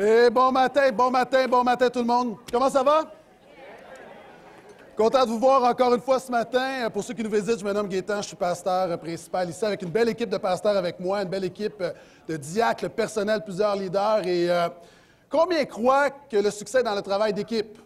Et 0.00 0.30
bon 0.30 0.52
matin, 0.52 0.92
bon 0.92 1.10
matin, 1.10 1.48
bon 1.48 1.64
matin 1.64 1.90
tout 1.90 1.98
le 1.98 2.04
monde. 2.04 2.36
Comment 2.52 2.70
ça 2.70 2.84
va? 2.84 3.02
Content 4.96 5.24
de 5.24 5.30
vous 5.30 5.40
voir 5.40 5.64
encore 5.64 5.92
une 5.92 6.00
fois 6.00 6.20
ce 6.20 6.30
matin. 6.30 6.88
Pour 6.92 7.02
ceux 7.02 7.14
qui 7.14 7.24
nous 7.24 7.30
visitent, 7.30 7.58
je 7.58 7.64
me 7.64 7.72
nomme 7.72 7.88
Gaétan, 7.88 8.22
je 8.22 8.28
suis 8.28 8.36
pasteur 8.36 8.96
principal 9.00 9.50
ici 9.50 9.64
avec 9.64 9.82
une 9.82 9.88
belle 9.90 10.10
équipe 10.10 10.30
de 10.30 10.36
pasteurs 10.36 10.76
avec 10.76 11.00
moi, 11.00 11.22
une 11.22 11.28
belle 11.28 11.46
équipe 11.46 11.82
de 12.28 12.36
diacres, 12.36 12.88
personnel, 12.90 13.42
plusieurs 13.42 13.74
leaders. 13.74 14.24
Et 14.24 14.48
euh, 14.48 14.68
combien 15.28 15.64
croient 15.64 16.10
que 16.10 16.36
le 16.36 16.52
succès 16.52 16.84
dans 16.84 16.94
le 16.94 17.02
travail 17.02 17.32
d'équipe? 17.32 17.76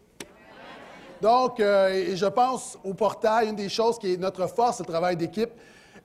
Donc, 1.23 1.61
euh, 1.61 1.89
et 1.89 2.15
je 2.15 2.27
pense 2.27 2.77
au 2.85 2.93
portail, 2.93 3.49
une 3.49 3.57
des 3.57 3.71
choses 3.71 3.99
qui 3.99 4.13
est 4.13 4.17
notre 4.19 4.47
force, 4.49 4.81
le 4.81 4.85
travail 4.85 5.17
d'équipe. 5.17 5.53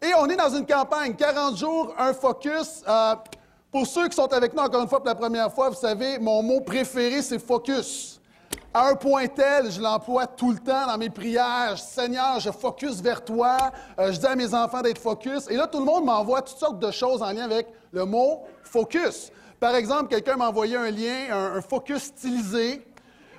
Et 0.02 0.14
on 0.18 0.26
est 0.28 0.38
dans 0.38 0.56
une 0.56 0.66
campagne, 0.66 1.16
40 1.16 1.58
jours, 1.58 1.94
un 2.00 2.14
focus. 2.14 2.82
Euh, 2.88 3.16
pour 3.78 3.86
ceux 3.86 4.08
qui 4.08 4.16
sont 4.16 4.34
avec 4.34 4.56
nous 4.56 4.64
encore 4.64 4.82
une 4.82 4.88
fois 4.88 4.98
pour 4.98 5.08
la 5.08 5.14
première 5.14 5.54
fois, 5.54 5.70
vous 5.70 5.76
savez, 5.76 6.18
mon 6.18 6.42
mot 6.42 6.62
préféré, 6.62 7.22
c'est 7.22 7.38
focus. 7.38 8.20
À 8.74 8.88
un 8.88 8.96
point 8.96 9.28
tel, 9.28 9.72
je 9.72 9.80
l'emploie 9.80 10.26
tout 10.26 10.52
le 10.52 10.58
temps 10.58 10.88
dans 10.88 10.98
mes 10.98 11.12
prières. 11.12 11.78
Seigneur, 11.78 12.40
je 12.40 12.50
focus 12.50 13.02
vers 13.02 13.24
toi. 13.24 13.56
Euh, 14.00 14.12
je 14.12 14.20
dis 14.20 14.26
à 14.26 14.36
mes 14.36 14.52
enfants 14.56 14.82
d'être 14.82 14.98
focus. 14.98 15.48
Et 15.52 15.56
là, 15.56 15.68
tout 15.68 15.78
le 15.78 15.86
monde 15.86 16.06
m'envoie 16.06 16.42
toutes 16.42 16.58
sortes 16.58 16.80
de 16.80 16.90
choses 16.90 17.22
en 17.22 17.32
lien 17.32 17.44
avec 17.44 17.68
le 17.92 18.04
mot 18.06 18.46
focus. 18.64 19.32
Par 19.60 19.76
exemple, 19.76 20.08
quelqu'un 20.08 20.38
m'a 20.38 20.50
envoyé 20.50 20.76
un 20.76 20.90
lien, 20.90 21.28
un, 21.32 21.62
focus 21.62 22.06
stylisé. 22.06 22.84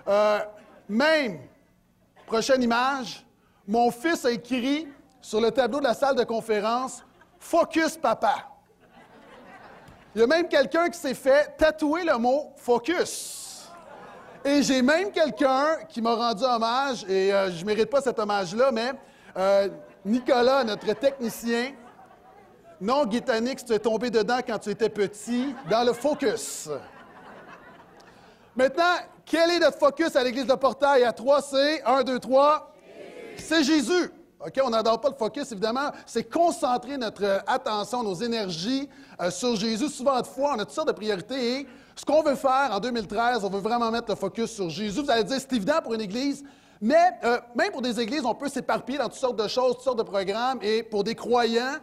Euh, 0.06 0.38
même, 0.88 1.40
prochaine 2.28 2.62
image, 2.62 3.26
mon 3.66 3.90
fils 3.90 4.24
a 4.24 4.30
écrit 4.30 4.86
sur 5.20 5.40
le 5.40 5.50
tableau 5.50 5.80
de 5.80 5.84
la 5.84 5.94
salle 5.94 6.14
de 6.14 6.22
conférence 6.22 7.02
Focus 7.40 7.96
papa. 7.96 8.57
Il 10.14 10.20
y 10.20 10.24
a 10.24 10.26
même 10.26 10.48
quelqu'un 10.48 10.88
qui 10.88 10.98
s'est 10.98 11.14
fait 11.14 11.54
tatouer 11.56 12.04
le 12.04 12.16
mot 12.16 12.52
focus. 12.56 13.68
Et 14.44 14.62
j'ai 14.62 14.80
même 14.82 15.10
quelqu'un 15.10 15.78
qui 15.88 16.00
m'a 16.00 16.14
rendu 16.14 16.44
hommage, 16.44 17.04
et 17.08 17.32
euh, 17.32 17.50
je 17.50 17.60
ne 17.60 17.66
mérite 17.66 17.90
pas 17.90 18.00
cet 18.00 18.18
hommage-là, 18.18 18.70
mais 18.72 18.92
euh, 19.36 19.68
Nicolas, 20.04 20.64
notre 20.64 20.92
technicien, 20.94 21.72
non 22.80 23.04
guitanique, 23.04 23.64
tu 23.64 23.72
es 23.72 23.78
tombé 23.78 24.10
dedans 24.10 24.38
quand 24.46 24.58
tu 24.58 24.70
étais 24.70 24.88
petit, 24.88 25.54
dans 25.68 25.84
le 25.84 25.92
focus. 25.92 26.70
Maintenant, 28.56 28.94
quel 29.24 29.50
est 29.50 29.58
notre 29.58 29.78
focus 29.78 30.16
à 30.16 30.24
l'Église 30.24 30.46
de 30.46 30.54
Portail? 30.54 31.04
À 31.04 31.12
3 31.12 31.42
C? 31.42 31.82
1, 31.84 32.02
2, 32.02 32.18
3. 32.18 32.72
C'est 33.36 33.62
Jésus. 33.62 34.10
OK, 34.40 34.60
on 34.64 34.70
n'adore 34.70 35.00
pas 35.00 35.08
le 35.08 35.16
focus, 35.16 35.50
évidemment. 35.50 35.90
C'est 36.06 36.30
concentrer 36.30 36.96
notre 36.96 37.24
euh, 37.24 37.38
attention, 37.44 38.04
nos 38.04 38.14
énergies 38.14 38.88
euh, 39.20 39.32
sur 39.32 39.56
Jésus. 39.56 39.88
Souvent 39.88 40.20
de 40.20 40.26
fois, 40.26 40.52
on 40.54 40.60
a 40.60 40.64
toutes 40.64 40.74
sortes 40.74 40.88
de 40.88 40.92
priorités. 40.92 41.60
Et 41.60 41.66
ce 41.96 42.04
qu'on 42.04 42.22
veut 42.22 42.36
faire 42.36 42.70
en 42.70 42.78
2013, 42.78 43.44
on 43.44 43.50
veut 43.50 43.58
vraiment 43.58 43.90
mettre 43.90 44.08
le 44.10 44.14
focus 44.14 44.52
sur 44.52 44.70
Jésus. 44.70 45.02
Vous 45.02 45.10
allez 45.10 45.24
dire, 45.24 45.38
c'est 45.40 45.52
évident 45.54 45.80
pour 45.82 45.94
une 45.94 46.02
Église. 46.02 46.44
Mais 46.80 47.18
euh, 47.24 47.40
même 47.56 47.72
pour 47.72 47.82
des 47.82 47.98
églises, 47.98 48.24
on 48.24 48.36
peut 48.36 48.48
s'éparpiller 48.48 48.98
dans 48.98 49.08
toutes 49.08 49.14
sortes 49.14 49.42
de 49.42 49.48
choses, 49.48 49.74
toutes 49.74 49.82
sortes 49.82 49.98
de 49.98 50.04
programmes. 50.04 50.60
Et 50.62 50.84
pour 50.84 51.02
des 51.02 51.16
croyants, 51.16 51.74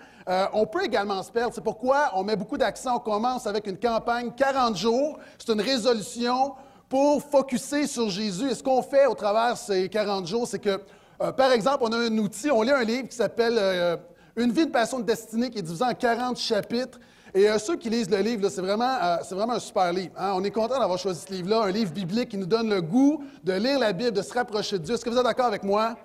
on 0.54 0.66
peut 0.66 0.86
également 0.86 1.22
se 1.22 1.32
perdre. 1.32 1.54
C'est 1.54 1.64
pourquoi 1.64 2.12
on 2.14 2.24
met 2.24 2.38
beaucoup 2.38 2.58
d'accent. 2.58 2.96
On 2.96 3.00
commence 3.00 3.46
avec 3.46 3.68
une 3.68 3.78
campagne 3.78 4.32
40 4.32 4.78
jours. 4.78 5.20
C'est 5.38 5.52
une 5.52 5.60
résolution 5.60 6.54
pour 6.88 7.22
focuser 7.22 7.86
sur 7.86 8.10
Jésus. 8.10 8.50
Et 8.50 8.56
ce 8.56 8.64
qu'on 8.64 8.82
fait 8.82 9.06
au 9.06 9.16
travers 9.16 9.58
ces 9.58 9.90
40 9.90 10.26
jours, 10.26 10.48
c'est 10.48 10.60
que 10.60 10.80
euh, 11.22 11.32
par 11.32 11.52
exemple, 11.52 11.78
on 11.82 11.92
a 11.92 11.98
un 11.98 12.18
outil, 12.18 12.52
on 12.52 12.62
lit 12.62 12.72
un 12.72 12.84
livre 12.84 13.08
qui 13.08 13.16
s'appelle 13.16 13.56
euh, 13.58 13.96
Une 14.36 14.52
vie, 14.52 14.66
de 14.66 14.72
passion, 14.72 15.00
de 15.00 15.06
destinée, 15.06 15.50
qui 15.50 15.60
est 15.60 15.62
divisé 15.62 15.84
en 15.84 15.94
40 15.94 16.38
chapitres. 16.38 17.00
Et 17.34 17.50
euh, 17.50 17.58
ceux 17.58 17.78
qui 17.78 17.90
lisent 17.90 18.10
le 18.10 18.18
livre, 18.18 18.50
c'est 18.50 18.62
vraiment, 18.62 18.86
un 18.86 19.60
super 19.60 19.92
livre. 19.94 20.14
Hein. 20.18 20.34
On 20.36 20.44
est 20.44 20.52
content 20.52 20.80
d'avoir 20.80 20.98
choisi 21.00 21.22
ce 21.28 21.34
livre-là, 21.34 21.64
un 21.64 21.72
livre 21.72 21.92
biblique 21.92 22.30
qui 22.30 22.38
nous 22.38 22.46
donne 22.46 22.70
le 22.70 22.82
goût 22.82 23.24
de 23.44 23.54
lire 23.54 23.80
la 23.80 23.94
Bible, 23.94 24.12
de 24.12 24.22
se 24.22 24.34
rapprocher 24.34 24.78
de 24.78 24.84
Dieu. 24.84 24.96
Est-ce 24.96 25.04
que 25.04 25.10
vous 25.10 25.18
êtes 25.18 25.24
d'accord 25.24 25.48
avec 25.48 25.64
moi? 25.64 25.96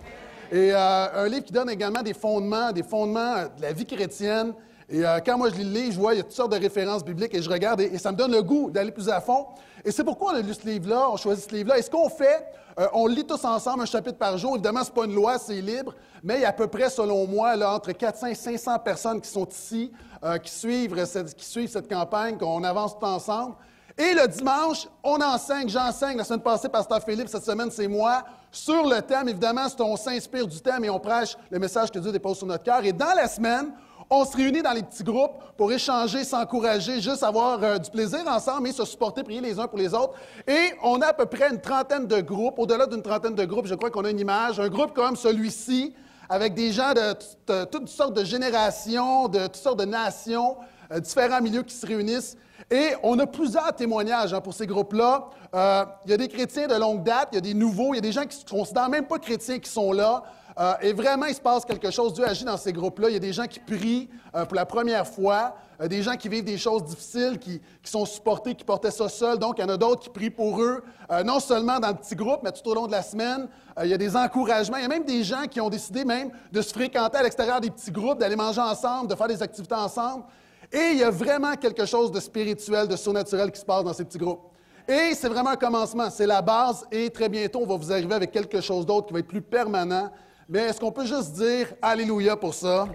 Et 0.53 0.73
un 0.73 1.29
livre 1.29 1.45
qui 1.45 1.53
donne 1.53 1.71
également 1.71 2.03
des 2.03 2.15
fondements, 2.15 2.73
des 2.73 2.83
fondements 2.83 3.45
de 3.57 3.63
la 3.63 3.73
vie 3.73 3.87
chrétienne. 3.87 4.53
Et 4.89 5.05
quand 5.25 5.39
moi 5.39 5.49
je 5.51 5.55
lis 5.55 5.65
le 5.65 5.71
livre, 5.71 5.93
je 5.93 6.01
vois 6.01 6.15
il 6.15 6.17
y 6.17 6.21
a 6.21 6.25
toutes 6.25 6.33
sortes 6.33 6.51
de 6.51 6.59
références 6.59 7.05
bibliques 7.05 7.33
et 7.37 7.41
je 7.41 7.49
regarde 7.49 7.81
et 7.81 7.99
ça 7.99 8.11
me 8.11 8.17
donne 8.17 8.33
le 8.33 8.43
goût 8.43 8.69
d'aller 8.69 8.91
plus 8.91 9.09
à 9.09 9.21
fond. 9.21 9.47
Et 9.85 9.91
c'est 9.91 10.05
pourquoi 10.05 10.33
on 10.33 10.37
a 10.37 10.41
lu 10.41 10.55
ce 10.55 10.67
livre-là, 10.67 11.09
on 11.11 11.17
choisit 11.17 11.49
ce 11.49 11.55
livre-là. 11.55 11.79
Et 11.79 11.83
ce 11.83 11.91
qu'on 11.91 12.09
fait, 12.09 12.47
euh, 12.79 12.87
on 12.93 13.07
lit 13.07 13.25
tous 13.25 13.45
ensemble 13.45 13.83
un 13.83 13.87
chapitre 13.87 14.19
par 14.19 14.37
jour. 14.39 14.53
Évidemment, 14.55 14.85
ce 14.85 14.91
n'est 14.91 14.95
pas 14.95 15.05
une 15.05 15.15
loi, 15.15 15.39
c'est 15.39 15.61
libre, 15.61 15.95
mais 16.23 16.37
il 16.37 16.41
y 16.43 16.45
a 16.45 16.49
à 16.49 16.53
peu 16.53 16.67
près, 16.67 16.91
selon 16.91 17.27
moi, 17.27 17.55
entre 17.67 17.93
400 17.93 18.27
et 18.29 18.35
500 18.35 18.79
personnes 18.81 19.21
qui 19.21 19.29
sont 19.29 19.47
ici, 19.47 19.93
euh, 20.23 20.39
qui, 20.39 20.51
suivent 20.51 21.05
cette, 21.05 21.35
qui 21.35 21.45
suivent 21.45 21.71
cette 21.71 21.89
campagne, 21.89 22.37
qu'on 22.37 22.63
avance 22.65 22.99
tout 22.99 23.05
ensemble. 23.07 23.57
Et 23.99 24.15
le 24.15 24.27
dimanche, 24.29 24.89
on 25.03 25.21
enseigne, 25.21 25.69
j'enseigne. 25.69 26.17
La 26.17 26.25
semaine 26.25 26.41
passée, 26.41 26.69
Pasteur 26.69 27.03
Philippe, 27.03 27.29
cette 27.29 27.45
semaine, 27.45 27.71
c'est 27.71 27.89
moi, 27.89 28.25
sur 28.51 28.87
le 28.87 29.01
thème. 29.03 29.29
Évidemment, 29.29 29.67
on 29.81 29.97
s'inspire 29.97 30.47
du 30.47 30.61
thème 30.61 30.85
et 30.85 30.91
on 30.91 30.99
prêche 30.99 31.37
le 31.51 31.59
message 31.59 31.91
que 31.91 31.99
Dieu 31.99 32.13
dépose 32.13 32.39
sur 32.39 32.47
notre 32.47 32.65
cœur. 32.65 32.85
Et 32.85 32.93
dans 32.93 33.15
la 33.15 33.29
semaine, 33.29 33.73
on 34.11 34.25
se 34.25 34.37
réunit 34.37 34.61
dans 34.61 34.73
les 34.73 34.83
petits 34.83 35.05
groupes 35.05 35.37
pour 35.57 35.71
échanger, 35.71 36.25
s'encourager, 36.25 37.01
juste 37.01 37.23
avoir 37.23 37.63
euh, 37.63 37.79
du 37.79 37.91
plaisir 37.91 38.21
ensemble 38.27 38.69
et 38.69 38.73
se 38.73 38.85
supporter, 38.85 39.23
prier 39.23 39.41
les 39.41 39.61
uns 39.61 39.69
pour 39.69 39.79
les 39.79 39.95
autres. 39.95 40.15
Et 40.49 40.75
on 40.83 41.01
a 41.01 41.07
à 41.07 41.13
peu 41.13 41.27
près 41.27 41.49
une 41.51 41.61
trentaine 41.61 42.09
de 42.09 42.21
groupes, 42.21 42.59
au-delà 42.59 42.87
d'une 42.87 43.03
trentaine 43.03 43.37
de 43.37 43.45
groupes, 43.45 43.67
je 43.67 43.75
crois 43.77 43.91
qu'on 43.91 44.05
a 44.05 44.11
une 44.11 44.19
image, 44.19 44.59
un 44.59 44.69
groupe 44.69 44.95
comme 44.95 45.15
celui-ci, 45.15 45.95
avec 46.29 46.55
des 46.55 46.73
gens 46.73 46.93
de, 46.93 47.65
toutes 47.65 47.89
sortes 47.89 48.15
de 48.15 48.25
générations, 48.25 49.29
de 49.29 49.47
toutes 49.47 49.57
sortes 49.57 49.79
de 49.79 49.85
nations, 49.85 50.57
euh, 50.91 50.99
différents 50.99 51.41
milieux 51.41 51.63
qui 51.63 51.75
se 51.75 51.87
réunissent. 51.87 52.37
Et 52.69 52.91
on 53.05 53.19
a 53.21 53.27
plusieurs 53.27 53.75
témoignages 53.75 54.35
hein, 54.35 54.41
pour 54.41 54.55
ces 54.55 54.67
groupes-là. 54.67 55.27
Euh, 55.55 55.85
il 56.05 56.11
y 56.11 56.15
a 56.15 56.17
des 56.17 56.29
chrétiens 56.29 56.67
de 56.67 56.75
longue 56.75 57.05
date, 57.05 57.29
il 57.33 57.37
y 57.37 57.39
a 57.39 57.41
des 57.41 57.55
nouveaux, 57.55 57.95
il 57.95 57.97
y 57.97 57.99
a 57.99 58.03
des 58.03 58.13
gens 58.13 58.23
qui 58.23 58.37
ne 58.37 58.43
se 58.43 58.45
considèrent 58.45 58.89
même 58.89 59.07
pas 59.07 59.19
chrétiens 59.19 59.59
qui 59.61 59.71
sont 59.71 59.93
là. 59.93 60.25
Euh, 60.61 60.75
et 60.83 60.93
vraiment, 60.93 61.25
il 61.25 61.35
se 61.35 61.41
passe 61.41 61.65
quelque 61.65 61.91
chose. 61.91 62.13
Dieu 62.13 62.27
agit 62.27 62.45
dans 62.45 62.59
ces 62.59 62.73
groupes-là. 62.73 63.09
Il 63.09 63.15
y 63.15 63.17
a 63.17 63.21
des 63.21 63.33
gens 63.33 63.47
qui 63.47 63.61
prient 63.61 64.11
euh, 64.35 64.45
pour 64.45 64.57
la 64.57 64.67
première 64.67 65.07
fois, 65.07 65.55
euh, 65.81 65.89
des 65.89 66.03
gens 66.03 66.17
qui 66.17 66.29
vivent 66.29 66.45
des 66.45 66.59
choses 66.59 66.85
difficiles, 66.85 67.39
qui, 67.39 67.63
sont 67.83 68.05
supportés, 68.05 68.55
qui 68.55 68.65
portaient 68.65 68.91
ça 68.91 69.09
seuls. 69.09 69.39
Donc, 69.39 69.55
il 69.57 69.63
y 69.63 69.65
en 69.65 69.71
a 69.71 69.79
d'autres 69.79 70.03
qui 70.03 70.11
prient 70.11 70.31
pour 70.31 70.61
eux, 70.61 70.83
non 71.25 71.41
seulement 71.41 71.81
dans 71.81 71.89
le 71.89 71.95
petit 71.95 72.15
groupe, 72.15 72.41
mais 72.45 72.53
tout 72.53 72.69
au 72.69 72.75
long 72.75 72.87
de 72.87 72.93
la 72.93 73.03
semaine. 73.03 73.49
il 73.83 73.89
y 73.89 73.95
a 73.95 73.99
des 73.99 74.15
encouragements. 74.17 74.77
Il 74.77 74.83
y 74.83 74.87
a 74.87 74.89
même 74.89 75.05
des 75.05 75.25
gens 75.25 75.47
qui 75.51 75.61
ont 75.61 75.71
décidé 75.71 76.05
même 76.05 76.31
de 76.53 76.61
se 76.61 76.73
fréquenter 76.73 77.17
à 77.17 77.23
l'extérieur 77.23 77.61
des 77.61 77.71
petits 77.71 77.91
groupes, 77.91 78.19
d'aller 78.19 78.37
manger 78.37 78.61
ensemble, 78.61 79.09
de 79.09 79.15
faire 79.15 79.29
des 79.29 79.43
activités 79.43 79.75
ensemble. 79.75 80.25
Et 80.73 80.91
il 80.93 80.99
y 80.99 81.05
a 81.05 81.11
vraiment 81.11 81.55
quelque 81.55 81.87
chose 81.87 82.13
de 82.13 82.21
spirituel, 82.21 82.87
de 82.87 82.97
surnaturel 82.97 83.51
qui 83.51 83.61
se 83.61 83.65
passe 83.65 83.83
dans 83.83 83.93
ces 83.93 84.05
petits 84.05 84.19
groupes. 84.19 84.43
Et 84.87 85.15
c'est 85.15 85.29
vraiment 85.29 85.51
un 85.51 85.57
commencement, 85.57 86.11
c'est 86.11 86.27
la 86.27 86.43
base, 86.43 86.85
et 86.91 87.11
très 87.11 87.29
bientôt, 87.29 87.61
on 87.63 87.67
va 87.67 87.77
vous 87.77 87.93
arriver 87.93 88.15
avec 88.15 88.31
quelque 88.31 88.61
chose 88.61 88.85
d'autre 88.87 89.09
qui 89.09 89.13
va 89.13 89.21
être 89.21 89.29
plus 89.29 89.43
permanent, 89.43 90.11
mais 90.51 90.63
est-ce 90.63 90.81
qu'on 90.81 90.91
peut 90.91 91.07
juste 91.07 91.33
dire 91.35 91.73
Alléluia 91.81 92.37
pour 92.37 92.53
ça? 92.53 92.89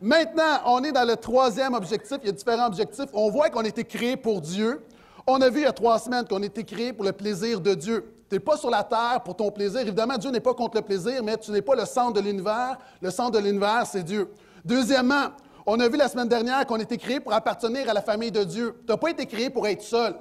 Maintenant, 0.00 0.60
on 0.66 0.84
est 0.84 0.92
dans 0.92 1.08
le 1.08 1.16
troisième 1.16 1.72
objectif. 1.72 2.18
Il 2.22 2.26
y 2.26 2.28
a 2.28 2.32
différents 2.32 2.66
objectifs. 2.66 3.08
On 3.14 3.30
voit 3.30 3.48
qu'on 3.48 3.64
a 3.64 3.68
été 3.68 3.82
créé 3.82 4.18
pour 4.18 4.42
Dieu. 4.42 4.84
On 5.26 5.40
a 5.40 5.48
vu 5.48 5.60
il 5.60 5.62
y 5.62 5.66
a 5.66 5.72
trois 5.72 5.98
semaines 5.98 6.26
qu'on 6.28 6.42
a 6.42 6.44
été 6.44 6.62
créé 6.62 6.92
pour 6.92 7.06
le 7.06 7.12
plaisir 7.12 7.62
de 7.62 7.72
Dieu. 7.72 8.12
Tu 8.28 8.34
n'es 8.34 8.40
pas 8.40 8.58
sur 8.58 8.68
la 8.68 8.84
terre 8.84 9.22
pour 9.24 9.34
ton 9.34 9.50
plaisir. 9.50 9.80
Évidemment, 9.80 10.18
Dieu 10.18 10.30
n'est 10.30 10.40
pas 10.40 10.52
contre 10.52 10.76
le 10.76 10.82
plaisir, 10.82 11.22
mais 11.24 11.38
tu 11.38 11.50
n'es 11.50 11.62
pas 11.62 11.74
le 11.74 11.86
centre 11.86 12.12
de 12.12 12.20
l'univers. 12.20 12.76
Le 13.00 13.10
centre 13.10 13.30
de 13.30 13.38
l'univers, 13.38 13.86
c'est 13.86 14.02
Dieu. 14.02 14.30
Deuxièmement, 14.62 15.28
on 15.64 15.80
a 15.80 15.88
vu 15.88 15.96
la 15.96 16.08
semaine 16.08 16.28
dernière 16.28 16.66
qu'on 16.66 16.78
a 16.78 16.82
été 16.82 16.98
créé 16.98 17.20
pour 17.20 17.32
appartenir 17.32 17.88
à 17.88 17.94
la 17.94 18.02
famille 18.02 18.30
de 18.30 18.44
Dieu. 18.44 18.74
Tu 18.86 18.92
n'as 18.92 18.98
pas 18.98 19.08
été 19.08 19.24
créé 19.24 19.48
pour 19.48 19.66
être 19.66 19.82
seul. 19.82 20.14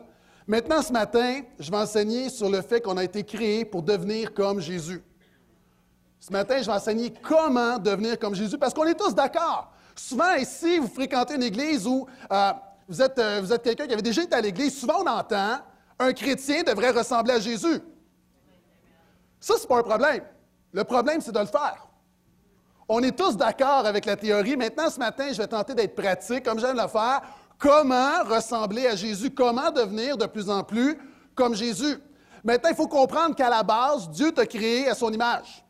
Maintenant, 0.48 0.82
ce 0.82 0.94
matin, 0.94 1.42
je 1.60 1.70
vais 1.70 1.78
enseigner 1.78 2.30
sur 2.30 2.50
le 2.50 2.62
fait 2.62 2.80
qu'on 2.80 2.96
a 2.96 3.04
été 3.04 3.24
créé 3.24 3.66
pour 3.66 3.84
devenir 3.84 4.34
comme 4.34 4.62
Jésus. 4.62 5.04
Ce 6.26 6.32
matin, 6.32 6.58
je 6.62 6.68
vais 6.68 6.72
enseigner 6.72 7.12
comment 7.22 7.78
devenir 7.78 8.18
comme 8.18 8.34
Jésus, 8.34 8.58
parce 8.58 8.74
qu'on 8.74 8.86
est 8.86 8.94
tous 8.94 9.14
d'accord. 9.14 9.74
Souvent, 9.94 10.36
ici, 10.36 10.80
vous 10.80 10.88
fréquentez 10.88 11.36
une 11.36 11.44
église 11.44 11.86
où 11.86 12.08
euh, 12.32 12.52
vous 12.88 13.02
êtes, 13.02 13.20
euh, 13.20 13.42
vous 13.42 13.52
êtes 13.52 13.62
quelqu'un 13.62 13.86
qui 13.86 13.92
avait 13.92 14.02
déjà 14.02 14.24
été 14.24 14.34
à 14.34 14.40
l'église, 14.40 14.80
souvent 14.80 15.04
on 15.04 15.08
entend 15.08 15.58
un 16.00 16.14
chrétien 16.14 16.64
devrait 16.64 16.92
ressembler 16.92 17.34
à 17.34 17.40
Jésus. 17.42 17.82
Ça, 19.38 19.56
ce 19.58 19.64
n'est 19.64 19.68
pas 19.68 19.80
un 19.80 19.84
problème. 19.84 20.24
Le 20.72 20.86
problème, 20.86 21.20
c'est 21.20 21.34
de 21.34 21.40
le 21.40 21.46
faire. 21.46 21.90
On 22.88 23.04
est 23.04 23.18
tous 23.18 23.36
d'accord 23.36 23.86
avec 23.86 24.06
la 24.06 24.16
théorie. 24.16 24.56
Maintenant, 24.56 24.90
ce 24.90 25.00
matin, 25.00 25.28
je 25.30 25.42
vais 25.42 25.48
tenter 25.48 25.76
d'être 25.76 25.94
pratique, 25.94 26.46
comme 26.46 26.58
j'aime 26.58 26.78
le 26.78 26.88
faire. 26.88 27.22
Comment 27.58 28.24
ressembler 28.24 28.88
à 28.88 28.96
Jésus? 28.96 29.30
Comment 29.30 29.72
devenir 29.72 30.16
de 30.16 30.26
plus 30.28 30.50
en 30.50 30.64
plus 30.64 30.98
comme 31.36 31.54
Jésus? 31.54 31.98
Maintenant, 32.46 32.70
il 32.70 32.78
faut 32.78 32.88
comprendre 32.88 33.36
qu'à 33.36 33.50
la 33.50 33.62
base, 33.62 34.10
Dieu 34.10 34.32
t'a 34.32 34.46
créé 34.46 34.88
à 34.88 34.96
son 34.96 35.12
image. 35.12 35.63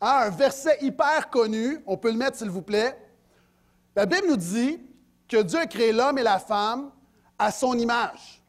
Un 0.00 0.30
verset 0.30 0.78
hyper 0.80 1.28
connu, 1.28 1.82
on 1.86 1.96
peut 1.96 2.10
le 2.10 2.16
mettre 2.16 2.36
s'il 2.36 2.50
vous 2.50 2.62
plaît. 2.62 2.96
La 3.96 4.06
Bible 4.06 4.28
nous 4.28 4.36
dit 4.36 4.80
que 5.26 5.42
Dieu 5.42 5.58
a 5.58 5.66
créé 5.66 5.92
l'homme 5.92 6.18
et 6.18 6.22
la 6.22 6.38
femme 6.38 6.90
à 7.38 7.50
son 7.50 7.76
image. 7.76 8.42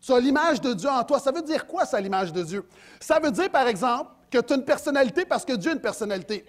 Tu 0.00 0.12
as 0.12 0.20
l'image 0.20 0.60
de 0.60 0.72
Dieu 0.72 0.88
en 0.88 1.02
toi. 1.02 1.18
Ça 1.18 1.32
veut 1.32 1.42
dire 1.42 1.66
quoi, 1.66 1.84
ça, 1.84 2.00
l'image 2.00 2.32
de 2.32 2.42
Dieu? 2.42 2.68
Ça 3.00 3.18
veut 3.18 3.30
dire, 3.30 3.50
par 3.50 3.66
exemple, 3.66 4.10
que 4.30 4.38
tu 4.38 4.52
as 4.52 4.56
une 4.56 4.64
personnalité 4.64 5.24
parce 5.24 5.44
que 5.44 5.54
Dieu 5.54 5.70
a 5.70 5.74
une 5.74 5.80
personnalité. 5.80 6.44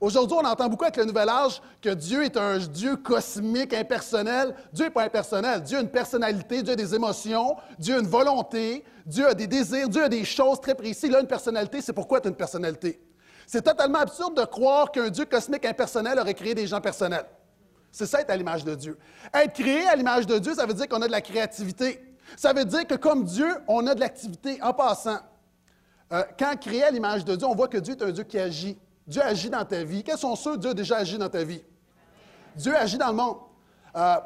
Aujourd'hui, 0.00 0.36
on 0.40 0.44
entend 0.44 0.68
beaucoup 0.68 0.84
avec 0.84 0.96
le 0.96 1.04
nouvel 1.04 1.28
âge 1.28 1.62
que 1.80 1.90
Dieu 1.90 2.24
est 2.24 2.36
un 2.36 2.58
Dieu 2.58 2.96
cosmique, 2.96 3.72
impersonnel. 3.72 4.54
Dieu 4.72 4.86
n'est 4.86 4.90
pas 4.90 5.04
impersonnel. 5.04 5.62
Dieu 5.62 5.78
a 5.78 5.80
une 5.80 5.88
personnalité, 5.88 6.62
Dieu 6.62 6.72
a 6.72 6.76
des 6.76 6.94
émotions, 6.94 7.56
Dieu 7.78 7.96
a 7.96 8.00
une 8.00 8.06
volonté, 8.06 8.84
Dieu 9.06 9.26
a 9.26 9.34
des 9.34 9.46
désirs, 9.46 9.88
Dieu 9.88 10.02
a 10.02 10.08
des 10.08 10.24
choses 10.24 10.60
très 10.60 10.74
précises. 10.74 11.04
Il 11.04 11.16
a 11.16 11.20
une 11.20 11.26
personnalité, 11.26 11.80
c'est 11.80 11.92
pourquoi 11.92 12.20
tu 12.20 12.28
as 12.28 12.30
une 12.30 12.36
personnalité. 12.36 13.00
C'est 13.46 13.62
totalement 13.62 14.00
absurde 14.00 14.36
de 14.36 14.44
croire 14.44 14.90
qu'un 14.90 15.08
Dieu 15.08 15.24
cosmique 15.24 15.64
impersonnel 15.64 16.18
aurait 16.18 16.34
créé 16.34 16.54
des 16.54 16.66
gens 16.66 16.80
personnels. 16.80 17.26
C'est 17.92 18.06
ça 18.06 18.20
être 18.20 18.30
à 18.30 18.36
l'image 18.36 18.64
de 18.64 18.74
Dieu. 18.74 18.98
Être 19.32 19.54
créé 19.54 19.86
à 19.86 19.94
l'image 19.94 20.26
de 20.26 20.38
Dieu, 20.38 20.54
ça 20.54 20.66
veut 20.66 20.74
dire 20.74 20.88
qu'on 20.88 21.00
a 21.00 21.06
de 21.06 21.12
la 21.12 21.20
créativité. 21.20 22.02
Ça 22.36 22.52
veut 22.52 22.64
dire 22.64 22.86
que 22.86 22.94
comme 22.94 23.24
Dieu, 23.24 23.48
on 23.68 23.86
a 23.86 23.94
de 23.94 24.00
l'activité. 24.00 24.60
En 24.60 24.72
passant, 24.74 25.18
euh, 26.12 26.24
quand 26.38 26.58
créé 26.60 26.82
à 26.82 26.90
l'image 26.90 27.24
de 27.24 27.36
Dieu, 27.36 27.46
on 27.46 27.54
voit 27.54 27.68
que 27.68 27.78
Dieu 27.78 27.94
est 27.94 28.02
un 28.02 28.10
Dieu 28.10 28.24
qui 28.24 28.38
agit. 28.38 28.76
Dieu 29.06 29.22
agit 29.22 29.48
dans 29.48 29.64
ta 29.64 29.84
vie. 29.84 30.02
Quels 30.02 30.18
sont 30.18 30.34
ceux 30.34 30.58
Dieu 30.58 30.70
a 30.70 30.74
déjà 30.74 30.96
agi 30.96 31.16
dans 31.16 31.28
ta 31.28 31.44
vie? 31.44 31.62
Dieu 32.56 32.76
agit 32.76 32.98
dans 32.98 33.08
le 33.08 33.14
monde. 33.14 33.36
Euh, 33.96 34.16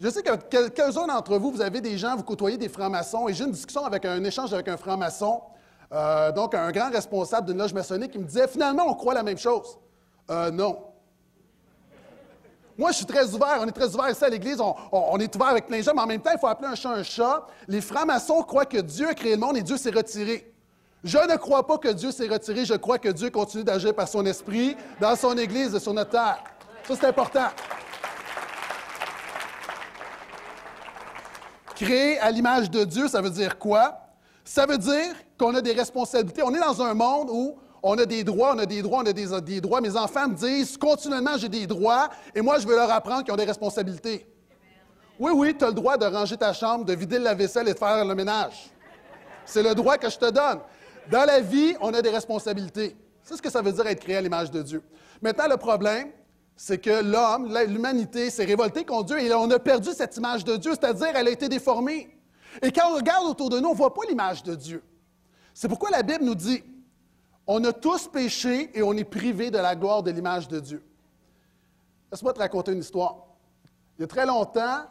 je 0.00 0.08
sais 0.08 0.22
que 0.22 0.36
quelques-uns 0.36 1.06
d'entre 1.08 1.36
vous, 1.38 1.50
vous 1.50 1.60
avez 1.60 1.80
des 1.80 1.98
gens, 1.98 2.16
vous 2.16 2.22
côtoyez 2.22 2.56
des 2.56 2.68
francs-maçons, 2.68 3.28
et 3.28 3.34
j'ai 3.34 3.44
une 3.44 3.50
discussion 3.50 3.84
avec 3.84 4.04
un 4.04 4.22
échange 4.22 4.54
avec 4.54 4.68
un 4.68 4.76
franc-maçon, 4.76 5.42
euh, 5.92 6.32
donc 6.32 6.54
un 6.54 6.70
grand 6.70 6.90
responsable 6.90 7.48
d'une 7.48 7.58
loge 7.58 7.72
maçonnique, 7.72 8.12
qui 8.12 8.18
me 8.18 8.24
disait 8.24 8.48
finalement, 8.48 8.84
on 8.86 8.94
croit 8.94 9.14
la 9.14 9.22
même 9.22 9.38
chose. 9.38 9.78
Euh, 10.30 10.50
non. 10.50 10.78
Moi, 12.76 12.92
je 12.92 12.98
suis 12.98 13.06
très 13.06 13.34
ouvert. 13.34 13.58
On 13.60 13.66
est 13.66 13.72
très 13.72 13.92
ouvert 13.92 14.08
ici 14.10 14.24
à 14.24 14.28
l'Église. 14.28 14.60
On, 14.60 14.74
on, 14.92 15.18
est 15.18 15.34
ouvert 15.34 15.48
avec 15.48 15.66
plein 15.66 15.78
de 15.78 15.82
gens, 15.82 15.94
mais 15.94 16.02
en 16.02 16.06
même 16.06 16.20
temps, 16.20 16.30
il 16.32 16.38
faut 16.38 16.46
appeler 16.46 16.68
un 16.68 16.74
chat 16.76 16.90
un 16.90 17.02
chat. 17.02 17.46
Les 17.66 17.80
francs-maçons 17.80 18.42
croient 18.42 18.66
que 18.66 18.78
Dieu 18.78 19.08
a 19.08 19.14
créé 19.14 19.32
le 19.32 19.40
monde 19.40 19.56
et 19.56 19.62
Dieu 19.62 19.76
s'est 19.76 19.90
retiré. 19.90 20.52
Je 21.02 21.18
ne 21.18 21.36
crois 21.36 21.66
pas 21.66 21.78
que 21.78 21.88
Dieu 21.88 22.10
s'est 22.10 22.26
retiré, 22.26 22.64
je 22.64 22.74
crois 22.74 22.98
que 22.98 23.08
Dieu 23.08 23.30
continue 23.30 23.62
d'agir 23.62 23.94
par 23.94 24.08
son 24.08 24.26
esprit 24.26 24.76
dans 25.00 25.14
son 25.14 25.36
Église 25.38 25.74
et 25.74 25.80
sur 25.80 25.94
notre 25.94 26.10
terre. 26.10 26.42
Ça, 26.86 26.94
c'est 27.00 27.06
important. 27.06 27.48
Créer 31.76 32.18
à 32.18 32.30
l'image 32.32 32.68
de 32.70 32.84
Dieu, 32.84 33.06
ça 33.06 33.20
veut 33.20 33.30
dire 33.30 33.58
quoi? 33.58 33.96
Ça 34.44 34.66
veut 34.66 34.78
dire 34.78 35.14
qu'on 35.38 35.54
a 35.54 35.60
des 35.60 35.72
responsabilités. 35.72 36.42
On 36.42 36.52
est 36.52 36.60
dans 36.60 36.82
un 36.82 36.94
monde 36.94 37.28
où 37.30 37.56
on 37.82 37.96
a 37.96 38.04
des 38.04 38.24
droits, 38.24 38.54
on 38.54 38.58
a 38.58 38.66
des 38.66 38.82
droits, 38.82 39.02
on 39.02 39.06
a 39.06 39.12
des, 39.12 39.60
droits. 39.60 39.80
Mes 39.80 39.96
enfants 39.96 40.28
me 40.28 40.34
disent 40.34 40.76
continuellement 40.76 41.38
j'ai 41.38 41.48
des 41.48 41.66
droits 41.66 42.08
et 42.34 42.40
moi 42.40 42.58
je 42.58 42.66
veux 42.66 42.74
leur 42.74 42.90
apprendre 42.90 43.24
qu'ils 43.24 43.32
ont 43.32 43.36
des 43.36 43.44
responsabilités. 43.44 44.26
Oui, 45.18 45.32
oui, 45.34 45.56
tu 45.56 45.64
as 45.64 45.68
le 45.68 45.74
droit 45.74 45.96
de 45.96 46.06
ranger 46.06 46.36
ta 46.36 46.52
chambre, 46.52 46.84
de 46.84 46.94
vider 46.94 47.18
la 47.18 47.34
vaisselle 47.34 47.68
et 47.68 47.74
de 47.74 47.78
faire 47.78 48.04
le 48.04 48.14
ménage. 48.14 48.70
C'est 49.44 49.62
le 49.62 49.74
droit 49.74 49.96
que 49.96 50.08
je 50.08 50.18
te 50.18 50.30
donne. 50.30 50.60
Dans 51.10 51.24
la 51.24 51.40
vie, 51.40 51.74
on 51.80 51.92
a 51.94 52.02
des 52.02 52.10
responsabilités. 52.10 52.96
C'est 53.22 53.36
ce 53.36 53.42
que 53.42 53.50
ça 53.50 53.62
veut 53.62 53.72
dire 53.72 53.86
être 53.86 54.00
créé 54.00 54.16
à 54.16 54.20
l'image 54.20 54.50
de 54.50 54.62
Dieu. 54.62 54.82
Maintenant, 55.20 55.48
le 55.48 55.56
problème, 55.56 56.10
c'est 56.54 56.78
que 56.78 57.02
l'homme, 57.02 57.52
l'humanité 57.66 58.30
s'est 58.30 58.44
révoltée 58.44 58.84
contre 58.84 59.06
Dieu 59.06 59.20
et 59.20 59.32
on 59.32 59.50
a 59.50 59.58
perdu 59.58 59.90
cette 59.92 60.16
image 60.16 60.44
de 60.44 60.56
Dieu, 60.56 60.72
c'est-à-dire 60.72 61.08
elle 61.14 61.28
a 61.28 61.30
été 61.30 61.48
déformée. 61.48 62.16
Et 62.62 62.70
quand 62.72 62.90
on 62.92 62.96
regarde 62.96 63.26
autour 63.26 63.48
de 63.48 63.58
nous, 63.58 63.68
on 63.68 63.72
ne 63.72 63.76
voit 63.76 63.94
pas 63.94 64.02
l'image 64.08 64.42
de 64.42 64.54
Dieu. 64.54 64.82
C'est 65.60 65.66
pourquoi 65.66 65.90
la 65.90 66.04
Bible 66.04 66.22
nous 66.22 66.36
dit, 66.36 66.62
on 67.44 67.64
a 67.64 67.72
tous 67.72 68.06
péché 68.06 68.70
et 68.78 68.80
on 68.80 68.92
est 68.92 69.02
privé 69.02 69.50
de 69.50 69.58
la 69.58 69.74
gloire 69.74 70.04
de 70.04 70.12
l'image 70.12 70.46
de 70.46 70.60
Dieu. 70.60 70.84
Laisse-moi 72.12 72.32
te 72.32 72.38
raconter 72.38 72.70
une 72.70 72.78
histoire. 72.78 73.26
Il 73.98 74.02
y 74.02 74.04
a 74.04 74.06
très 74.06 74.24
longtemps, 74.24 74.82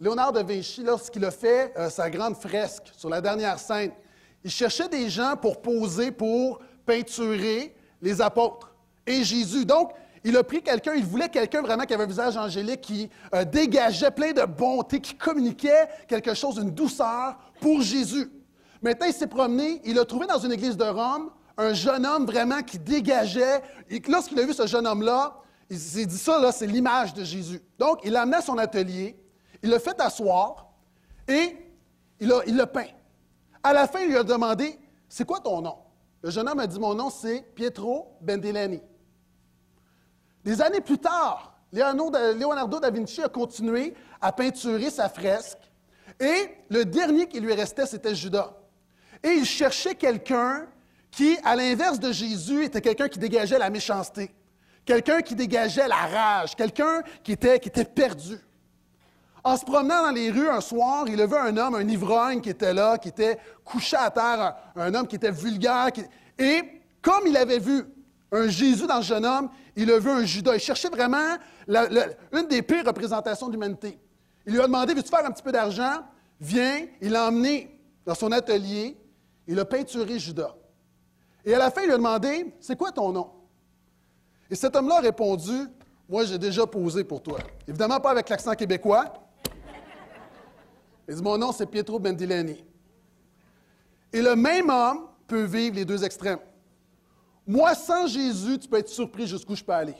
Léonard 0.00 0.32
de 0.32 0.40
Vinci, 0.40 0.82
lorsqu'il 0.82 1.22
a 1.26 1.30
fait 1.30 1.74
euh, 1.76 1.90
sa 1.90 2.08
grande 2.08 2.34
fresque 2.34 2.84
sur 2.96 3.10
la 3.10 3.20
dernière 3.20 3.58
scène, 3.58 3.92
il 4.42 4.50
cherchait 4.50 4.88
des 4.88 5.10
gens 5.10 5.36
pour 5.36 5.60
poser, 5.60 6.10
pour 6.10 6.60
peinturer 6.86 7.76
les 8.00 8.18
apôtres 8.22 8.74
et 9.06 9.22
Jésus. 9.22 9.66
Donc, 9.66 9.92
il 10.24 10.34
a 10.38 10.42
pris 10.42 10.62
quelqu'un, 10.62 10.94
il 10.94 11.04
voulait 11.04 11.28
quelqu'un 11.28 11.60
vraiment 11.60 11.84
qui 11.84 11.92
avait 11.92 12.04
un 12.04 12.06
visage 12.06 12.38
angélique, 12.38 12.80
qui 12.80 13.10
euh, 13.34 13.44
dégageait 13.44 14.10
plein 14.10 14.32
de 14.32 14.46
bonté, 14.46 14.98
qui 14.98 15.14
communiquait 15.14 15.90
quelque 16.08 16.32
chose, 16.32 16.56
une 16.56 16.70
douceur 16.70 17.36
pour 17.60 17.82
Jésus. 17.82 18.30
Maintenant, 18.82 19.06
il 19.06 19.12
s'est 19.12 19.26
promené, 19.26 19.80
il 19.84 19.98
a 19.98 20.04
trouvé 20.04 20.26
dans 20.26 20.38
une 20.38 20.52
église 20.52 20.76
de 20.76 20.84
Rome 20.84 21.30
un 21.56 21.72
jeune 21.72 22.04
homme 22.04 22.26
vraiment 22.26 22.62
qui 22.62 22.78
dégageait. 22.78 23.62
Lorsqu'il 24.08 24.38
a 24.38 24.44
vu 24.44 24.52
ce 24.52 24.66
jeune 24.66 24.86
homme-là, 24.86 25.36
il 25.70 25.78
s'est 25.78 26.06
dit 26.06 26.18
ça, 26.18 26.38
là, 26.38 26.52
c'est 26.52 26.66
l'image 26.66 27.14
de 27.14 27.24
Jésus. 27.24 27.60
Donc, 27.78 28.00
il 28.04 28.12
l'a 28.12 28.22
amené 28.22 28.36
à 28.36 28.42
son 28.42 28.58
atelier, 28.58 29.18
il 29.62 29.70
l'a 29.70 29.78
fait 29.78 30.00
asseoir 30.00 30.68
et 31.26 31.56
il 32.20 32.28
l'a 32.56 32.66
peint. 32.66 32.86
À 33.62 33.72
la 33.72 33.88
fin, 33.88 34.00
il 34.00 34.08
lui 34.08 34.16
a 34.16 34.22
demandé 34.22 34.78
C'est 35.08 35.24
quoi 35.24 35.40
ton 35.40 35.60
nom? 35.62 35.76
Le 36.22 36.30
jeune 36.30 36.48
homme 36.48 36.60
a 36.60 36.66
dit 36.66 36.78
Mon 36.78 36.94
nom, 36.94 37.10
c'est 37.10 37.42
Pietro 37.54 38.16
Bendelani. 38.20 38.80
Des 40.44 40.62
années 40.62 40.80
plus 40.80 40.98
tard, 40.98 41.58
Leonardo 41.72 42.78
da 42.78 42.90
Vinci 42.90 43.22
a 43.22 43.28
continué 43.28 43.94
à 44.20 44.30
peinturer 44.32 44.90
sa 44.90 45.08
fresque. 45.08 45.58
Et 46.20 46.50
le 46.70 46.84
dernier 46.84 47.26
qui 47.26 47.40
lui 47.40 47.52
restait, 47.52 47.86
c'était 47.86 48.14
Judas. 48.14 48.54
Et 49.22 49.30
il 49.30 49.44
cherchait 49.44 49.94
quelqu'un 49.94 50.66
qui, 51.10 51.38
à 51.44 51.56
l'inverse 51.56 51.98
de 51.98 52.12
Jésus, 52.12 52.64
était 52.64 52.80
quelqu'un 52.80 53.08
qui 53.08 53.18
dégageait 53.18 53.58
la 53.58 53.70
méchanceté, 53.70 54.30
quelqu'un 54.84 55.22
qui 55.22 55.34
dégageait 55.34 55.88
la 55.88 55.96
rage, 55.96 56.54
quelqu'un 56.54 57.02
qui 57.22 57.32
était, 57.32 57.58
perdu. 57.84 58.38
En 59.42 59.56
se 59.56 59.64
promenant 59.64 60.02
dans 60.02 60.10
les 60.10 60.30
rues 60.30 60.48
un 60.48 60.60
soir, 60.60 61.06
il 61.08 61.20
a 61.20 61.26
vu 61.26 61.36
un 61.36 61.56
homme, 61.56 61.76
un 61.76 61.88
ivrogne 61.88 62.40
qui 62.40 62.50
était 62.50 62.74
là, 62.74 62.98
qui 62.98 63.08
était 63.08 63.38
couché 63.64 63.96
à 63.96 64.10
terre, 64.10 64.56
un, 64.74 64.94
homme 64.94 65.06
qui 65.06 65.16
était 65.16 65.30
vulgaire. 65.30 65.88
Et 66.38 66.62
comme 67.00 67.26
il 67.26 67.36
avait 67.36 67.60
vu 67.60 67.84
un 68.32 68.48
Jésus 68.48 68.86
dans 68.86 68.98
le 68.98 69.02
jeune 69.02 69.24
homme, 69.24 69.48
il 69.74 69.90
a 69.90 69.98
vu 69.98 70.10
un 70.10 70.24
Judas. 70.24 70.54
Il 70.54 70.60
cherchait 70.60 70.90
vraiment 70.90 71.36
une 72.32 72.46
des 72.48 72.60
pires 72.62 72.84
représentations 72.84 73.46
de 73.46 73.52
l'humanité. 73.52 73.98
Il 74.46 74.52
lui 74.52 74.60
a 74.60 74.66
demandé 74.66 74.94
Veux-tu 74.94 75.08
faire 75.08 75.24
un 75.24 75.30
petit 75.30 75.42
peu 75.42 75.52
d'argent? 75.52 76.02
Viens. 76.40 76.86
Il 77.00 77.12
l'a 77.12 77.28
emmené 77.28 77.80
dans 78.04 78.14
son 78.14 78.32
atelier. 78.32 78.96
Il 79.46 79.58
a 79.58 79.64
peinturé 79.64 80.18
Judas. 80.18 80.54
Et 81.44 81.54
à 81.54 81.58
la 81.58 81.70
fin, 81.70 81.82
il 81.82 81.86
lui 81.86 81.94
a 81.94 81.96
demandé 81.96 82.54
C'est 82.60 82.76
quoi 82.76 82.90
ton 82.90 83.12
nom? 83.12 83.30
Et 84.50 84.54
cet 84.54 84.74
homme-là 84.76 84.96
a 84.96 85.00
répondu 85.00 85.68
Moi, 86.08 86.24
j'ai 86.24 86.38
déjà 86.38 86.66
posé 86.66 87.04
pour 87.04 87.22
toi. 87.22 87.38
Évidemment, 87.66 88.00
pas 88.00 88.10
avec 88.10 88.28
l'accent 88.28 88.54
québécois. 88.54 89.12
Il 91.08 91.14
dit 91.14 91.22
Mon 91.22 91.38
nom, 91.38 91.52
c'est 91.52 91.66
Pietro 91.66 91.98
Bendilani. 91.98 92.64
Et 94.12 94.22
le 94.22 94.34
même 94.34 94.70
homme 94.70 95.06
peut 95.26 95.44
vivre 95.44 95.76
les 95.76 95.84
deux 95.84 96.04
extrêmes. 96.04 96.38
Moi, 97.46 97.74
sans 97.74 98.06
Jésus, 98.06 98.58
tu 98.58 98.68
peux 98.68 98.78
être 98.78 98.88
surpris 98.88 99.26
jusqu'où 99.26 99.54
je 99.54 99.62
peux 99.62 99.72
aller. 99.72 99.94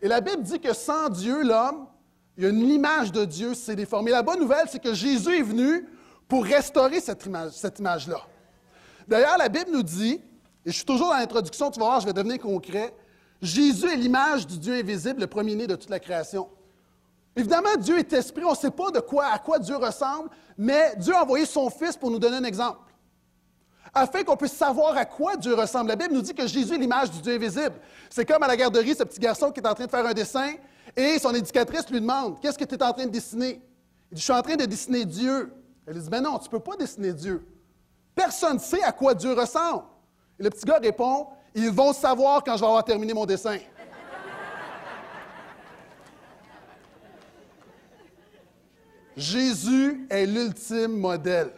Et 0.00 0.08
la 0.08 0.20
Bible 0.20 0.42
dit 0.42 0.60
que 0.60 0.72
sans 0.72 1.08
Dieu, 1.08 1.42
l'homme, 1.42 1.86
il 2.36 2.44
y 2.44 2.46
a 2.46 2.50
une 2.50 2.68
image 2.68 3.10
de 3.10 3.24
Dieu, 3.24 3.54
c'est 3.54 3.74
déformé. 3.74 4.10
La 4.10 4.22
bonne 4.22 4.38
nouvelle, 4.38 4.66
c'est 4.68 4.82
que 4.82 4.94
Jésus 4.94 5.38
est 5.38 5.42
venu 5.42 5.88
pour 6.28 6.44
restaurer 6.44 7.00
cette 7.00 7.24
image-là. 7.78 8.20
D'ailleurs, 9.08 9.38
la 9.38 9.48
Bible 9.48 9.70
nous 9.72 9.82
dit, 9.82 10.20
et 10.64 10.70
je 10.70 10.72
suis 10.72 10.84
toujours 10.84 11.08
dans 11.08 11.16
l'introduction, 11.16 11.70
tu 11.70 11.78
vas 11.78 11.86
voir, 11.86 12.00
je 12.00 12.06
vais 12.06 12.12
devenir 12.12 12.38
concret, 12.38 12.94
Jésus 13.40 13.86
est 13.86 13.96
l'image 13.96 14.46
du 14.46 14.58
Dieu 14.58 14.74
invisible, 14.74 15.20
le 15.20 15.26
premier-né 15.26 15.66
de 15.66 15.76
toute 15.76 15.90
la 15.90 16.00
création. 16.00 16.48
Évidemment, 17.36 17.76
Dieu 17.78 17.98
est 17.98 18.12
esprit, 18.12 18.44
on 18.44 18.52
ne 18.52 18.56
sait 18.56 18.70
pas 18.70 18.90
de 18.90 19.00
quoi, 19.00 19.26
à 19.26 19.38
quoi 19.38 19.58
Dieu 19.58 19.76
ressemble, 19.76 20.30
mais 20.56 20.94
Dieu 20.96 21.14
a 21.14 21.22
envoyé 21.22 21.44
son 21.44 21.68
Fils 21.68 21.96
pour 21.96 22.10
nous 22.10 22.18
donner 22.18 22.38
un 22.38 22.44
exemple. 22.44 22.80
Afin 23.92 24.24
qu'on 24.24 24.36
puisse 24.36 24.52
savoir 24.52 24.96
à 24.96 25.04
quoi 25.04 25.36
Dieu 25.36 25.54
ressemble. 25.54 25.88
La 25.88 25.96
Bible 25.96 26.14
nous 26.14 26.20
dit 26.20 26.34
que 26.34 26.46
Jésus 26.46 26.74
est 26.74 26.78
l'image 26.78 27.10
du 27.10 27.20
Dieu 27.20 27.34
invisible. 27.34 27.74
C'est 28.10 28.26
comme 28.26 28.42
à 28.42 28.46
la 28.46 28.56
garderie, 28.56 28.94
ce 28.94 29.04
petit 29.04 29.20
garçon 29.20 29.50
qui 29.50 29.60
est 29.60 29.66
en 29.66 29.74
train 29.74 29.86
de 29.86 29.90
faire 29.90 30.04
un 30.04 30.12
dessin 30.12 30.52
et 30.94 31.18
son 31.18 31.34
éducatrice 31.34 31.88
lui 31.90 32.00
demande 32.00 32.38
Qu'est-ce 32.40 32.58
que 32.58 32.64
tu 32.64 32.74
es 32.74 32.82
en 32.82 32.92
train 32.92 33.06
de 33.06 33.10
dessiner 33.10 33.60
Il 34.10 34.14
dit 34.14 34.20
Je 34.20 34.24
suis 34.24 34.32
en 34.32 34.42
train 34.42 34.56
de 34.56 34.66
dessiner 34.66 35.04
Dieu. 35.04 35.52
Elle 35.86 35.98
dit 35.98 36.08
Mais 36.10 36.20
non, 36.20 36.38
tu 36.38 36.46
ne 36.46 36.50
peux 36.50 36.60
pas 36.60 36.76
dessiner 36.76 37.12
Dieu. 37.12 37.46
Personne 38.16 38.54
ne 38.54 38.58
sait 38.58 38.82
à 38.82 38.92
quoi 38.92 39.14
Dieu 39.14 39.34
ressemble. 39.34 39.84
Et 40.40 40.42
le 40.42 40.50
petit 40.50 40.64
gars 40.64 40.78
répond 40.78 41.28
Ils 41.54 41.70
vont 41.70 41.92
savoir 41.92 42.42
quand 42.42 42.56
je 42.56 42.60
vais 42.62 42.66
avoir 42.66 42.82
terminé 42.82 43.12
mon 43.12 43.26
dessin. 43.26 43.58
Jésus 49.16 50.06
est 50.10 50.26
l'ultime 50.26 50.98
modèle. 50.98 51.52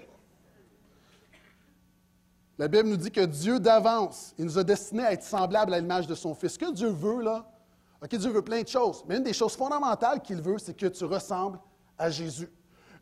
La 2.59 2.67
Bible 2.67 2.89
nous 2.89 2.97
dit 2.97 3.11
que 3.11 3.25
Dieu 3.25 3.61
d'avance, 3.61 4.35
il 4.37 4.45
nous 4.45 4.59
a 4.59 4.65
destinés 4.65 5.05
à 5.05 5.13
être 5.13 5.23
semblables 5.23 5.73
à 5.75 5.79
l'image 5.79 6.09
de 6.09 6.15
son 6.17 6.35
Fils. 6.35 6.55
Ce 6.55 6.59
que 6.59 6.73
Dieu 6.73 6.89
veut, 6.89 7.23
là, 7.23 7.49
OK, 8.03 8.15
Dieu 8.15 8.31
veut 8.31 8.43
plein 8.43 8.63
de 8.63 8.69
choses, 8.69 9.05
mais 9.09 9.17
une 9.17 9.23
des 9.23 9.33
choses 9.33 9.57
fondamentales 9.57 10.21
qu'il 10.23 10.41
veut, 10.43 10.59
c'est 10.59 10.77
que 10.77 10.87
tu 10.87 11.05
ressembles 11.05 11.61
à 11.97 12.11
Jésus. 12.11 12.49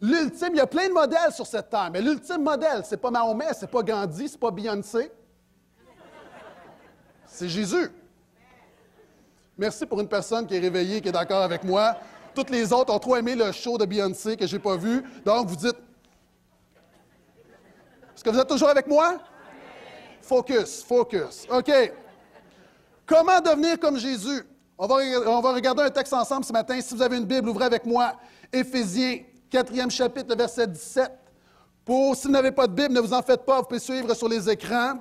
L'ultime, 0.00 0.50
il 0.52 0.56
y 0.56 0.60
a 0.60 0.66
plein 0.66 0.88
de 0.88 0.92
modèles 0.92 1.32
sur 1.32 1.46
cette 1.46 1.70
terre, 1.70 1.90
mais 1.92 2.02
l'ultime 2.02 2.42
modèle, 2.42 2.82
c'est 2.84 2.98
pas 2.98 3.10
Mahomet, 3.10 3.54
c'est 3.54 3.70
pas 3.70 3.82
Gandhi, 3.82 4.28
c'est 4.28 4.38
pas 4.38 4.50
Beyoncé. 4.50 5.10
C'est 7.26 7.48
Jésus. 7.48 7.90
Merci 9.56 9.86
pour 9.86 10.00
une 10.00 10.08
personne 10.08 10.46
qui 10.46 10.54
est 10.54 10.58
réveillée, 10.58 11.00
qui 11.00 11.08
est 11.08 11.12
d'accord 11.12 11.42
avec 11.42 11.64
moi. 11.64 11.96
Toutes 12.34 12.50
les 12.50 12.72
autres 12.72 12.92
ont 12.92 12.98
trop 12.98 13.16
aimé 13.16 13.34
le 13.34 13.50
show 13.52 13.78
de 13.78 13.86
Beyoncé 13.86 14.36
que 14.36 14.46
je 14.46 14.56
n'ai 14.56 14.62
pas 14.62 14.76
vu. 14.76 15.02
Donc, 15.24 15.48
vous 15.48 15.56
dites. 15.56 15.76
Est-ce 18.14 18.22
que 18.22 18.30
vous 18.30 18.38
êtes 18.38 18.48
toujours 18.48 18.68
avec 18.68 18.86
moi? 18.86 19.18
Focus, 20.20 20.82
focus. 20.82 21.46
OK. 21.50 21.70
Comment 23.06 23.40
devenir 23.40 23.78
comme 23.78 23.96
Jésus? 23.96 24.42
On 24.76 24.86
va, 24.86 24.96
on 25.26 25.40
va 25.40 25.52
regarder 25.52 25.84
un 25.84 25.90
texte 25.90 26.12
ensemble 26.12 26.44
ce 26.44 26.52
matin. 26.52 26.78
Si 26.80 26.94
vous 26.94 27.00
avez 27.00 27.16
une 27.16 27.24
Bible, 27.24 27.48
ouvrez 27.48 27.64
avec 27.64 27.86
moi 27.86 28.14
Éphésiens, 28.52 29.20
4e 29.50 29.90
chapitre, 29.90 30.30
le 30.30 30.36
verset 30.36 30.66
17. 30.66 31.10
Pour, 31.84 32.16
si 32.16 32.26
vous 32.26 32.32
n'avez 32.32 32.50
pas 32.50 32.66
de 32.66 32.72
Bible, 32.72 32.94
ne 32.94 33.00
vous 33.00 33.12
en 33.12 33.22
faites 33.22 33.44
pas, 33.44 33.60
vous 33.60 33.66
pouvez 33.66 33.80
suivre 33.80 34.12
sur 34.14 34.28
les 34.28 34.50
écrans. 34.50 34.98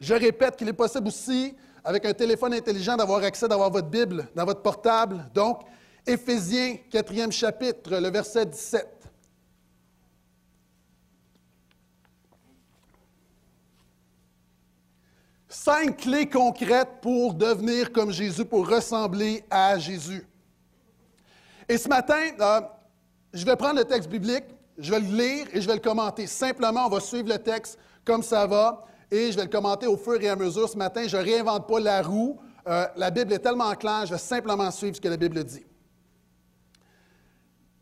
Je 0.00 0.14
répète 0.14 0.56
qu'il 0.56 0.68
est 0.68 0.72
possible 0.72 1.08
aussi, 1.08 1.54
avec 1.84 2.04
un 2.04 2.12
téléphone 2.12 2.52
intelligent, 2.52 2.96
d'avoir 2.96 3.22
accès, 3.22 3.46
d'avoir 3.46 3.70
votre 3.70 3.88
Bible 3.88 4.28
dans 4.34 4.44
votre 4.44 4.60
portable. 4.60 5.24
Donc, 5.32 5.60
Éphésiens, 6.06 6.76
4e 6.92 7.30
chapitre, 7.30 7.96
le 7.96 8.10
verset 8.10 8.46
17. 8.46 8.96
Cinq 15.48 15.96
clés 15.96 16.28
concrètes 16.28 17.00
pour 17.00 17.34
devenir 17.34 17.90
comme 17.90 18.12
Jésus, 18.12 18.44
pour 18.44 18.68
ressembler 18.68 19.44
à 19.50 19.78
Jésus. 19.78 20.24
Et 21.68 21.78
ce 21.78 21.88
matin, 21.88 22.30
euh, 22.38 22.60
je 23.36 23.44
vais 23.44 23.56
prendre 23.56 23.76
le 23.76 23.84
texte 23.84 24.08
biblique, 24.08 24.44
je 24.78 24.90
vais 24.90 25.00
le 25.00 25.06
lire 25.06 25.46
et 25.52 25.60
je 25.60 25.66
vais 25.66 25.74
le 25.74 25.80
commenter. 25.80 26.26
Simplement, 26.26 26.86
on 26.86 26.88
va 26.88 27.00
suivre 27.00 27.28
le 27.28 27.38
texte 27.38 27.78
comme 28.04 28.22
ça 28.22 28.46
va 28.46 28.84
et 29.10 29.30
je 29.30 29.36
vais 29.36 29.44
le 29.44 29.50
commenter 29.50 29.86
au 29.86 29.96
fur 29.96 30.20
et 30.20 30.28
à 30.28 30.36
mesure. 30.36 30.68
Ce 30.68 30.76
matin, 30.76 31.06
je 31.06 31.16
ne 31.16 31.22
réinvente 31.22 31.68
pas 31.68 31.78
la 31.78 32.02
roue. 32.02 32.38
Euh, 32.66 32.86
la 32.96 33.10
Bible 33.10 33.32
est 33.32 33.38
tellement 33.38 33.72
claire, 33.74 34.06
je 34.06 34.12
vais 34.12 34.18
simplement 34.18 34.70
suivre 34.70 34.96
ce 34.96 35.00
que 35.00 35.08
la 35.08 35.16
Bible 35.16 35.44
dit. 35.44 35.64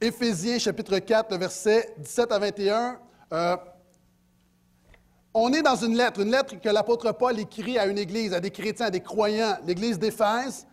Éphésiens 0.00 0.58
chapitre 0.58 0.98
4, 0.98 1.36
verset 1.38 1.94
17 1.98 2.32
à 2.32 2.38
21. 2.38 2.98
Euh, 3.32 3.56
on 5.32 5.52
est 5.52 5.62
dans 5.62 5.76
une 5.76 5.96
lettre, 5.96 6.20
une 6.20 6.30
lettre 6.30 6.60
que 6.60 6.68
l'apôtre 6.68 7.12
Paul 7.12 7.38
écrit 7.38 7.78
à 7.78 7.86
une 7.86 7.98
église, 7.98 8.34
à 8.34 8.40
des 8.40 8.50
chrétiens, 8.50 8.86
à 8.86 8.90
des 8.90 9.00
croyants, 9.00 9.56
l'église 9.66 9.98
d'Éphèse. 9.98 10.66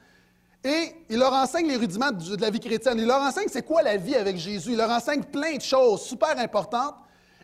Et 0.63 0.96
il 1.10 1.18
leur 1.18 1.34
enseigne 1.34 1.68
les 1.68 1.75
rudiments 1.75 2.12
de 2.12 2.39
la 2.39 2.50
vie 2.50 2.60
chrétienne. 2.60 3.00
Il 3.00 3.08
leur 3.08 3.22
enseigne 3.22 3.48
c'est 3.51 3.65
quoi 3.65 3.82
la 3.82 3.98
vie 3.98 4.15
avec 4.15 4.38
Jésus. 4.38 4.72
Il 4.72 4.77
leur 4.77 4.91
enseigne 4.91 5.24
plein 5.24 5.56
de 5.56 5.62
choses 5.62 6.01
super 6.01 6.38
importantes. 6.38 6.96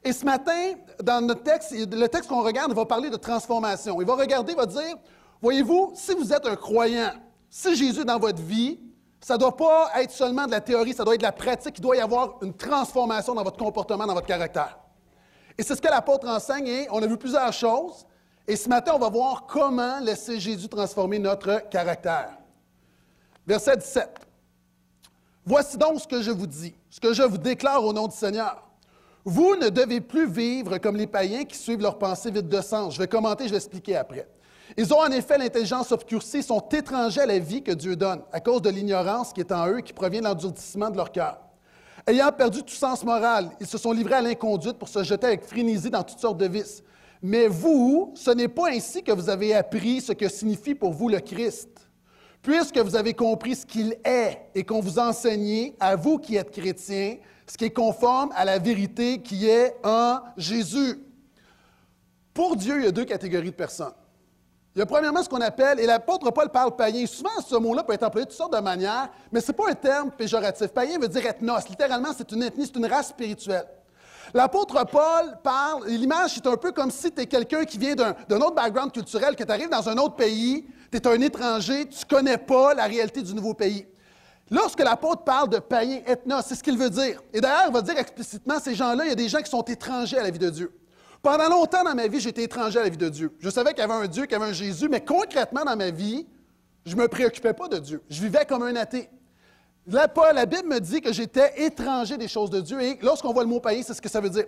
Et 0.04 0.14
ce 0.14 0.24
matin, 0.24 0.74
dans 1.02 1.26
notre 1.26 1.44
texte, 1.44 1.74
le 1.74 2.08
texte 2.08 2.30
qu'on 2.30 2.44
regarde, 2.44 2.72
il 2.72 2.76
va 2.76 2.86
parler 2.86 3.10
de 3.10 3.18
transformation. 3.18 4.00
Il 4.00 4.08
va 4.08 4.16
regarder, 4.16 4.54
il 4.54 4.58
va 4.58 4.68
dire, 4.68 4.96
voyez-vous, 5.42 5.94
si 5.96 6.14
vous 6.14 6.32
êtes 6.32 6.46
un 6.46 6.56
croyant, 6.56 7.12
si 7.50 7.76
Jésus 7.76 8.02
est 8.02 8.06
dans 8.06 8.20
votre 8.20 8.42
vie, 8.42 8.80
ça 9.20 9.34
ne 9.34 9.40
doit 9.40 9.58
pas 9.58 9.90
être 9.96 10.12
seulement 10.12 10.46
de 10.46 10.52
la 10.52 10.62
théorie, 10.62 10.94
ça 10.94 11.04
doit 11.04 11.16
être 11.16 11.22
de 11.22 11.26
la 11.26 11.32
pratique. 11.32 11.80
Il 11.80 11.82
doit 11.82 11.96
y 11.96 12.00
avoir 12.00 12.38
une 12.44 12.54
transformation 12.54 13.34
dans 13.34 13.44
votre 13.44 13.58
comportement, 13.58 14.06
dans 14.06 14.14
votre 14.14 14.28
caractère. 14.28 14.78
Et 15.58 15.64
c'est 15.64 15.76
ce 15.76 15.82
que 15.82 15.88
l'apôtre 15.88 16.28
enseigne 16.28 16.68
et 16.68 16.88
on 16.92 17.02
a 17.02 17.08
vu 17.08 17.18
plusieurs 17.18 17.52
choses. 17.52 18.06
Et 18.48 18.56
ce 18.56 18.70
matin, 18.70 18.94
on 18.96 19.00
va 19.00 19.10
voir 19.10 19.48
comment 19.48 20.00
laisser 20.00 20.40
Jésus 20.40 20.70
transformer 20.70 21.18
notre 21.18 21.68
caractère. 21.70 22.37
Verset 23.48 23.78
17. 23.78 24.10
Voici 25.46 25.78
donc 25.78 26.02
ce 26.02 26.08
que 26.08 26.22
je 26.22 26.32
vous 26.32 26.48
dis, 26.48 26.76
ce 26.90 27.00
que 27.00 27.14
je 27.14 27.24
vous 27.24 27.38
déclare 27.38 27.82
au 27.84 27.94
nom 27.94 28.08
du 28.08 28.16
Seigneur. 28.16 28.62
Vous 29.24 29.56
ne 29.56 29.70
devez 29.70 30.02
plus 30.02 30.30
vivre 30.30 30.78
comme 30.80 30.98
les 30.98 31.08
païens 31.08 31.46
qui 31.46 31.58
suivent 31.58 31.82
leurs 31.82 31.98
pensées 31.98 32.30
vides 32.30 32.50
de 32.50 32.62
sens. 32.62 32.96
Je 32.96 33.00
vais 33.00 33.08
commenter, 33.08 33.46
je 33.46 33.52
vais 33.52 33.58
expliquer 33.58 33.96
après. 33.96 34.28
Ils 34.76 34.94
ont 34.94 35.00
en 35.00 35.12
effet 35.12 35.38
l'intelligence 35.38 35.94
obscurcie, 35.94 36.44
sont 36.44 36.60
étrangers 36.60 37.22
à 37.22 37.26
la 37.26 37.40
vie 37.40 37.64
que 37.64 37.72
Dieu 37.72 37.96
donne, 37.96 38.22
à 38.34 38.42
cause 38.42 38.62
de 38.62 38.70
l'ignorance 38.70 39.32
qui 39.32 39.40
est 39.40 39.52
en 39.54 39.68
eux 39.70 39.80
qui 39.80 39.94
provient 39.94 40.20
de 40.20 40.26
l'endurcissement 40.26 40.90
de 40.90 40.98
leur 40.98 41.14
cœur. 41.14 41.40
Ayant 42.06 42.32
perdu 42.34 42.64
tout 42.64 42.76
sens 42.76 43.06
moral, 43.06 43.50
ils 43.62 43.68
se 43.68 43.78
sont 43.78 43.94
livrés 43.94 44.16
à 44.16 44.22
l'inconduite 44.22 44.78
pour 44.78 44.90
se 44.90 45.04
jeter 45.04 45.28
avec 45.28 45.46
frénésie 45.46 45.90
dans 45.90 46.04
toutes 46.04 46.20
sortes 46.20 46.38
de 46.38 46.48
vices. 46.48 46.84
Mais 47.22 47.48
vous, 47.48 48.12
ce 48.16 48.32
n'est 48.32 48.50
pas 48.50 48.70
ainsi 48.72 49.04
que 49.04 49.14
vous 49.14 49.30
avez 49.30 49.56
appris 49.56 50.02
ce 50.02 50.12
que 50.12 50.28
signifie 50.28 50.76
pour 50.76 50.92
vous 50.92 51.08
le 51.08 51.20
Christ. 51.20 51.77
Puisque 52.48 52.78
vous 52.78 52.96
avez 52.96 53.14
compris 53.14 53.58
ce 53.58 53.66
qu'il 53.66 53.98
est 54.06 54.40
et 54.56 54.64
qu'on 54.64 54.80
vous 54.80 55.00
enseigne, 55.00 55.74
à 55.82 55.98
vous 55.98 56.18
qui 56.18 56.38
êtes 56.38 56.50
chrétiens, 56.50 57.18
ce 57.46 57.58
qui 57.58 57.66
est 57.66 57.72
conforme 57.72 58.32
à 58.38 58.46
la 58.46 58.58
vérité 58.58 59.22
qui 59.22 59.50
est 59.50 59.76
en 59.84 60.20
Jésus. 60.38 60.98
Pour 62.34 62.56
Dieu, 62.56 62.78
il 62.78 62.86
y 62.86 62.88
a 62.88 62.92
deux 62.92 63.04
catégories 63.04 63.52
de 63.52 63.56
personnes. 63.56 63.92
Il 64.74 64.80
y 64.80 64.82
a 64.82 64.86
premièrement 64.86 65.22
ce 65.24 65.28
qu'on 65.28 65.42
appelle, 65.42 65.82
et 65.82 65.86
l'apôtre 65.86 66.32
Paul 66.32 66.48
parle 66.48 66.74
païen. 66.74 67.06
Souvent, 67.06 67.42
ce 67.46 67.56
mot-là 67.58 67.84
peut 67.84 67.92
être 67.92 68.04
employé 68.04 68.24
de 68.24 68.30
toutes 68.30 68.38
sortes 68.38 68.54
de 68.54 68.62
manières, 68.62 69.10
mais 69.30 69.42
ce 69.42 69.52
n'est 69.52 69.58
pas 69.58 69.70
un 69.70 69.76
terme 69.76 70.12
péjoratif. 70.12 70.68
Païen 70.68 71.00
veut 71.00 71.10
dire 71.10 71.26
ethnos. 71.26 71.68
Littéralement, 71.68 72.14
c'est 72.18 72.32
une 72.32 72.44
ethnie, 72.44 72.66
c'est 72.66 72.78
une 72.78 72.86
race 72.86 73.10
spirituelle. 73.10 73.68
L'apôtre 74.38 74.86
Paul 74.86 75.40
parle, 75.42 75.88
l'image, 75.88 76.36
c'est 76.36 76.46
un 76.46 76.58
peu 76.58 76.72
comme 76.72 76.92
si 76.92 77.12
tu 77.12 77.22
es 77.22 77.26
quelqu'un 77.26 77.66
qui 77.66 77.80
vient 77.80 77.96
d'un 77.96 78.40
autre 78.40 78.54
background 78.54 78.92
culturel, 78.92 79.36
que 79.36 79.44
tu 79.44 79.52
arrives 79.52 79.72
dans 79.72 79.90
un 79.90 79.98
autre 79.98 80.16
pays, 80.16 80.64
tu 80.92 80.98
es 81.00 81.08
un 81.08 81.20
étranger, 81.22 81.88
tu 81.90 82.06
ne 82.06 82.08
connais 82.08 82.38
pas 82.38 82.76
la 82.76 82.84
réalité 82.84 83.24
du 83.24 83.34
nouveau 83.34 83.56
pays. 83.56 83.88
Lorsque 84.52 84.80
l'apôtre 84.80 85.24
parle 85.24 85.50
de 85.50 85.58
païen, 85.58 86.02
ethnos, 86.06 86.44
c'est 86.46 86.54
ce 86.54 86.62
qu'il 86.62 86.78
veut 86.78 86.92
dire. 86.92 87.20
Et 87.34 87.42
d'ailleurs, 87.42 87.70
il 87.70 87.74
va 87.74 87.82
dire 87.82 87.98
explicitement, 87.98 88.60
ces 88.60 88.76
gens-là, 88.76 89.06
il 89.06 89.10
y 89.10 89.12
a 89.12 89.16
des 89.16 89.28
gens 89.28 89.42
qui 89.42 89.50
sont 89.50 89.64
étrangers 89.64 90.20
à 90.20 90.24
la 90.24 90.30
vie 90.30 90.38
de 90.38 90.52
Dieu. 90.52 90.72
Pendant 91.24 91.50
longtemps 91.50 91.84
dans 91.84 91.96
ma 91.96 92.06
vie, 92.06 92.20
j'étais 92.20 92.44
étranger 92.44 92.78
à 92.78 92.84
la 92.84 92.90
vie 92.90 92.98
de 92.98 93.10
Dieu. 93.10 93.36
Je 93.40 93.50
savais 93.50 93.72
qu'il 93.72 93.80
y 93.80 93.92
avait 93.92 94.06
un 94.06 94.08
Dieu, 94.08 94.26
qu'il 94.28 94.34
y 94.34 94.36
avait 94.36 94.52
un 94.52 94.54
Jésus, 94.54 94.88
mais 94.88 95.04
concrètement 95.04 95.66
dans 95.66 95.76
ma 95.76 95.90
vie, 95.90 96.28
je 96.86 96.96
ne 96.96 97.02
me 97.02 97.08
préoccupais 97.08 97.54
pas 97.54 97.70
de 97.70 97.80
Dieu. 97.80 98.04
Je 98.08 98.22
vivais 98.22 98.46
comme 98.46 98.62
un 98.62 98.76
athée. 98.76 99.10
La 99.88 100.46
Bible 100.46 100.68
me 100.68 100.80
dit 100.80 101.00
que 101.00 101.14
j'étais 101.14 101.64
étranger 101.64 102.18
des 102.18 102.28
choses 102.28 102.50
de 102.50 102.60
Dieu, 102.60 102.82
et 102.82 103.00
lorsqu'on 103.02 103.32
voit 103.32 103.44
le 103.44 103.50
mot 103.50 103.62
païen, 103.62 103.82
c'est 103.86 103.94
ce 103.94 104.02
que 104.02 104.10
ça 104.10 104.20
veut 104.20 104.30
dire. 104.30 104.46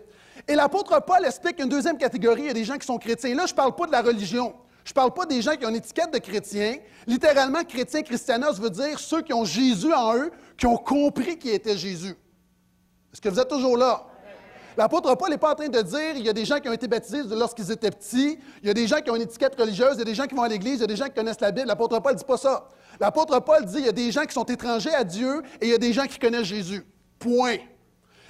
Et 0.48 0.56
l'apôtre 0.56 1.02
Paul 1.06 1.26
explique 1.26 1.60
une 1.60 1.70
deuxième 1.70 1.98
catégorie, 1.98 2.42
il 2.42 2.48
y 2.48 2.50
a 2.50 2.54
des 2.54 2.66
gens 2.66 2.78
qui 2.78 2.86
sont 2.86 2.98
chrétiens. 2.98 3.36
Là, 3.36 3.46
je 3.46 3.54
ne 3.54 3.56
parle 3.56 3.74
pas 3.74 3.88
de 3.88 3.92
la 3.92 4.02
religion. 4.02 4.54
Je 4.84 4.92
ne 4.92 4.96
parle 4.96 5.14
pas 5.14 5.26
des 5.26 5.42
gens 5.42 5.56
qui 5.56 5.66
ont 5.66 5.70
une 5.70 5.76
étiquette 5.76 6.12
de 6.12 6.18
chrétien. 6.18 6.78
Littéralement, 7.08 7.64
chrétien, 7.64 8.02
christianos 8.02 8.60
veut 8.60 8.70
dire 8.70 9.00
ceux 9.00 9.22
qui 9.22 9.34
ont 9.34 9.46
Jésus 9.46 9.94
en 9.94 10.16
eux, 10.16 10.32
qui 10.58 10.66
ont 10.66 10.78
compris 10.78 11.38
qui 11.38 11.50
était 11.50 11.78
Jésus. 11.78 12.16
Est-ce 13.14 13.22
que 13.22 13.30
vous 13.30 13.40
êtes 13.40 13.48
toujours 13.48 13.78
là? 13.78 14.06
L'apôtre 14.78 15.14
Paul 15.16 15.30
n'est 15.30 15.38
pas 15.38 15.52
en 15.52 15.56
train 15.56 15.68
de 15.68 15.82
dire 15.82 16.16
il 16.16 16.26
y 16.26 16.30
a 16.30 16.34
des 16.34 16.46
gens 16.46 16.60
qui 16.60 16.70
ont 16.70 16.74
été 16.74 16.88
baptisés 16.88 17.24
lorsqu'ils 17.30 17.72
étaient 17.72 17.92
petits, 17.92 18.40
il 18.62 18.68
y 18.68 18.72
a 18.72 18.74
des 18.74 18.88
gens 18.88 19.02
qui 19.02 19.10
ont 19.10 19.16
une 19.16 19.24
étiquette 19.24 19.60
religieuse, 19.60 19.92
il 19.96 20.00
y 20.00 20.02
a 20.02 20.06
des 20.06 20.16
gens 20.16 20.26
qui 20.26 20.36
vont 20.36 20.44
à 20.44 20.48
l'Église, 20.48 20.76
il 20.76 20.82
y 20.82 20.84
a 20.84 20.88
des 20.88 20.96
gens 20.96 21.06
qui 21.06 21.14
connaissent 21.14 21.42
la 21.42 21.52
Bible. 21.52 21.68
L'apôtre 21.68 22.00
Paul 22.00 22.14
ne 22.14 22.18
dit 22.18 22.24
pas 22.24 22.38
ça. 22.38 22.68
L'apôtre 23.00 23.40
Paul 23.40 23.66
dit 23.66 23.78
il 23.78 23.86
y 23.86 23.90
a 23.90 23.94
des 23.94 24.12
gens 24.12 24.26
qui 24.26 24.34
sont 24.34 24.44
étrangers 24.46 24.94
à 24.94 25.04
Dieu 25.04 25.42
et 25.62 25.68
il 25.68 25.70
y 25.70 25.74
a 25.74 25.78
des 25.78 25.94
gens 25.94 26.06
qui 26.06 26.20
connaissent 26.20 26.48
Jésus. 26.48 26.86
Point. 27.18 27.58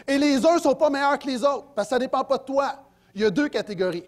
Et 0.08 0.18
les 0.18 0.46
uns 0.46 0.56
ne 0.56 0.60
sont 0.60 0.76
pas 0.76 0.90
meilleurs 0.90 1.18
que 1.18 1.28
les 1.28 1.44
autres, 1.44 1.68
parce 1.76 1.88
que 1.88 1.90
ça 1.90 1.96
ne 1.98 2.06
dépend 2.06 2.24
pas 2.24 2.38
de 2.38 2.44
toi. 2.44 2.74
Il 3.16 3.22
y 3.22 3.26
a 3.26 3.30
deux 3.30 3.50
catégories. 3.50 4.06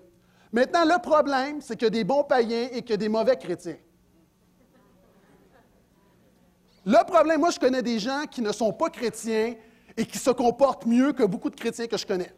Maintenant, 0.52 0.84
le 0.84 1.00
problème, 1.02 1.62
c'est 1.62 1.76
qu'il 1.76 1.86
y 1.86 1.88
a 1.88 1.92
des 1.92 2.04
bons 2.04 2.24
païens 2.24 2.68
et 2.72 2.82
qu'il 2.82 2.92
y 2.92 2.94
a 2.94 2.98
des 2.98 3.10
mauvais 3.10 3.38
chrétiens. 3.38 3.78
Le 6.86 7.06
problème, 7.06 7.40
moi, 7.40 7.52
je 7.52 7.60
connais 7.60 7.82
des 7.82 8.00
gens 8.00 8.24
qui 8.30 8.42
ne 8.42 8.52
sont 8.52 8.74
pas 8.74 8.90
chrétiens 8.90 9.56
et 9.96 10.06
qui 10.06 10.18
se 10.18 10.32
comportent 10.32 10.86
mieux 10.86 11.14
que 11.14 11.24
beaucoup 11.24 11.50
de 11.50 11.56
chrétiens 11.56 11.88
que 11.88 11.98
je 11.98 12.06
connais. 12.06 12.34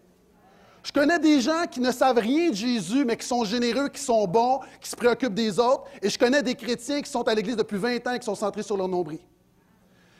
Je 0.83 0.91
connais 0.91 1.17
des 1.17 1.39
gens 1.39 1.65
qui 1.65 1.79
ne 1.79 1.91
savent 1.91 2.17
rien 2.17 2.49
de 2.49 2.55
Jésus, 2.55 3.05
mais 3.05 3.15
qui 3.15 3.25
sont 3.25 3.45
généreux, 3.45 3.87
qui 3.87 4.01
sont 4.01 4.27
bons, 4.27 4.59
qui 4.81 4.89
se 4.89 4.95
préoccupent 4.95 5.33
des 5.33 5.57
autres. 5.57 5.85
Et 6.01 6.09
je 6.09 6.19
connais 6.19 6.43
des 6.43 6.55
chrétiens 6.55 7.01
qui 7.01 7.09
sont 7.09 7.25
à 7.27 7.33
l'Église 7.33 7.55
depuis 7.55 7.77
20 7.77 8.05
ans 8.05 8.13
et 8.13 8.19
qui 8.19 8.25
sont 8.25 8.35
centrés 8.35 8.63
sur 8.63 8.75
leur 8.75 8.89
nombril. 8.89 9.21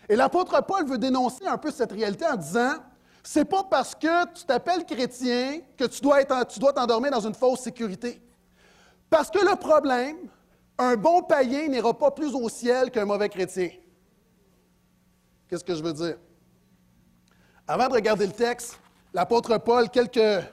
Et 0.07 0.15
l'apôtre 0.15 0.63
Paul 0.65 0.87
veut 0.87 0.97
dénoncer 0.97 1.45
un 1.45 1.57
peu 1.57 1.69
cette 1.69 1.91
réalité 1.91 2.25
en 2.25 2.35
disant 2.35 2.75
c'est 3.23 3.45
pas 3.45 3.63
parce 3.63 3.95
que 3.95 4.33
tu 4.33 4.43
t'appelles 4.45 4.85
chrétien 4.85 5.61
que 5.77 5.85
tu 5.85 6.01
dois, 6.01 6.23
tu 6.45 6.59
dois 6.59 6.73
t'endormir 6.73 7.11
dans 7.11 7.25
une 7.25 7.33
fausse 7.33 7.61
sécurité. 7.61 8.21
Parce 9.09 9.29
que 9.29 9.39
le 9.39 9.55
problème, 9.55 10.17
un 10.77 10.95
bon 10.95 11.21
païen 11.23 11.67
n'ira 11.67 11.97
pas 11.97 12.11
plus 12.11 12.33
au 12.33 12.49
ciel 12.49 12.91
qu'un 12.91 13.05
mauvais 13.05 13.29
chrétien. 13.29 13.69
Qu'est-ce 15.47 15.63
que 15.63 15.75
je 15.75 15.83
veux 15.83 15.93
dire? 15.93 16.17
Avant 17.65 17.87
de 17.87 17.93
regarder 17.93 18.25
le 18.25 18.33
texte, 18.33 18.79
l'apôtre 19.13 19.57
Paul, 19.57 19.89
quelques 19.89 20.43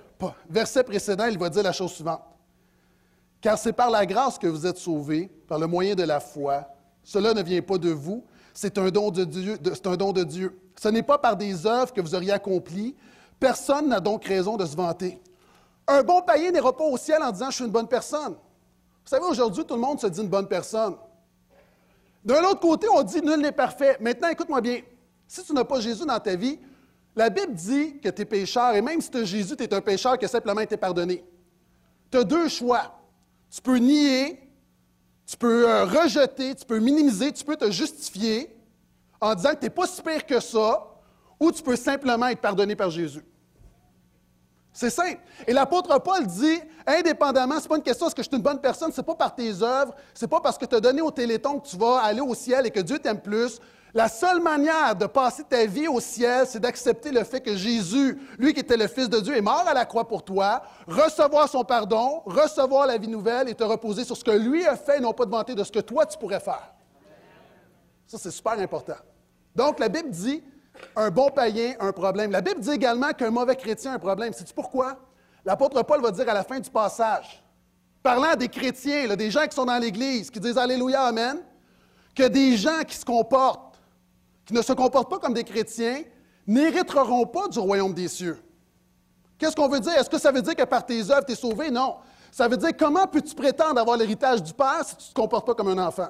versets 0.49 0.85
précédents, 0.85 1.27
il 1.27 1.39
va 1.39 1.49
dire 1.49 1.63
la 1.63 1.73
chose 1.73 1.93
suivante. 1.93 2.23
Car 3.41 3.59
c'est 3.59 3.73
par 3.73 3.91
la 3.91 4.05
grâce 4.05 4.39
que 4.39 4.47
vous 4.47 4.67
êtes 4.67 4.77
sauvés, 4.77 5.31
par 5.49 5.59
le 5.59 5.67
moyen 5.67 5.95
de 5.95 6.03
la 6.03 6.21
foi. 6.21 6.67
Cela 7.03 7.33
ne 7.33 7.43
vient 7.43 7.63
pas 7.63 7.79
de 7.79 7.91
vous, 7.91 8.23
c'est 8.53 8.77
un 8.79 8.91
don 8.91 9.11
de 9.11 9.25
Dieu. 9.25 9.59
Un 9.85 9.97
don 9.97 10.13
de 10.13 10.25
Dieu. 10.25 10.59
Ce 10.79 10.89
n'est 10.89 11.03
pas 11.03 11.19
par 11.19 11.37
des 11.37 11.67
œuvres 11.67 11.93
que 11.93 12.01
vous 12.01 12.15
auriez 12.15 12.33
accompli. 12.33 12.95
Personne 13.39 13.89
n'a 13.89 14.01
donc 14.01 14.25
raison 14.25 14.57
de 14.57 14.67
se 14.67 14.77
vanter. 14.77 15.21
Un 15.87 16.03
bon 16.03 16.21
païen 16.23 16.51
n'ira 16.51 16.77
pas 16.77 16.85
au 16.85 16.97
ciel 16.97 17.23
en 17.23 17.31
disant 17.31 17.51
Je 17.51 17.57
suis 17.57 17.65
une 17.65 17.71
bonne 17.71 17.89
personne. 17.89 18.33
Vous 18.33 19.17
savez, 19.17 19.25
aujourd'hui, 19.25 19.65
tout 19.65 19.75
le 19.75 19.81
monde 19.81 20.01
se 20.01 20.07
dit 20.07 20.21
une 20.21 20.29
bonne 20.29 20.47
personne. 20.47 20.95
D'un 22.25 22.43
autre 22.45 22.61
côté, 22.61 22.87
on 22.95 23.03
dit 23.03 23.23
Nul 23.23 23.41
n'est 23.41 23.53
parfait. 23.53 23.97
Maintenant, 24.01 24.29
écoute-moi 24.29 24.61
bien. 24.61 24.81
Si 25.27 25.43
tu 25.43 25.53
n'as 25.55 25.65
pas 25.65 25.81
Jésus 25.81 26.05
dans 26.05 26.21
ta 26.21 26.35
vie, 26.37 26.59
la 27.17 27.29
Bible 27.29 27.55
dit 27.55 27.99
que 28.01 28.09
tu 28.09 28.23
es 28.23 28.25
pécheur, 28.25 28.75
et 28.75 28.83
même 28.83 29.01
si 29.01 29.11
tu 29.11 29.19
as 29.19 29.25
Jésus, 29.25 29.57
tu 29.57 29.65
es 29.65 29.75
un 29.75 29.81
pécheur 29.81 30.19
qui 30.19 30.25
a 30.25 30.29
simplement 30.29 30.61
été 30.61 30.77
pardonné. 30.77 31.25
Tu 32.11 32.19
as 32.19 32.25
deux 32.25 32.49
choix. 32.49 32.99
Tu 33.51 33.61
peux 33.61 33.77
nier, 33.77 34.39
tu 35.27 35.37
peux 35.37 35.69
euh, 35.69 35.85
rejeter, 35.85 36.55
tu 36.55 36.65
peux 36.65 36.79
minimiser, 36.79 37.33
tu 37.33 37.45
peux 37.45 37.57
te 37.57 37.71
justifier 37.71 38.57
en 39.21 39.35
disant 39.35 39.51
que 39.51 39.61
tu 39.61 39.65
n'es 39.65 39.71
pas 39.71 39.87
si 39.87 40.01
pire 40.03 40.25
que 40.25 40.41
ça, 40.41 40.87
ou 41.39 41.51
tu 41.51 41.63
peux 41.63 41.77
simplement 41.77 42.29
être 42.29 42.41
pardonné 42.41 42.77
par 42.77 42.91
Jésus. 42.91 43.25
C'est 44.73 44.91
simple. 44.91 45.19
Et 45.47 45.53
l'apôtre 45.53 45.99
Paul 46.01 46.27
dit, 46.27 46.61
indépendamment, 46.87 47.57
ce 47.57 47.63
n'est 47.63 47.69
pas 47.69 47.77
une 47.77 47.83
question 47.83 48.07
est-ce 48.07 48.15
que 48.15 48.23
je 48.23 48.29
suis 48.29 48.37
une 48.37 48.43
bonne 48.43 48.61
personne, 48.61 48.93
ce 48.93 49.01
n'est 49.01 49.07
pas 49.07 49.15
par 49.15 49.35
tes 49.35 49.63
œuvres, 49.63 49.95
ce 50.15 50.25
n'est 50.25 50.29
pas 50.29 50.41
parce 50.41 50.57
que 50.57 50.65
tu 50.65 50.77
as 50.77 50.81
donné 50.81 51.03
au 51.03 51.11
téléthon 51.11 51.59
que 51.59 51.69
tu 51.69 51.77
vas 51.77 51.99
aller 51.99 52.21
au 52.21 52.35
ciel 52.35 52.67
et 52.67 52.71
que 52.71 52.81
Dieu 52.81 52.99
t'aime 52.99 53.21
plus. 53.21 53.61
La 53.93 54.09
seule 54.09 54.41
manière 54.41 54.95
de 54.95 55.07
passer 55.07 55.43
ta 55.43 55.67
vie 55.67 55.89
au 55.89 55.99
ciel, 55.99 56.47
c'est 56.47 56.61
d'accepter 56.61 57.11
le 57.11 57.25
fait 57.25 57.41
que 57.41 57.57
Jésus, 57.57 58.21
lui 58.39 58.55
qui 58.55 58.61
était 58.61 58.77
le 58.77 58.87
Fils 58.87 59.09
de 59.09 59.19
Dieu, 59.19 59.37
est 59.37 59.41
mort 59.41 59.65
à 59.67 59.75
la 59.75 59.85
croix 59.85 60.07
pour 60.07 60.25
toi, 60.25 60.63
recevoir 60.87 61.49
son 61.49 61.65
pardon, 61.65 62.23
recevoir 62.25 62.87
la 62.87 62.99
vie 62.99 63.09
nouvelle 63.09 63.49
et 63.49 63.55
te 63.55 63.65
reposer 63.65 64.05
sur 64.05 64.17
ce 64.17 64.23
que 64.23 64.31
lui 64.31 64.65
a 64.65 64.77
fait 64.77 64.99
et 64.99 65.01
non 65.01 65.13
pas 65.13 65.25
de 65.25 65.31
vanter 65.31 65.57
de 65.57 65.65
ce 65.65 65.73
que 65.73 65.81
toi 65.81 66.07
tu 66.07 66.17
pourrais 66.17 66.39
faire. 66.39 66.73
Ça, 68.07 68.19
c'est 68.19 68.31
super 68.31 68.53
important. 68.53 68.97
Donc, 69.55 69.81
la 69.81 69.89
Bible 69.89 70.11
dit, 70.11 70.43
un 70.97 71.11
bon 71.11 71.31
païen 71.31 71.75
un 71.81 71.93
problème. 71.93 72.31
La 72.31 72.41
Bible 72.41 72.61
dit 72.61 72.71
également 72.71 73.11
qu'un 73.11 73.31
mauvais 73.31 73.57
chrétien 73.57 73.95
un 73.95 73.99
problème. 73.99 74.33
Sais-tu 74.33 74.55
pourquoi? 74.55 74.99
L'apôtre 75.45 75.83
Paul 75.83 76.03
va 76.03 76.11
dire 76.11 76.29
à 76.29 76.35
la 76.35 76.45
fin 76.45 76.61
du 76.61 76.71
passage, 76.71 77.43
parlant 78.03 78.35
des 78.37 78.49
chrétiens, 78.49 79.15
des 79.17 79.31
gens 79.31 79.47
qui 79.47 79.55
sont 79.55 79.65
dans 79.65 79.79
l'Église, 79.79 80.31
qui 80.31 80.41
disent 80.41 80.59
Alléluia, 80.59 81.03
Amen, 81.03 81.39
que 82.15 82.25
des 82.25 82.57
gens 82.57 82.83
qui 82.87 82.97
se 82.97 83.05
comportent, 83.05 83.79
qui 84.45 84.55
ne 84.55 84.63
se 84.63 84.73
comportent 84.73 85.11
pas 85.11 85.19
comme 85.19 85.35
des 85.35 85.45
chrétiens, 85.45 86.03
n'hériteront 86.47 87.27
pas 87.27 87.49
du 87.49 87.59
royaume 87.59 87.95
des 87.95 88.09
cieux. 88.09 88.39
Qu'est-ce 89.39 89.57
qu'on 89.57 89.69
veut 89.69 89.81
dire? 89.81 89.95
Est-ce 89.95 90.11
que 90.11 90.19
ça 90.19 90.31
veut 90.31 90.43
dire 90.43 90.55
que 90.55 90.65
par 90.65 90.85
tes 90.85 91.11
œuvres, 91.11 91.25
tu 91.25 91.33
es 91.33 91.37
sauvé? 91.37 91.71
Non. 91.71 91.97
Ça 92.31 92.47
veut 92.47 92.57
dire 92.57 92.71
comment 92.79 93.07
peux-tu 93.07 93.35
prétendre 93.35 93.81
avoir 93.81 93.97
l'héritage 93.97 94.43
du 94.43 94.53
Père 94.53 94.85
si 94.85 94.97
tu 94.97 95.05
ne 95.05 95.09
te 95.09 95.15
comportes 95.15 95.47
pas 95.47 95.55
comme 95.55 95.69
un 95.69 95.87
enfant? 95.87 96.09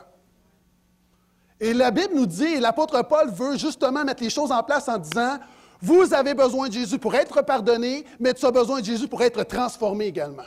Et 1.61 1.75
la 1.75 1.91
Bible 1.91 2.15
nous 2.15 2.27
dit, 2.27 2.45
et 2.45 2.61
l'apôtre 2.61 3.03
Paul 3.03 3.31
veut 3.31 3.59
justement 3.59 4.03
mettre 4.03 4.23
les 4.23 4.31
choses 4.31 4.51
en 4.51 4.63
place 4.63 4.89
en 4.89 4.97
disant, 4.97 5.39
vous 5.83 6.13
avez 6.15 6.35
besoin 6.35 6.69
de 6.69 6.73
Jésus 6.73 6.99
pour 6.99 7.15
être 7.15 7.43
pardonné, 7.43 8.05
mais 8.19 8.33
tu 8.33 8.47
as 8.47 8.51
besoin 8.51 8.81
de 8.81 8.85
Jésus 8.85 9.09
pour 9.09 9.23
être 9.23 9.43
transformé 9.45 10.07
également. 10.07 10.45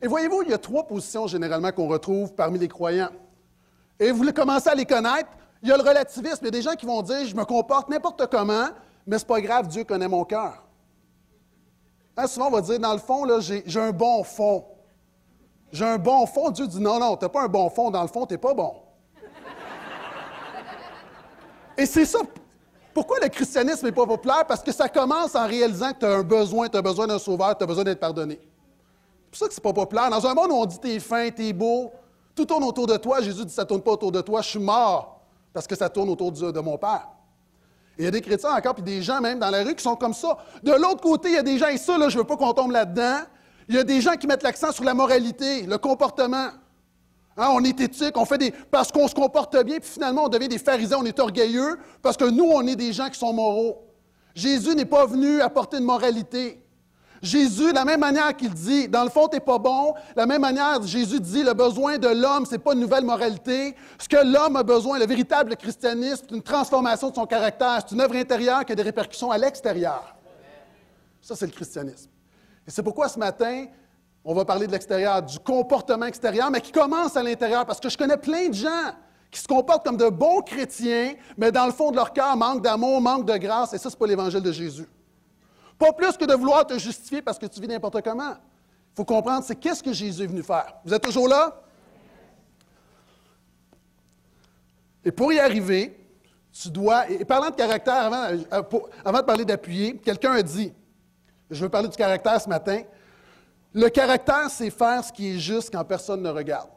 Et 0.00 0.08
voyez-vous, 0.08 0.42
il 0.42 0.50
y 0.50 0.54
a 0.54 0.58
trois 0.58 0.86
positions 0.86 1.26
généralement 1.26 1.70
qu'on 1.72 1.88
retrouve 1.88 2.32
parmi 2.32 2.58
les 2.58 2.68
croyants. 2.68 3.10
Et 3.98 4.10
vous 4.10 4.30
commencez 4.32 4.70
à 4.70 4.74
les 4.74 4.86
connaître. 4.86 5.28
Il 5.62 5.68
y 5.68 5.72
a 5.72 5.76
le 5.76 5.82
relativisme. 5.82 6.38
Il 6.40 6.44
y 6.46 6.48
a 6.48 6.50
des 6.50 6.62
gens 6.62 6.74
qui 6.74 6.86
vont 6.86 7.02
dire, 7.02 7.26
je 7.26 7.36
me 7.36 7.44
comporte 7.44 7.90
n'importe 7.90 8.26
comment, 8.30 8.68
mais 9.06 9.18
ce 9.18 9.24
n'est 9.24 9.28
pas 9.28 9.40
grave, 9.42 9.68
Dieu 9.68 9.84
connaît 9.84 10.08
mon 10.08 10.24
cœur. 10.24 10.64
Hein, 12.16 12.26
souvent, 12.26 12.48
on 12.48 12.50
va 12.50 12.62
dire, 12.62 12.78
dans 12.78 12.94
le 12.94 12.98
fond, 12.98 13.26
j'ai 13.40 13.80
un 13.80 13.92
bon 13.92 14.24
fond. 14.24 14.64
J'ai 15.70 15.84
un 15.84 15.98
bon 15.98 16.26
fond. 16.26 16.50
Dieu 16.50 16.66
dit, 16.66 16.80
non, 16.80 16.98
non, 16.98 17.16
tu 17.16 17.24
n'as 17.26 17.28
pas 17.28 17.42
un 17.42 17.48
bon 17.48 17.68
fond. 17.68 17.90
Dans 17.90 18.02
le 18.02 18.08
fond, 18.08 18.24
tu 18.24 18.34
n'es 18.34 18.38
pas 18.38 18.54
bon. 18.54 18.74
Et 21.80 21.86
c'est 21.86 22.04
ça. 22.04 22.18
Pourquoi 22.92 23.18
le 23.20 23.28
christianisme 23.28 23.86
n'est 23.86 23.92
pas 23.92 24.04
populaire? 24.04 24.44
Parce 24.46 24.62
que 24.62 24.70
ça 24.70 24.86
commence 24.86 25.34
en 25.34 25.46
réalisant 25.46 25.94
que 25.94 26.00
tu 26.00 26.04
as 26.04 26.16
un 26.16 26.22
besoin, 26.22 26.68
tu 26.68 26.76
as 26.76 26.82
besoin 26.82 27.06
d'un 27.06 27.18
sauveur, 27.18 27.56
tu 27.56 27.64
as 27.64 27.66
besoin 27.66 27.84
d'être 27.84 28.00
pardonné. 28.00 28.38
C'est 28.38 29.30
pour 29.30 29.38
ça 29.38 29.48
que 29.48 29.54
c'est 29.54 29.62
pas 29.62 29.72
populaire. 29.72 30.10
Dans 30.10 30.26
un 30.26 30.34
monde 30.34 30.50
où 30.50 30.56
on 30.56 30.66
dit 30.66 30.78
t'es 30.78 31.00
fin, 31.00 31.30
t'es 31.30 31.54
beau, 31.54 31.90
tout 32.34 32.44
tourne 32.44 32.64
autour 32.64 32.86
de 32.86 32.98
toi, 32.98 33.22
Jésus 33.22 33.46
dit 33.46 33.54
ça 33.54 33.64
tourne 33.64 33.80
pas 33.80 33.92
autour 33.92 34.12
de 34.12 34.20
toi, 34.20 34.42
je 34.42 34.48
suis 34.50 34.58
mort 34.58 35.22
parce 35.54 35.66
que 35.66 35.74
ça 35.74 35.88
tourne 35.88 36.10
autour 36.10 36.32
de, 36.32 36.60
mon 36.60 36.76
Père. 36.76 37.08
Il 37.96 38.04
y 38.04 38.08
a 38.08 38.10
des 38.10 38.20
chrétiens 38.20 38.54
encore, 38.54 38.74
puis 38.74 38.82
des 38.82 39.00
gens 39.00 39.22
même 39.22 39.38
dans 39.38 39.50
la 39.50 39.62
rue 39.62 39.74
qui 39.74 39.82
sont 39.82 39.96
comme 39.96 40.14
ça. 40.14 40.36
De 40.62 40.72
l'autre 40.72 41.00
côté, 41.00 41.30
il 41.30 41.34
y 41.36 41.38
a 41.38 41.42
des 41.42 41.56
gens, 41.56 41.68
et 41.68 41.78
ça, 41.78 41.96
là, 41.96 42.10
je 42.10 42.16
ne 42.16 42.20
veux 42.20 42.26
pas 42.26 42.36
qu'on 42.36 42.52
tombe 42.52 42.72
là-dedans, 42.72 43.20
il 43.68 43.74
y 43.74 43.78
a 43.78 43.84
des 43.84 44.02
gens 44.02 44.16
qui 44.16 44.26
mettent 44.26 44.42
l'accent 44.42 44.70
sur 44.70 44.84
la 44.84 44.92
moralité, 44.92 45.62
le 45.62 45.78
comportement. 45.78 46.48
Hein, 47.40 47.48
on 47.54 47.64
est 47.64 47.80
éthique, 47.80 48.18
on 48.18 48.26
fait 48.26 48.36
des. 48.36 48.50
parce 48.50 48.92
qu'on 48.92 49.08
se 49.08 49.14
comporte 49.14 49.56
bien, 49.64 49.78
puis 49.78 49.88
finalement, 49.88 50.24
on 50.24 50.28
devient 50.28 50.48
des 50.48 50.58
pharisiens, 50.58 50.98
on 51.00 51.06
est 51.06 51.18
orgueilleux, 51.18 51.78
parce 52.02 52.18
que 52.18 52.28
nous, 52.28 52.44
on 52.44 52.66
est 52.66 52.76
des 52.76 52.92
gens 52.92 53.08
qui 53.08 53.18
sont 53.18 53.32
moraux. 53.32 53.78
Jésus 54.34 54.74
n'est 54.74 54.84
pas 54.84 55.06
venu 55.06 55.40
apporter 55.40 55.78
une 55.78 55.84
moralité. 55.84 56.62
Jésus, 57.22 57.70
de 57.70 57.74
la 57.74 57.86
même 57.86 58.00
manière 58.00 58.36
qu'il 58.36 58.52
dit, 58.52 58.88
dans 58.88 59.04
le 59.04 59.08
fond, 59.08 59.26
tu 59.26 59.36
n'es 59.36 59.40
pas 59.40 59.58
bon, 59.58 59.92
de 59.92 60.16
la 60.16 60.26
même 60.26 60.42
manière, 60.42 60.82
Jésus 60.82 61.18
dit, 61.18 61.42
le 61.42 61.54
besoin 61.54 61.96
de 61.96 62.08
l'homme, 62.08 62.44
ce 62.44 62.52
n'est 62.52 62.58
pas 62.58 62.74
une 62.74 62.80
nouvelle 62.80 63.04
moralité. 63.04 63.74
Ce 63.98 64.08
que 64.08 64.22
l'homme 64.22 64.56
a 64.56 64.62
besoin, 64.62 64.98
le 64.98 65.06
véritable 65.06 65.56
christianisme, 65.56 66.26
c'est 66.28 66.36
une 66.36 66.42
transformation 66.42 67.08
de 67.08 67.14
son 67.14 67.26
caractère, 67.26 67.78
c'est 67.80 67.94
une 67.94 68.02
œuvre 68.02 68.16
intérieure 68.16 68.66
qui 68.66 68.72
a 68.72 68.74
des 68.74 68.82
répercussions 68.82 69.30
à 69.30 69.38
l'extérieur. 69.38 70.14
Ça, 71.22 71.36
c'est 71.36 71.46
le 71.46 71.52
christianisme. 71.52 72.10
Et 72.66 72.70
c'est 72.70 72.82
pourquoi 72.82 73.08
ce 73.08 73.18
matin, 73.18 73.66
on 74.24 74.34
va 74.34 74.44
parler 74.44 74.66
de 74.66 74.72
l'extérieur, 74.72 75.22
du 75.22 75.38
comportement 75.38 76.06
extérieur, 76.06 76.50
mais 76.50 76.60
qui 76.60 76.72
commence 76.72 77.16
à 77.16 77.22
l'intérieur, 77.22 77.64
parce 77.64 77.80
que 77.80 77.88
je 77.88 77.96
connais 77.96 78.16
plein 78.16 78.48
de 78.48 78.54
gens 78.54 78.92
qui 79.30 79.40
se 79.40 79.48
comportent 79.48 79.84
comme 79.84 79.96
de 79.96 80.08
bons 80.08 80.42
chrétiens, 80.42 81.14
mais 81.38 81.52
dans 81.52 81.66
le 81.66 81.72
fond 81.72 81.90
de 81.90 81.96
leur 81.96 82.12
cœur, 82.12 82.36
manque 82.36 82.62
d'amour, 82.62 83.00
manque 83.00 83.24
de 83.24 83.36
grâce, 83.36 83.72
et 83.72 83.78
ça, 83.78 83.88
ce 83.88 83.94
n'est 83.94 83.98
pas 83.98 84.06
l'évangile 84.06 84.42
de 84.42 84.52
Jésus. 84.52 84.86
Pas 85.78 85.92
plus 85.92 86.16
que 86.16 86.24
de 86.24 86.34
vouloir 86.34 86.66
te 86.66 86.78
justifier 86.78 87.22
parce 87.22 87.38
que 87.38 87.46
tu 87.46 87.60
vis 87.60 87.68
n'importe 87.68 88.02
comment. 88.02 88.32
Il 88.32 88.96
faut 88.96 89.04
comprendre, 89.04 89.44
c'est 89.44 89.56
qu'est-ce 89.56 89.82
que 89.82 89.92
Jésus 89.92 90.24
est 90.24 90.26
venu 90.26 90.42
faire. 90.42 90.74
Vous 90.84 90.92
êtes 90.92 91.02
toujours 91.02 91.28
là? 91.28 91.62
Et 95.02 95.12
pour 95.12 95.32
y 95.32 95.38
arriver, 95.38 95.96
tu 96.52 96.68
dois, 96.68 97.08
et 97.08 97.24
parlant 97.24 97.48
de 97.48 97.54
caractère, 97.54 97.94
avant, 97.94 98.24
euh, 98.24 98.62
avant 99.04 99.18
de 99.18 99.24
parler 99.24 99.44
d'appuyer, 99.44 99.96
quelqu'un 99.96 100.32
a 100.32 100.42
dit, 100.42 100.74
je 101.50 101.62
veux 101.62 101.70
parler 101.70 101.88
du 101.88 101.96
caractère 101.96 102.38
ce 102.40 102.48
matin, 102.48 102.82
le 103.72 103.88
caractère, 103.88 104.50
c'est 104.50 104.70
faire 104.70 105.04
ce 105.04 105.12
qui 105.12 105.36
est 105.36 105.38
juste 105.38 105.70
quand 105.72 105.84
personne 105.84 106.22
ne 106.22 106.30
regarde. 106.30 106.70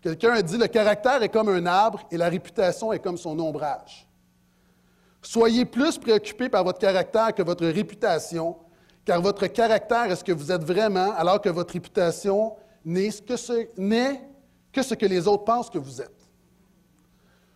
Quelqu'un 0.00 0.34
a 0.34 0.42
dit, 0.42 0.56
le 0.56 0.68
caractère 0.68 1.22
est 1.22 1.28
comme 1.28 1.48
un 1.48 1.66
arbre 1.66 2.00
et 2.10 2.16
la 2.16 2.28
réputation 2.28 2.92
est 2.92 3.00
comme 3.00 3.18
son 3.18 3.38
ombrage. 3.38 4.08
Soyez 5.20 5.64
plus 5.64 5.98
préoccupés 5.98 6.48
par 6.48 6.62
votre 6.62 6.78
caractère 6.78 7.34
que 7.34 7.42
votre 7.42 7.66
réputation, 7.66 8.56
car 9.04 9.20
votre 9.20 9.46
caractère 9.48 10.04
est 10.04 10.16
ce 10.16 10.24
que 10.24 10.32
vous 10.32 10.52
êtes 10.52 10.62
vraiment, 10.62 11.12
alors 11.16 11.40
que 11.40 11.48
votre 11.48 11.74
réputation 11.74 12.54
n'est 12.84 13.10
que, 13.10 13.36
ce, 13.36 13.66
que 14.72 14.82
ce 14.82 14.94
que 14.94 15.06
les 15.06 15.26
autres 15.26 15.44
pensent 15.44 15.68
que 15.68 15.78
vous 15.78 16.00
êtes. 16.00 16.28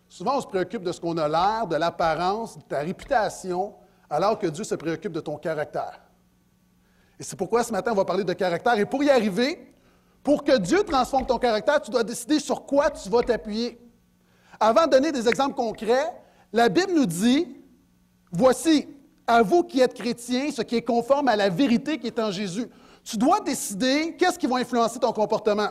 Souvent, 0.09 0.37
on 0.37 0.41
se 0.41 0.47
préoccupe 0.47 0.83
de 0.83 0.91
ce 0.91 0.99
qu'on 0.99 1.17
a 1.17 1.29
l'air, 1.29 1.67
de 1.67 1.77
l'apparence, 1.77 2.57
de 2.57 2.63
ta 2.63 2.79
réputation, 2.79 3.73
alors 4.09 4.37
que 4.37 4.47
Dieu 4.47 4.65
se 4.65 4.75
préoccupe 4.75 5.13
de 5.13 5.21
ton 5.21 5.37
caractère. 5.37 6.01
Et 7.21 7.23
c'est 7.23 7.35
pourquoi 7.35 7.63
ce 7.63 7.71
matin, 7.71 7.91
on 7.91 7.95
va 7.95 8.03
parler 8.03 8.23
de 8.23 8.33
caractère. 8.33 8.79
Et 8.79 8.85
pour 8.87 9.03
y 9.03 9.09
arriver, 9.11 9.71
pour 10.23 10.43
que 10.43 10.57
Dieu 10.57 10.83
transforme 10.83 11.23
ton 11.27 11.37
caractère, 11.37 11.79
tu 11.79 11.91
dois 11.91 12.03
décider 12.03 12.39
sur 12.39 12.65
quoi 12.65 12.89
tu 12.89 13.07
vas 13.09 13.21
t'appuyer. 13.21 13.79
Avant 14.59 14.87
de 14.87 14.89
donner 14.89 15.11
des 15.11 15.29
exemples 15.29 15.53
concrets, 15.53 16.11
la 16.51 16.67
Bible 16.67 16.93
nous 16.95 17.05
dit, 17.05 17.47
voici, 18.31 18.87
à 19.27 19.43
vous 19.43 19.61
qui 19.61 19.81
êtes 19.81 19.93
chrétiens, 19.93 20.49
ce 20.51 20.63
qui 20.63 20.77
est 20.77 20.81
conforme 20.81 21.27
à 21.27 21.35
la 21.35 21.49
vérité 21.49 21.99
qui 21.99 22.07
est 22.07 22.19
en 22.19 22.31
Jésus. 22.31 22.65
Tu 23.03 23.17
dois 23.17 23.39
décider 23.39 24.15
qu'est-ce 24.17 24.39
qui 24.39 24.47
va 24.47 24.55
influencer 24.55 24.97
ton 24.97 25.13
comportement. 25.13 25.69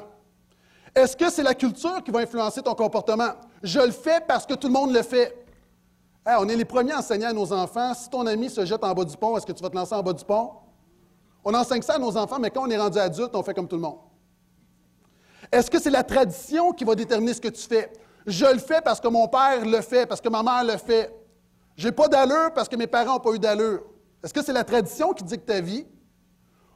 Est-ce 0.95 1.17
que 1.17 1.29
c'est 1.31 1.43
la 1.43 1.55
culture 1.55 2.01
qui 2.05 2.13
va 2.13 2.21
influencer 2.21 2.63
ton 2.63 2.77
comportement? 2.77 3.31
Je 3.65 3.81
le 3.81 3.91
fais 3.91 4.21
parce 4.21 4.47
que 4.47 4.55
tout 4.55 4.69
le 4.69 4.73
monde 4.73 4.93
le 4.93 5.03
fait. 5.03 5.45
on 6.25 6.49
est 6.49 6.57
les 6.57 6.65
premiers 6.65 6.93
à 6.93 6.99
enseigner 6.99 7.27
à 7.27 7.33
nos 7.33 7.53
enfants, 7.53 7.93
si 7.95 8.09
ton 8.09 8.25
ami 8.29 8.49
se 8.49 8.65
jette 8.65 8.85
en 8.85 8.95
bas 8.95 9.05
du 9.05 9.17
pont, 9.17 9.37
est-ce 9.37 9.47
que 9.47 9.53
tu 9.53 9.65
vas 9.65 9.69
te 9.69 9.75
lancer 9.75 9.97
en 9.97 10.03
bas 10.05 10.13
du 10.13 10.25
pont? 10.25 10.51
On 11.45 11.55
enseigne 11.55 11.83
ça 11.83 11.95
à 11.95 11.99
nos 11.99 12.17
enfants, 12.17 12.39
mais 12.39 12.51
quand 12.51 12.67
on 12.67 12.71
est 12.71 12.79
rendu 12.79 12.99
adulte, 12.99 13.35
on 13.35 13.43
fait 13.43 13.55
comme 13.55 13.69
tout 13.69 13.77
le 13.77 13.83
monde. 13.83 13.99
Est-ce 15.51 15.71
que 15.71 15.81
c'est 15.81 15.91
la 15.91 16.05
tradition 16.05 16.73
qui 16.73 16.85
va 16.85 16.95
déterminer 16.95 17.35
ce 17.35 17.41
que 17.41 17.49
tu 17.49 17.67
fais? 17.67 17.93
Je 18.27 18.47
le 18.47 18.59
fais 18.59 18.81
parce 18.83 19.01
que 19.01 19.09
mon 19.09 19.27
père 19.27 19.65
le 19.65 19.81
fait, 19.81 20.07
parce 20.07 20.21
que 20.21 20.29
ma 20.29 20.43
mère 20.43 20.65
le 20.65 20.77
fait. 20.77 21.15
Je 21.77 21.89
n'ai 21.89 21.93
pas 21.93 22.09
d'allure 22.09 22.53
parce 22.55 22.69
que 22.69 22.77
mes 22.77 22.87
parents 22.87 23.15
n'ont 23.15 23.21
pas 23.21 23.33
eu 23.33 23.39
d'allure. 23.39 23.83
Est-ce 24.23 24.35
que 24.35 24.43
c'est 24.43 24.53
la 24.53 24.65
tradition 24.65 25.13
qui 25.13 25.25
dicte 25.25 25.47
ta 25.47 25.61
vie? 25.61 25.87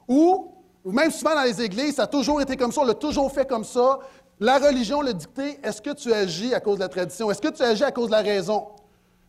Ou, 0.08 0.54
même 0.84 1.10
souvent 1.10 1.34
dans 1.34 1.42
les 1.42 1.60
églises, 1.60 1.96
ça 1.96 2.04
a 2.04 2.06
toujours 2.06 2.40
été 2.40 2.56
comme 2.56 2.72
ça, 2.72 2.80
on 2.80 2.84
l'a 2.84 2.94
toujours 2.94 3.30
fait 3.30 3.46
comme 3.46 3.64
ça. 3.64 3.98
La 4.40 4.58
religion 4.58 5.02
l'a 5.02 5.12
dicté. 5.12 5.60
Est-ce 5.62 5.80
que 5.80 5.90
tu 5.90 6.12
agis 6.12 6.54
à 6.54 6.60
cause 6.60 6.76
de 6.76 6.82
la 6.82 6.88
tradition? 6.88 7.30
Est-ce 7.30 7.40
que 7.40 7.48
tu 7.48 7.62
agis 7.62 7.84
à 7.84 7.92
cause 7.92 8.06
de 8.06 8.12
la 8.12 8.22
raison? 8.22 8.68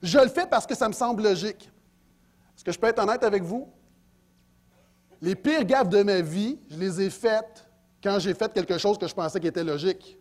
Je 0.02 0.18
le 0.18 0.30
fais 0.30 0.48
parce 0.48 0.66
que 0.66 0.76
ça 0.76 0.88
me 0.88 0.94
semble 0.94 1.24
logique. 1.24 1.70
Est-ce 2.56 2.64
que 2.64 2.72
je 2.72 2.80
peux 2.80 2.88
être 2.88 3.00
honnête 3.00 3.24
avec 3.24 3.44
vous? 3.44 3.68
Les 5.22 5.36
pires 5.36 5.64
gaffes 5.64 5.90
de 5.90 6.04
ma 6.04 6.22
vie, 6.22 6.60
je 6.70 6.78
les 6.78 7.02
ai 7.02 7.10
faites 7.10 7.68
quand 8.04 8.20
j'ai 8.20 8.34
fait 8.34 8.54
quelque 8.54 8.78
chose 8.78 8.98
que 8.98 9.08
je 9.08 9.14
pensais 9.14 9.40
qui 9.40 9.48
était 9.48 9.64
logique. 9.64 10.18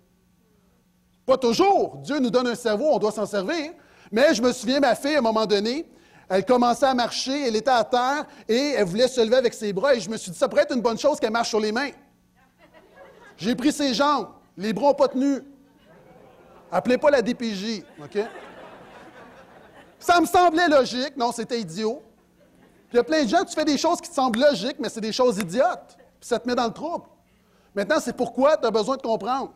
Pas 1.27 1.37
toujours. 1.37 1.97
Dieu 1.99 2.19
nous 2.19 2.31
donne 2.31 2.47
un 2.47 2.55
cerveau, 2.55 2.91
on 2.93 2.99
doit 2.99 3.13
s'en 3.13 3.27
servir. 3.27 3.73
Mais 4.11 4.35
je 4.35 4.43
me 4.43 4.53
souviens, 4.53 4.81
ma 4.81 4.95
fille, 4.95 5.17
à 5.17 5.19
un 5.19 5.23
moment 5.23 5.47
donné, 5.47 5.87
elle 6.29 6.45
commençait 6.45 6.87
à 6.87 6.95
marcher, 6.95 7.49
elle 7.49 7.57
était 7.57 7.71
à 7.71 7.85
terre 7.85 8.27
et 8.49 8.75
elle 8.77 8.85
voulait 8.85 9.09
se 9.09 9.21
lever 9.21 9.37
avec 9.37 9.55
ses 9.55 9.73
bras. 9.73 9.95
Et 9.95 10.01
je 10.01 10.09
me 10.09 10.17
suis 10.17 10.31
dit, 10.31 10.39
ça 10.39 10.49
pourrait 10.49 10.63
être 10.63 10.75
une 10.75 10.83
bonne 10.83 10.99
chose 10.99 11.19
qu'elle 11.19 11.33
marche 11.33 11.49
sur 11.49 11.61
les 11.61 11.73
mains. 11.73 11.91
J'ai 13.37 13.55
pris 13.55 13.73
ses 13.73 13.95
jambes, 13.95 14.29
les 14.57 14.73
bras 14.73 14.89
n'ont 14.89 14.95
pas 14.95 15.09
tenu. 15.09 15.43
Appelez 16.71 16.99
pas 16.99 17.11
la 17.11 17.23
DPJ? 17.23 17.83
Ça 19.99 20.21
me 20.21 20.27
semblait 20.27 20.69
logique. 20.69 21.17
Non, 21.17 21.33
c'était 21.33 21.61
idiot. 21.61 22.03
Il 22.95 22.99
y 22.99 23.01
a 23.01 23.03
plein 23.03 23.25
de 23.25 23.29
gens, 23.29 23.43
tu 23.45 23.53
fais 23.57 23.65
des 23.65 23.77
choses 23.77 24.01
qui 24.01 24.09
te 24.09 24.15
semblent 24.15 24.39
logiques, 24.39 24.77
mais 24.79 24.89
c'est 24.89 25.01
des 25.01 25.11
choses 25.11 25.39
idiotes. 25.39 25.97
Puis 26.21 26.29
ça 26.29 26.39
te 26.39 26.47
met 26.47 26.55
dans 26.55 26.67
le 26.67 26.73
trouble. 26.73 27.07
Maintenant, 27.75 27.97
c'est 27.99 28.17
pourquoi 28.17 28.57
tu 28.57 28.69
as 28.69 28.71
besoin 28.71 28.97
de 28.97 29.03
comprendre. 29.03 29.53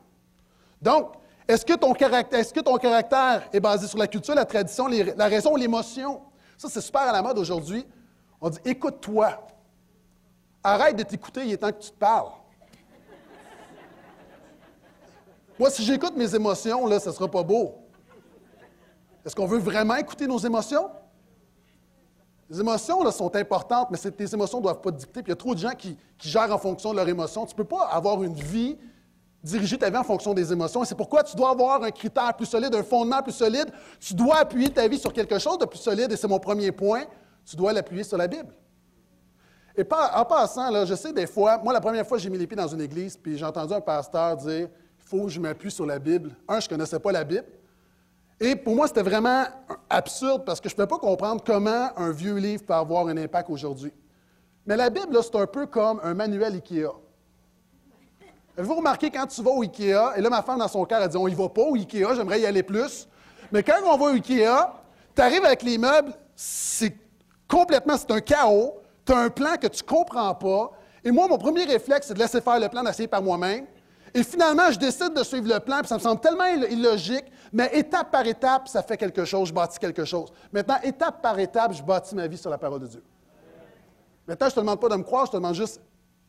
Donc, 0.83 1.13
est-ce 1.47 1.65
que, 1.65 1.75
ton 1.75 1.93
caractère, 1.93 2.41
est-ce 2.41 2.53
que 2.53 2.59
ton 2.59 2.77
caractère 2.79 3.49
est 3.53 3.61
basé 3.61 3.87
sur 3.87 3.97
la 3.97 4.09
culture, 4.09 4.35
la 4.35 4.45
tradition, 4.45 4.89
la 4.89 5.27
raison 5.29 5.55
l'émotion? 5.55 6.21
Ça, 6.57 6.69
c'est 6.69 6.81
super 6.81 7.03
à 7.03 7.13
la 7.13 7.23
mode 7.23 7.39
aujourd'hui. 7.39 7.87
On 8.41 8.51
dit 8.51 8.59
écoute-toi. 8.65 9.41
arrête 10.65 10.97
de 10.97 11.05
t'écouter, 11.05 11.45
il 11.45 11.53
est 11.53 11.59
temps 11.59 11.71
que 11.71 11.79
tu 11.79 11.93
te 11.93 11.97
parles. 11.97 12.33
Moi, 15.61 15.71
si 15.71 15.85
j'écoute 15.85 16.17
mes 16.17 16.35
émotions, 16.35 16.89
là, 16.89 16.99
ça 16.99 17.11
ne 17.11 17.15
sera 17.15 17.31
pas 17.31 17.45
beau. 17.45 17.77
Est-ce 19.25 19.37
qu'on 19.37 19.47
veut 19.47 19.61
vraiment 19.61 19.95
écouter 19.95 20.27
nos 20.27 20.39
émotions? 20.39 20.91
Les 22.51 22.61
émotions 22.61 23.03
là, 23.03 23.13
sont 23.13 23.35
importantes, 23.37 23.89
mais 23.91 23.99
tes 23.99 24.35
émotions 24.35 24.59
ne 24.59 24.63
doivent 24.63 24.81
pas 24.81 24.91
te 24.91 24.97
dicter. 24.97 25.23
Puis 25.23 25.31
il 25.31 25.31
y 25.31 25.33
a 25.33 25.37
trop 25.37 25.55
de 25.55 25.61
gens 25.61 25.75
qui, 25.77 25.97
gèrent 26.19 26.53
en 26.53 26.59
fonction 26.59 26.93
de 26.93 26.97
leurs 26.97 27.09
émotions. 27.09 27.45
Tu 27.45 27.53
ne 27.53 27.57
peux 27.57 27.65
pas 27.65 27.89
avoir 27.93 28.23
une 28.23 28.35
vie, 28.35 28.79
diriger 29.43 29.77
ta 29.77 29.91
vie 29.91 29.99
en 29.99 30.05
fonction 30.05 30.33
des 30.33 30.51
émotions. 30.53 30.83
Et 30.83 30.87
c'est 30.87 30.95
pourquoi 30.95 31.23
tu 31.23 31.37
dois 31.37 31.51
avoir 31.51 31.83
un 31.83 31.91
critère 31.91 32.35
plus 32.35 32.47
solide, 32.47 32.75
un 32.75 32.83
fondement 32.83 33.23
plus 33.23 33.33
solide. 33.33 33.71
Tu 34.01 34.15
dois 34.15 34.39
appuyer 34.39 34.71
ta 34.71 34.89
vie 34.89 34.99
sur 34.99 35.13
quelque 35.13 35.39
chose 35.39 35.59
de 35.59 35.67
plus 35.67 35.79
solide, 35.79 36.11
et 36.11 36.17
c'est 36.17 36.29
mon 36.29 36.41
premier 36.41 36.73
point. 36.73 37.05
Tu 37.45 37.55
dois 37.55 37.73
l'appuyer 37.73 38.03
sur 38.03 38.17
la 38.17 38.27
Bible. 38.27 38.55
Et 39.77 39.87
en 39.93 40.25
passant, 40.25 40.71
là, 40.71 40.85
je 40.85 40.95
sais 40.95 41.13
des 41.13 41.27
fois, 41.27 41.59
moi, 41.63 41.73
la 41.73 41.81
première 41.81 42.05
fois 42.05 42.19
j'ai 42.19 42.29
mis 42.29 42.37
les 42.37 42.49
pieds 42.49 42.57
dans 42.57 42.67
une 42.67 42.81
église, 42.81 43.17
puis 43.17 43.39
j'ai 43.39 43.45
entendu 43.45 43.73
un 43.75 43.81
pasteur 43.81 44.37
dire 44.37 44.69
il 44.99 45.05
faut 45.09 45.25
que 45.25 45.29
je 45.29 45.39
m'appuie 45.39 45.71
sur 45.71 45.87
la 45.87 46.01
Bible. 46.01 46.35
Un, 46.49 46.59
je 46.59 46.67
ne 46.67 46.71
connaissais 46.71 46.99
pas 46.99 47.13
la 47.13 47.23
Bible. 47.23 47.47
Et 48.41 48.55
pour 48.55 48.77
moi, 48.77 48.87
c'était 48.87 49.03
vraiment 49.03 49.45
absurde 49.91 50.45
parce 50.45 50.61
que 50.61 50.69
je 50.69 50.75
ne 50.75 50.77
pouvais 50.77 50.87
pas 50.87 50.99
comprendre 50.99 51.43
comment 51.45 51.91
un 51.97 52.13
vieux 52.13 52.37
livre 52.37 52.65
peut 52.65 52.75
avoir 52.75 53.09
un 53.09 53.17
impact 53.17 53.51
aujourd'hui. 53.51 53.93
Mais 54.65 54.77
la 54.77 54.91
Bible, 54.91 55.19
c'est 55.23 55.37
un 55.37 55.47
peu 55.47 55.67
comme 55.67 56.01
un 56.05 56.15
manuel 56.15 56.55
IKEA. 56.55 56.93
Avez-vous 58.57 58.75
remarqué 58.75 59.11
quand 59.11 59.27
tu 59.27 59.43
vas 59.43 59.51
au 59.51 59.63
IKEA, 59.63 60.15
et 60.17 60.21
là, 60.21 60.31
ma 60.31 60.43
femme, 60.43 60.59
dans 60.59 60.69
son 60.69 60.85
cœur, 60.85 61.03
elle 61.03 61.09
dit 61.09 61.17
On 61.17 61.29
y 61.29 61.35
va 61.35 61.49
pas 61.49 61.63
au 61.63 61.75
IKEA, 61.75 62.15
j'aimerais 62.15 62.41
y 62.41 62.47
aller 62.47 62.63
plus. 62.63 63.09
Mais 63.51 63.63
quand 63.63 63.75
on 63.85 63.97
va 63.97 64.05
au 64.05 64.15
IKEA, 64.15 64.73
tu 65.15 65.23
arrives 65.23 65.45
avec 65.45 65.63
les 65.63 65.79
meubles, 65.79 66.13
c'est 66.37 66.97
complètement, 67.49 67.97
c'est 67.97 68.11
un 68.11 68.21
chaos. 68.21 68.75
Tu 69.05 69.13
as 69.13 69.19
un 69.19 69.31
plan 69.31 69.57
que 69.57 69.67
tu 69.69 69.83
ne 69.83 69.89
comprends 69.89 70.35
pas. 70.35 70.71
Et 71.03 71.11
moi, 71.11 71.27
mon 71.29 71.39
premier 71.39 71.65
réflexe, 71.65 72.09
c'est 72.09 72.15
de 72.15 72.19
laisser 72.19 72.41
faire 72.41 72.61
le 72.61 72.69
plan, 72.69 72.83
d'essayer 72.83 73.09
par 73.09 73.23
moi-même. 73.23 73.67
Et 74.15 74.23
finalement, 74.23 74.71
je 74.71 74.79
décide 74.79 75.13
de 75.15 75.23
suivre 75.23 75.53
le 75.53 75.61
plan, 75.61 75.81
puis 75.81 75.89
ça 75.89 75.97
me 75.97 76.01
semble 76.01 76.21
tellement 76.21 76.47
illogique, 76.47 77.25
mais 77.53 77.71
étape 77.73 78.11
par 78.11 78.27
étape, 78.27 78.69
ça 78.69 78.83
fait 78.83 78.97
quelque 78.97 79.25
chose, 79.25 79.49
je 79.49 79.53
bâtis 79.53 79.79
quelque 79.79 80.05
chose. 80.05 80.33
Maintenant, 80.53 80.77
étape 80.83 81.21
par 81.23 81.39
étape, 81.39 81.73
je 81.75 81.83
bâtis 81.83 82.15
ma 82.15 82.27
vie 82.27 82.39
sur 82.39 82.51
la 82.51 82.59
parole 82.59 82.81
de 82.81 82.87
Dieu. 82.87 83.03
Maintenant, 84.27 84.47
je 84.49 84.53
ne 84.53 84.55
te 84.57 84.61
demande 84.61 84.81
pas 84.81 84.89
de 84.89 84.97
me 84.97 85.03
croire, 85.03 85.27
je 85.27 85.33
te 85.33 85.37
demande 85.37 85.55
juste, 85.55 85.81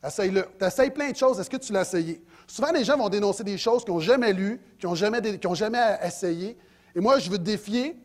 essaye-le. 0.04 0.46
Tu 0.58 0.64
essayes 0.64 0.90
plein 0.90 1.10
de 1.10 1.16
choses, 1.16 1.38
est-ce 1.40 1.50
que 1.50 1.56
tu 1.56 1.72
l'as 1.72 1.82
essayé? 1.82 2.22
Souvent, 2.46 2.72
les 2.72 2.84
gens 2.84 2.96
vont 2.96 3.08
dénoncer 3.08 3.44
des 3.44 3.58
choses 3.58 3.84
qu'ils 3.84 3.94
n'ont 3.94 4.00
jamais 4.00 4.32
lues, 4.32 4.60
qu'ils 4.78 4.88
n'ont 4.88 4.94
jamais, 4.94 5.20
jamais 5.54 5.98
essayé. 6.02 6.56
Et 6.94 7.00
moi, 7.00 7.18
je 7.18 7.30
veux 7.30 7.38
te 7.38 7.42
défier. 7.42 7.96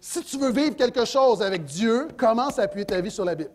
Si 0.00 0.22
tu 0.22 0.38
veux 0.38 0.50
vivre 0.50 0.76
quelque 0.76 1.04
chose 1.04 1.42
avec 1.42 1.64
Dieu, 1.64 2.08
commence 2.16 2.58
à 2.58 2.62
appuyer 2.62 2.86
ta 2.86 3.00
vie 3.00 3.10
sur 3.10 3.24
la 3.24 3.34
Bible. 3.34 3.50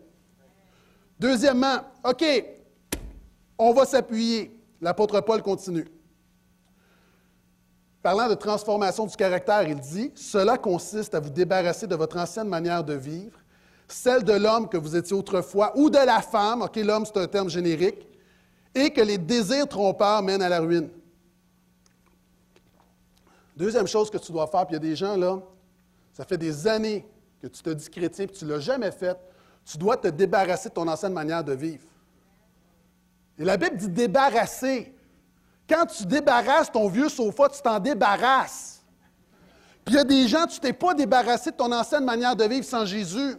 Deuxièmement, 1.18 1.78
OK, 2.04 2.24
on 3.58 3.72
va 3.72 3.84
s'appuyer. 3.84 4.55
L'apôtre 4.80 5.20
Paul 5.20 5.42
continue. 5.42 5.86
Parlant 8.02 8.28
de 8.28 8.34
transformation 8.34 9.06
du 9.06 9.16
caractère, 9.16 9.68
il 9.68 9.80
dit 9.80 10.12
Cela 10.14 10.58
consiste 10.58 11.14
à 11.14 11.20
vous 11.20 11.30
débarrasser 11.30 11.86
de 11.86 11.96
votre 11.96 12.16
ancienne 12.18 12.48
manière 12.48 12.84
de 12.84 12.94
vivre, 12.94 13.38
celle 13.88 14.22
de 14.22 14.32
l'homme 14.32 14.68
que 14.68 14.76
vous 14.76 14.94
étiez 14.94 15.16
autrefois, 15.16 15.72
ou 15.76 15.90
de 15.90 15.98
la 15.98 16.20
femme, 16.20 16.62
OK, 16.62 16.76
l'homme 16.76 17.04
c'est 17.04 17.16
un 17.16 17.26
terme 17.26 17.48
générique, 17.48 18.06
et 18.74 18.90
que 18.90 19.00
les 19.00 19.18
désirs 19.18 19.66
trompeurs 19.66 20.22
mènent 20.22 20.42
à 20.42 20.48
la 20.48 20.60
ruine. 20.60 20.90
Deuxième 23.56 23.86
chose 23.86 24.10
que 24.10 24.18
tu 24.18 24.30
dois 24.30 24.46
faire, 24.46 24.66
puis 24.66 24.76
il 24.76 24.82
y 24.82 24.86
a 24.86 24.90
des 24.90 24.96
gens 24.96 25.16
là, 25.16 25.40
ça 26.12 26.24
fait 26.24 26.38
des 26.38 26.66
années 26.68 27.04
que 27.40 27.46
tu 27.46 27.62
te 27.62 27.70
dis 27.70 27.88
chrétien, 27.88 28.26
puis 28.26 28.36
tu 28.36 28.44
ne 28.44 28.50
l'as 28.50 28.60
jamais 28.60 28.90
fait, 28.90 29.18
tu 29.64 29.78
dois 29.78 29.96
te 29.96 30.08
débarrasser 30.08 30.68
de 30.68 30.74
ton 30.74 30.86
ancienne 30.86 31.12
manière 31.12 31.42
de 31.42 31.54
vivre. 31.54 31.84
Et 33.38 33.44
la 33.44 33.56
Bible 33.56 33.76
dit 33.76 33.88
débarrasser. 33.88 34.94
Quand 35.68 35.86
tu 35.86 36.06
débarrasses 36.06 36.70
ton 36.70 36.88
vieux 36.88 37.08
sofa, 37.08 37.48
tu 37.48 37.60
t'en 37.60 37.78
débarrasses. 37.78 38.82
Puis 39.84 39.94
il 39.94 39.98
y 39.98 40.00
a 40.00 40.04
des 40.04 40.28
gens, 40.28 40.46
tu 40.46 40.56
ne 40.56 40.60
t'es 40.60 40.72
pas 40.72 40.94
débarrassé 40.94 41.50
de 41.50 41.56
ton 41.56 41.70
ancienne 41.72 42.04
manière 42.04 42.34
de 42.34 42.44
vivre 42.44 42.64
sans 42.64 42.84
Jésus. 42.84 43.36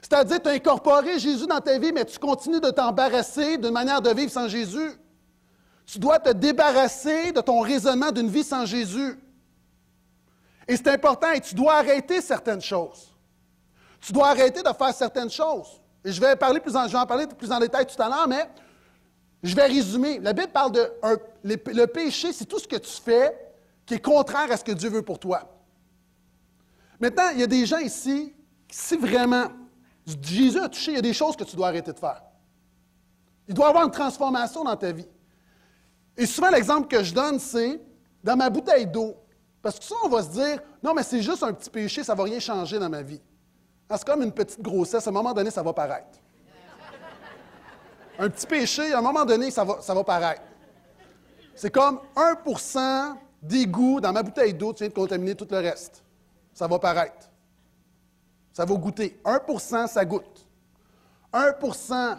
C'est-à-dire, 0.00 0.40
tu 0.40 0.48
as 0.48 0.52
incorporé 0.52 1.18
Jésus 1.18 1.46
dans 1.46 1.60
ta 1.60 1.78
vie, 1.78 1.92
mais 1.92 2.04
tu 2.04 2.18
continues 2.18 2.60
de 2.60 2.70
t'embarrasser 2.70 3.58
d'une 3.58 3.72
manière 3.72 4.00
de 4.00 4.10
vivre 4.10 4.30
sans 4.30 4.48
Jésus. 4.48 4.92
Tu 5.86 5.98
dois 5.98 6.18
te 6.18 6.30
débarrasser 6.30 7.32
de 7.32 7.40
ton 7.40 7.60
raisonnement 7.60 8.12
d'une 8.12 8.28
vie 8.28 8.44
sans 8.44 8.64
Jésus. 8.66 9.18
Et 10.66 10.76
c'est 10.76 10.88
important, 10.88 11.32
et 11.32 11.40
tu 11.40 11.54
dois 11.54 11.76
arrêter 11.76 12.20
certaines 12.20 12.60
choses. 12.60 13.14
Tu 14.00 14.12
dois 14.12 14.28
arrêter 14.28 14.62
de 14.62 14.68
faire 14.68 14.94
certaines 14.94 15.30
choses. 15.30 15.80
Et 16.04 16.12
je 16.12 16.20
vais, 16.20 16.36
parler 16.36 16.60
plus 16.60 16.76
en, 16.76 16.86
je 16.86 16.92
vais 16.92 16.98
en 16.98 17.06
parler 17.06 17.26
plus 17.26 17.50
en 17.50 17.58
détail 17.58 17.86
tout 17.86 18.00
à 18.00 18.08
l'heure, 18.08 18.28
mais 18.28 18.48
je 19.42 19.54
vais 19.54 19.66
résumer. 19.66 20.18
La 20.18 20.32
Bible 20.32 20.52
parle 20.52 20.72
de 20.72 20.92
le 21.44 21.86
péché, 21.86 22.32
c'est 22.32 22.44
tout 22.44 22.58
ce 22.58 22.68
que 22.68 22.76
tu 22.76 22.90
fais 22.90 23.36
qui 23.86 23.94
est 23.94 24.00
contraire 24.00 24.50
à 24.50 24.56
ce 24.56 24.64
que 24.64 24.72
Dieu 24.72 24.90
veut 24.90 25.02
pour 25.02 25.18
toi. 25.18 25.48
Maintenant, 27.00 27.30
il 27.32 27.40
y 27.40 27.42
a 27.42 27.46
des 27.46 27.64
gens 27.64 27.78
ici, 27.78 28.34
si 28.70 28.96
vraiment 28.96 29.46
Jésus 30.20 30.58
a 30.58 30.68
touché, 30.68 30.92
il 30.92 30.94
y 30.96 30.98
a 30.98 31.02
des 31.02 31.12
choses 31.12 31.36
que 31.36 31.44
tu 31.44 31.56
dois 31.56 31.68
arrêter 31.68 31.92
de 31.92 31.98
faire. 31.98 32.22
Il 33.46 33.54
doit 33.54 33.66
y 33.66 33.68
avoir 33.68 33.84
une 33.84 33.90
transformation 33.90 34.64
dans 34.64 34.76
ta 34.76 34.92
vie. 34.92 35.08
Et 36.16 36.26
souvent, 36.26 36.50
l'exemple 36.50 36.88
que 36.88 37.02
je 37.02 37.14
donne, 37.14 37.38
c'est 37.38 37.80
dans 38.22 38.36
ma 38.36 38.50
bouteille 38.50 38.86
d'eau. 38.86 39.16
Parce 39.62 39.78
que 39.78 39.84
ça, 39.84 39.94
on 40.04 40.08
va 40.08 40.22
se 40.22 40.30
dire, 40.30 40.60
non, 40.82 40.92
mais 40.92 41.02
c'est 41.02 41.22
juste 41.22 41.42
un 41.42 41.52
petit 41.52 41.70
péché, 41.70 42.02
ça 42.02 42.12
ne 42.12 42.18
va 42.18 42.24
rien 42.24 42.40
changer 42.40 42.78
dans 42.78 42.90
ma 42.90 43.02
vie. 43.02 43.20
C'est 43.90 44.04
comme 44.04 44.22
une 44.22 44.32
petite 44.32 44.60
grossesse, 44.60 45.06
à 45.06 45.10
un 45.10 45.12
moment 45.12 45.32
donné, 45.32 45.50
ça 45.50 45.62
va 45.62 45.72
paraître 45.72 46.18
un 48.18 48.28
petit 48.28 48.46
péché, 48.46 48.92
à 48.92 48.98
un 48.98 49.02
moment 49.02 49.24
donné, 49.24 49.50
ça 49.50 49.64
va, 49.64 49.80
ça 49.80 49.94
va 49.94 50.02
paraître. 50.02 50.42
C'est 51.54 51.70
comme 51.70 52.00
1% 52.16 53.16
d'égout 53.42 54.00
dans 54.00 54.12
ma 54.12 54.22
bouteille 54.22 54.54
d'eau, 54.54 54.72
tu 54.72 54.82
viens 54.82 54.88
de 54.88 54.94
contaminer 54.94 55.34
tout 55.34 55.46
le 55.50 55.58
reste. 55.58 56.02
Ça 56.52 56.66
va 56.66 56.78
paraître. 56.78 57.30
Ça 58.52 58.64
va 58.64 58.74
goûter. 58.74 59.20
1% 59.24 59.86
ça 59.86 60.04
goûte. 60.04 60.46
1% 61.32 62.18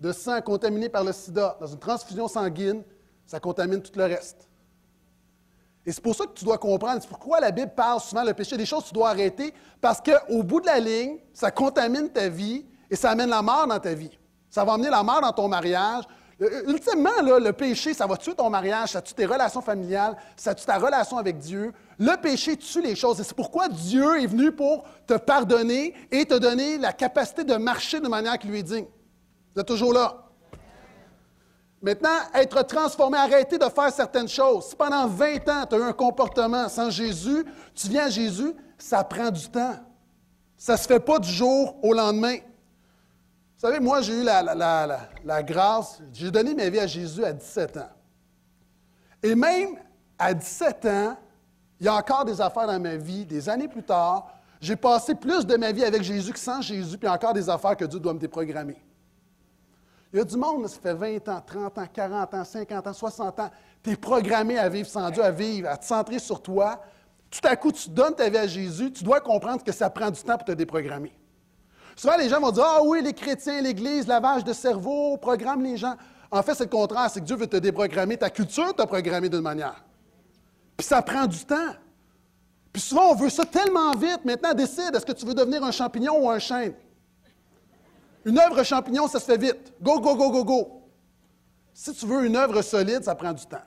de 0.00 0.12
sang 0.12 0.40
contaminé 0.40 0.88
par 0.88 1.04
le 1.04 1.12
sida 1.12 1.56
dans 1.60 1.66
une 1.66 1.78
transfusion 1.78 2.26
sanguine, 2.26 2.82
ça 3.26 3.38
contamine 3.38 3.80
tout 3.80 3.92
le 3.96 4.04
reste. 4.04 4.48
Et 5.86 5.92
c'est 5.92 6.02
pour 6.02 6.14
ça 6.14 6.26
que 6.26 6.32
tu 6.32 6.44
dois 6.44 6.58
comprendre, 6.58 7.04
pourquoi 7.08 7.40
la 7.40 7.50
Bible 7.50 7.72
parle 7.74 8.00
souvent 8.00 8.24
le 8.24 8.34
péché, 8.34 8.56
des 8.56 8.66
choses 8.66 8.84
que 8.84 8.88
tu 8.88 8.94
dois 8.94 9.10
arrêter, 9.10 9.54
parce 9.80 10.00
qu'au 10.00 10.42
bout 10.42 10.60
de 10.60 10.66
la 10.66 10.78
ligne, 10.78 11.18
ça 11.32 11.50
contamine 11.50 12.08
ta 12.10 12.28
vie 12.28 12.66
et 12.90 12.96
ça 12.96 13.10
amène 13.10 13.30
la 13.30 13.42
mort 13.42 13.66
dans 13.66 13.78
ta 13.78 13.94
vie. 13.94 14.18
Ça 14.50 14.64
va 14.64 14.74
amener 14.74 14.90
la 14.90 15.02
mort 15.02 15.20
dans 15.20 15.32
ton 15.32 15.48
mariage. 15.48 16.04
Ultimement, 16.66 17.10
le 17.22 17.50
péché, 17.52 17.92
ça 17.92 18.06
va 18.06 18.16
tuer 18.16 18.34
ton 18.34 18.48
mariage, 18.48 18.92
ça 18.92 19.02
tue 19.02 19.12
tes 19.12 19.26
relations 19.26 19.60
familiales, 19.60 20.16
ça 20.36 20.54
tue 20.54 20.64
ta 20.64 20.78
relation 20.78 21.18
avec 21.18 21.38
Dieu. 21.38 21.72
Le 21.98 22.16
péché 22.16 22.56
tue 22.56 22.80
les 22.80 22.96
choses. 22.96 23.20
Et 23.20 23.24
c'est 23.24 23.36
pourquoi 23.36 23.68
Dieu 23.68 24.22
est 24.22 24.26
venu 24.26 24.50
pour 24.50 24.84
te 25.06 25.14
pardonner 25.14 25.94
et 26.10 26.24
te 26.24 26.34
donner 26.34 26.78
la 26.78 26.94
capacité 26.94 27.44
de 27.44 27.54
marcher 27.56 28.00
de 28.00 28.08
manière 28.08 28.38
qui 28.38 28.48
lui 28.48 28.60
est 28.60 28.62
digne. 28.62 28.86
Vous 29.54 29.60
êtes 29.60 29.68
toujours 29.68 29.92
là? 29.92 30.16
Maintenant, 31.82 32.16
être 32.34 32.62
transformé, 32.62 33.18
arrêter 33.18 33.56
de 33.58 33.64
faire 33.64 33.92
certaines 33.92 34.28
choses. 34.28 34.66
Si 34.66 34.76
pendant 34.76 35.06
20 35.06 35.48
ans, 35.48 35.66
tu 35.68 35.74
as 35.74 35.78
eu 35.78 35.82
un 35.82 35.92
comportement 35.92 36.68
sans 36.68 36.90
Jésus, 36.90 37.44
tu 37.74 37.88
viens 37.88 38.06
à 38.06 38.10
Jésus, 38.10 38.54
ça 38.78 39.04
prend 39.04 39.30
du 39.30 39.48
temps. 39.48 39.76
Ça 40.56 40.72
ne 40.74 40.78
se 40.78 40.86
fait 40.86 41.00
pas 41.00 41.18
du 41.18 41.30
jour 41.30 41.76
au 41.82 41.92
lendemain. 41.92 42.36
Vous 43.60 43.66
savez, 43.66 43.78
moi, 43.78 44.00
j'ai 44.00 44.14
eu 44.14 44.22
la, 44.22 45.42
grâce, 45.42 46.00
j'ai 46.14 46.30
donné 46.30 46.54
ma 46.54 46.70
vie 46.70 46.78
à 46.78 46.86
Jésus 46.86 47.22
à 47.22 47.30
17 47.30 47.76
ans. 47.76 47.90
Et 49.22 49.34
même 49.34 49.76
à 50.18 50.32
17 50.32 50.86
ans, 50.86 51.16
il 51.78 51.84
y 51.84 51.88
a 51.90 51.94
encore 51.94 52.24
des 52.24 52.40
affaires 52.40 52.66
dans 52.66 52.80
ma 52.80 52.96
vie, 52.96 53.26
des 53.26 53.50
années 53.50 53.68
plus 53.68 53.82
tard, 53.82 54.32
j'ai 54.62 54.76
passé 54.76 55.14
plus 55.14 55.44
de 55.44 55.58
ma 55.58 55.72
vie 55.72 55.84
avec 55.84 56.02
Jésus 56.02 56.32
que 56.32 56.38
sans 56.38 56.62
Jésus, 56.62 56.96
puis 56.96 57.06
encore 57.06 57.34
des 57.34 57.50
affaires 57.50 57.76
que 57.76 57.84
Dieu 57.84 58.00
doit 58.00 58.14
me 58.14 58.18
déprogrammer. 58.18 58.82
Il 60.10 60.20
y 60.20 60.22
a 60.22 60.24
du 60.24 60.38
monde, 60.38 60.66
ça 60.66 60.80
fait 60.80 60.94
20 60.94 61.28
ans, 61.28 61.42
30 61.46 61.78
ans, 61.78 61.86
40 61.92 62.34
ans, 62.34 62.44
50 62.44 62.86
ans, 62.86 62.92
60 62.94 63.40
ans, 63.40 63.50
tu 63.82 63.90
es 63.90 63.96
programmé 63.96 64.58
à 64.58 64.70
vivre 64.70 64.88
sans 64.88 65.10
Dieu, 65.10 65.22
à 65.22 65.30
vivre, 65.30 65.68
à 65.68 65.76
te 65.76 65.84
centrer 65.84 66.18
sur 66.18 66.40
toi. 66.40 66.82
Tout 67.28 67.46
à 67.46 67.56
coup, 67.56 67.72
tu 67.72 67.90
donnes 67.90 68.14
ta 68.14 68.30
vie 68.30 68.38
à 68.38 68.46
Jésus, 68.46 68.90
tu 68.90 69.04
dois 69.04 69.20
comprendre 69.20 69.62
que 69.62 69.72
ça 69.72 69.90
prend 69.90 70.10
du 70.10 70.22
temps 70.22 70.38
pour 70.38 70.46
te 70.46 70.52
déprogrammer. 70.52 71.19
Souvent, 71.96 72.16
les 72.16 72.28
gens 72.28 72.40
vont 72.40 72.50
dire 72.50 72.64
Ah 72.66 72.80
oui, 72.82 73.02
les 73.02 73.12
chrétiens, 73.12 73.60
l'Église, 73.60 74.06
lavage 74.06 74.44
de 74.44 74.52
cerveau, 74.52 75.16
programme 75.16 75.62
les 75.62 75.76
gens. 75.76 75.96
En 76.30 76.42
fait, 76.42 76.54
c'est 76.54 76.64
le 76.64 76.70
contraire, 76.70 77.10
c'est 77.10 77.20
que 77.20 77.24
Dieu 77.24 77.36
veut 77.36 77.46
te 77.46 77.56
déprogrammer. 77.56 78.16
Ta 78.16 78.30
culture 78.30 78.74
t'a 78.74 78.86
programmé 78.86 79.28
d'une 79.28 79.40
manière. 79.40 79.84
Puis 80.76 80.86
ça 80.86 81.02
prend 81.02 81.26
du 81.26 81.44
temps. 81.44 81.74
Puis 82.72 82.82
souvent, 82.82 83.10
on 83.10 83.14
veut 83.14 83.30
ça 83.30 83.44
tellement 83.44 83.92
vite. 83.96 84.24
Maintenant, 84.24 84.54
décide 84.54 84.94
est-ce 84.94 85.04
que 85.04 85.12
tu 85.12 85.26
veux 85.26 85.34
devenir 85.34 85.62
un 85.64 85.72
champignon 85.72 86.24
ou 86.24 86.30
un 86.30 86.38
chêne? 86.38 86.74
Une 88.24 88.38
œuvre 88.38 88.62
champignon, 88.62 89.08
ça 89.08 89.18
se 89.18 89.24
fait 89.24 89.38
vite. 89.38 89.72
Go, 89.82 89.98
go, 90.00 90.14
go, 90.14 90.30
go, 90.30 90.44
go. 90.44 90.82
Si 91.72 91.92
tu 91.94 92.06
veux 92.06 92.24
une 92.24 92.36
œuvre 92.36 92.62
solide, 92.62 93.02
ça 93.02 93.14
prend 93.14 93.32
du 93.32 93.44
temps. 93.46 93.62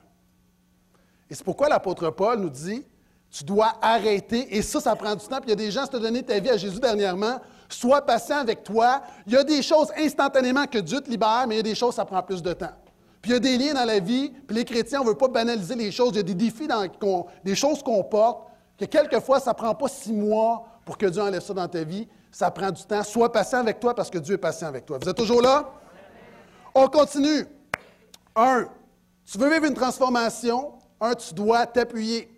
Et 1.28 1.34
c'est 1.34 1.44
pourquoi 1.44 1.68
l'apôtre 1.68 2.10
Paul 2.10 2.38
nous 2.38 2.50
dit 2.50 2.84
tu 3.30 3.42
dois 3.42 3.72
arrêter, 3.82 4.56
et 4.56 4.62
ça, 4.62 4.80
ça 4.80 4.94
prend 4.94 5.16
du 5.16 5.26
temps. 5.26 5.40
Puis 5.40 5.46
il 5.46 5.50
y 5.50 5.52
a 5.52 5.56
des 5.56 5.70
gens, 5.72 5.82
qui 5.82 5.90
t'ont 5.90 5.98
donné 5.98 6.22
ta 6.22 6.38
vie 6.38 6.50
à 6.50 6.56
Jésus 6.56 6.78
dernièrement, 6.78 7.40
Sois 7.74 8.02
patient 8.02 8.38
avec 8.38 8.62
toi. 8.62 9.02
Il 9.26 9.32
y 9.32 9.36
a 9.36 9.42
des 9.42 9.60
choses 9.60 9.88
instantanément 9.98 10.66
que 10.66 10.78
Dieu 10.78 11.00
te 11.00 11.10
libère, 11.10 11.44
mais 11.48 11.56
il 11.56 11.58
y 11.58 11.60
a 11.60 11.64
des 11.64 11.74
choses, 11.74 11.94
ça 11.94 12.04
prend 12.04 12.22
plus 12.22 12.40
de 12.40 12.52
temps. 12.52 12.72
Puis 13.20 13.32
il 13.32 13.34
y 13.34 13.36
a 13.36 13.40
des 13.40 13.58
liens 13.58 13.74
dans 13.74 13.84
la 13.84 13.98
vie, 13.98 14.30
puis 14.46 14.56
les 14.56 14.64
chrétiens, 14.64 15.00
on 15.00 15.04
ne 15.04 15.08
veut 15.08 15.16
pas 15.16 15.26
banaliser 15.26 15.74
les 15.74 15.90
choses. 15.90 16.10
Il 16.12 16.16
y 16.16 16.20
a 16.20 16.22
des 16.22 16.34
défis, 16.34 16.68
dans, 16.68 16.86
des 17.42 17.54
choses 17.56 17.82
qu'on 17.82 18.04
porte, 18.04 18.46
que 18.78 18.84
quelquefois, 18.84 19.40
ça 19.40 19.50
ne 19.50 19.56
prend 19.56 19.74
pas 19.74 19.88
six 19.88 20.12
mois 20.12 20.66
pour 20.84 20.96
que 20.96 21.06
Dieu 21.06 21.20
enlève 21.20 21.42
ça 21.42 21.52
dans 21.52 21.66
ta 21.66 21.82
vie. 21.82 22.06
Ça 22.30 22.50
prend 22.50 22.70
du 22.70 22.84
temps. 22.84 23.02
Sois 23.02 23.32
patient 23.32 23.58
avec 23.58 23.80
toi 23.80 23.94
parce 23.94 24.08
que 24.08 24.18
Dieu 24.18 24.34
est 24.34 24.38
patient 24.38 24.68
avec 24.68 24.86
toi. 24.86 24.98
Vous 25.02 25.08
êtes 25.08 25.16
toujours 25.16 25.42
là? 25.42 25.68
On 26.74 26.86
continue. 26.86 27.46
Un, 28.36 28.68
tu 29.24 29.38
veux 29.38 29.50
vivre 29.50 29.64
une 29.64 29.74
transformation. 29.74 30.74
Un, 31.00 31.14
tu 31.14 31.34
dois 31.34 31.66
t'appuyer 31.66 32.30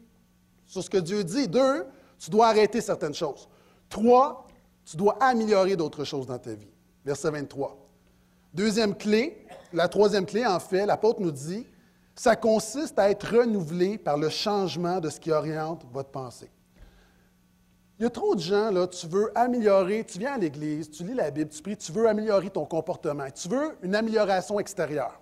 sur 0.64 0.82
ce 0.82 0.88
que 0.88 0.98
Dieu 0.98 1.22
dit. 1.24 1.46
Deux, 1.46 1.86
tu 2.18 2.30
dois 2.30 2.48
arrêter 2.48 2.80
certaines 2.80 3.14
choses. 3.14 3.48
Trois, 3.90 4.45
tu 4.86 4.96
dois 4.96 5.18
améliorer 5.20 5.76
d'autres 5.76 6.04
choses 6.04 6.26
dans 6.26 6.38
ta 6.38 6.54
vie. 6.54 6.70
Verset 7.04 7.30
23. 7.30 7.76
Deuxième 8.54 8.94
clé, 8.94 9.44
la 9.72 9.88
troisième 9.88 10.24
clé, 10.24 10.46
en 10.46 10.60
fait, 10.60 10.86
l'apôtre 10.86 11.20
nous 11.20 11.32
dit, 11.32 11.66
ça 12.14 12.36
consiste 12.36 12.98
à 12.98 13.10
être 13.10 13.36
renouvelé 13.36 13.98
par 13.98 14.16
le 14.16 14.30
changement 14.30 15.00
de 15.00 15.10
ce 15.10 15.20
qui 15.20 15.30
oriente 15.30 15.84
votre 15.92 16.10
pensée. 16.10 16.50
Il 17.98 18.04
y 18.04 18.06
a 18.06 18.10
trop 18.10 18.34
de 18.34 18.40
gens, 18.40 18.70
là, 18.70 18.86
tu 18.86 19.06
veux 19.06 19.36
améliorer, 19.36 20.04
tu 20.04 20.18
viens 20.18 20.34
à 20.34 20.38
l'Église, 20.38 20.90
tu 20.90 21.02
lis 21.02 21.14
la 21.14 21.30
Bible, 21.30 21.50
tu 21.50 21.62
pries, 21.62 21.76
tu 21.76 21.92
veux 21.92 22.08
améliorer 22.08 22.50
ton 22.50 22.64
comportement, 22.64 23.28
tu 23.30 23.48
veux 23.48 23.76
une 23.82 23.94
amélioration 23.94 24.60
extérieure. 24.60 25.20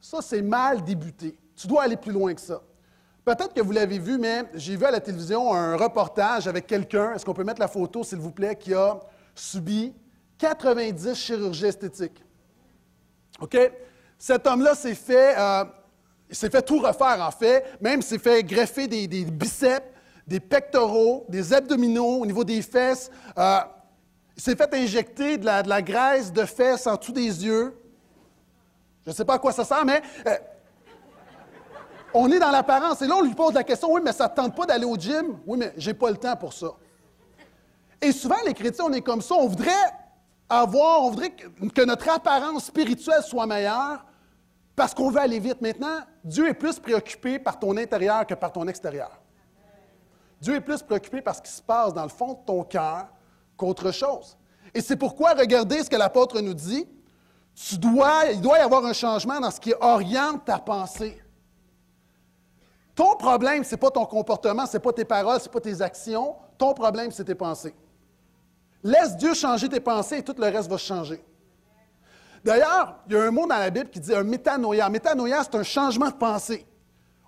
Ça, 0.00 0.18
c'est 0.20 0.42
mal 0.42 0.84
débuté. 0.84 1.36
Tu 1.56 1.66
dois 1.66 1.82
aller 1.84 1.96
plus 1.96 2.12
loin 2.12 2.34
que 2.34 2.40
ça. 2.40 2.60
Peut-être 3.30 3.54
que 3.54 3.60
vous 3.60 3.70
l'avez 3.70 4.00
vu, 4.00 4.18
mais 4.18 4.42
j'ai 4.54 4.74
vu 4.74 4.84
à 4.84 4.90
la 4.90 4.98
télévision 4.98 5.54
un 5.54 5.76
reportage 5.76 6.48
avec 6.48 6.66
quelqu'un, 6.66 7.14
est-ce 7.14 7.24
qu'on 7.24 7.32
peut 7.32 7.44
mettre 7.44 7.60
la 7.60 7.68
photo, 7.68 8.02
s'il 8.02 8.18
vous 8.18 8.32
plaît, 8.32 8.56
qui 8.56 8.74
a 8.74 8.98
subi 9.36 9.94
90 10.36 11.14
chirurgies 11.14 11.66
esthétiques? 11.66 12.24
OK? 13.40 13.56
Cet 14.18 14.48
homme-là 14.48 14.74
s'est 14.74 14.96
fait, 14.96 15.38
euh, 15.38 15.64
s'est 16.28 16.50
fait 16.50 16.62
tout 16.62 16.80
refaire, 16.80 17.20
en 17.20 17.30
fait. 17.30 17.64
Même 17.80 18.02
s'est 18.02 18.18
fait 18.18 18.42
greffer 18.42 18.88
des, 18.88 19.06
biceps, 19.06 19.86
des 20.26 20.40
pectoraux, 20.40 21.24
des 21.28 21.52
abdominaux 21.52 22.22
au 22.22 22.26
niveau 22.26 22.42
des 22.42 22.62
fesses. 22.62 23.12
Euh, 23.38 23.60
il 24.36 24.42
s'est 24.42 24.56
fait 24.56 24.74
injecter 24.74 25.38
de 25.38 25.46
la, 25.46 25.82
graisse 25.82 26.32
de 26.32 26.44
fesses 26.44 26.88
en 26.88 26.96
dessous 26.96 27.12
des 27.12 27.44
yeux. 27.44 27.78
Je 29.04 29.10
ne 29.10 29.14
sais 29.14 29.24
pas 29.24 29.34
à 29.34 29.38
quoi 29.38 29.52
ça 29.52 29.64
sert, 29.64 29.84
mais 29.84 30.02
euh, 30.26 30.34
on 32.14 32.30
est 32.30 32.38
dans 32.38 32.50
l'apparence. 32.50 33.02
Et 33.02 33.06
là, 33.06 33.16
on 33.16 33.22
lui 33.22 33.34
pose 33.34 33.54
la 33.54 33.64
question, 33.64 33.92
oui, 33.92 34.00
mais 34.04 34.12
ça 34.12 34.28
ne 34.28 34.34
tente 34.34 34.56
pas 34.56 34.66
d'aller 34.66 34.84
au 34.84 34.96
gym? 34.96 35.38
Oui, 35.46 35.58
mais 35.58 35.72
j'ai 35.76 35.94
pas 35.94 36.10
le 36.10 36.16
temps 36.16 36.36
pour 36.36 36.52
ça. 36.52 36.68
Et 38.00 38.12
souvent, 38.12 38.36
les 38.46 38.54
chrétiens, 38.54 38.86
on 38.88 38.92
est 38.92 39.02
comme 39.02 39.20
ça. 39.20 39.34
On 39.34 39.46
voudrait 39.46 39.70
avoir, 40.48 41.02
on 41.02 41.10
voudrait 41.10 41.30
que 41.30 41.84
notre 41.84 42.08
apparence 42.08 42.64
spirituelle 42.64 43.22
soit 43.22 43.46
meilleure 43.46 44.04
parce 44.74 44.94
qu'on 44.94 45.10
veut 45.10 45.20
aller 45.20 45.38
vite. 45.38 45.60
Maintenant, 45.60 46.00
Dieu 46.24 46.48
est 46.48 46.54
plus 46.54 46.78
préoccupé 46.78 47.38
par 47.38 47.58
ton 47.58 47.76
intérieur 47.76 48.26
que 48.26 48.34
par 48.34 48.52
ton 48.52 48.66
extérieur. 48.66 49.20
Dieu 50.40 50.54
est 50.54 50.60
plus 50.60 50.82
préoccupé 50.82 51.20
par 51.20 51.36
ce 51.36 51.42
qui 51.42 51.50
se 51.50 51.60
passe 51.60 51.92
dans 51.92 52.02
le 52.02 52.08
fond 52.08 52.32
de 52.32 52.38
ton 52.46 52.64
cœur 52.64 53.08
qu'autre 53.56 53.92
chose. 53.92 54.38
Et 54.72 54.80
c'est 54.80 54.96
pourquoi, 54.96 55.34
regardez 55.34 55.84
ce 55.84 55.90
que 55.90 55.96
l'apôtre 55.96 56.40
nous 56.40 56.54
dit, 56.54 56.88
tu 57.54 57.76
dois, 57.76 58.24
il 58.32 58.40
doit 58.40 58.58
y 58.58 58.62
avoir 58.62 58.84
un 58.86 58.94
changement 58.94 59.38
dans 59.38 59.50
ce 59.50 59.60
qui 59.60 59.74
oriente 59.80 60.46
ta 60.46 60.58
pensée. 60.58 61.20
Ton 63.00 63.16
problème, 63.16 63.64
ce 63.64 63.70
n'est 63.70 63.78
pas 63.78 63.90
ton 63.90 64.04
comportement, 64.04 64.66
ce 64.66 64.74
n'est 64.74 64.82
pas 64.82 64.92
tes 64.92 65.06
paroles, 65.06 65.40
ce 65.40 65.46
n'est 65.46 65.50
pas 65.50 65.60
tes 65.60 65.80
actions. 65.80 66.36
Ton 66.58 66.74
problème, 66.74 67.10
c'est 67.10 67.24
tes 67.24 67.34
pensées. 67.34 67.74
Laisse 68.82 69.16
Dieu 69.16 69.32
changer 69.32 69.70
tes 69.70 69.80
pensées 69.80 70.18
et 70.18 70.22
tout 70.22 70.34
le 70.36 70.44
reste 70.44 70.68
va 70.68 70.76
changer. 70.76 71.24
D'ailleurs, 72.44 72.96
il 73.06 73.14
y 73.14 73.16
a 73.16 73.22
un 73.22 73.30
mot 73.30 73.46
dans 73.46 73.56
la 73.56 73.70
Bible 73.70 73.88
qui 73.88 74.00
dit 74.00 74.14
un 74.14 74.22
métanoïa. 74.22 74.90
Métanoïa, 74.90 75.42
c'est 75.42 75.54
un 75.54 75.62
changement 75.62 76.08
de 76.08 76.14
pensée. 76.14 76.66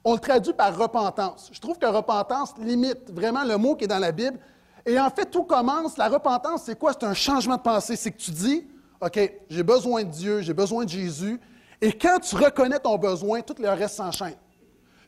On 0.05 0.13
le 0.13 0.19
traduit 0.19 0.53
par 0.53 0.77
repentance. 0.77 1.49
Je 1.51 1.59
trouve 1.59 1.79
que 1.79 1.87
repentance 1.87 2.53
limite 2.59 3.11
vraiment 3.11 3.43
le 3.43 3.57
mot 3.57 3.75
qui 3.75 3.85
est 3.85 3.89
dans 3.89 3.99
la 3.99 4.13
Bible. 4.13 4.39
Et 4.85 5.01
en 5.01 5.09
fait, 5.09 5.25
tout 5.25 5.45
commence. 5.45 5.97
La 5.97 6.11
repentance, 6.11 6.65
c'est 6.65 6.79
quoi? 6.79 6.93
C'est 6.93 7.07
un 7.07 7.15
changement 7.15 7.57
de 7.57 7.63
pensée. 7.63 7.97
C'est 7.97 8.11
que 8.11 8.21
tu 8.21 8.31
dis, 8.31 8.69
OK, 9.01 9.19
j'ai 9.49 9.63
besoin 9.63 10.05
de 10.05 10.11
Dieu, 10.11 10.43
j'ai 10.43 10.53
besoin 10.53 10.85
de 10.85 10.91
Jésus. 10.91 11.41
Et 11.81 11.97
quand 11.97 12.19
tu 12.19 12.37
reconnais 12.37 12.79
ton 12.79 12.99
besoin, 12.99 13.41
tout 13.41 13.57
le 13.59 13.71
reste 13.71 13.95
s'enchaîne. 13.95 14.37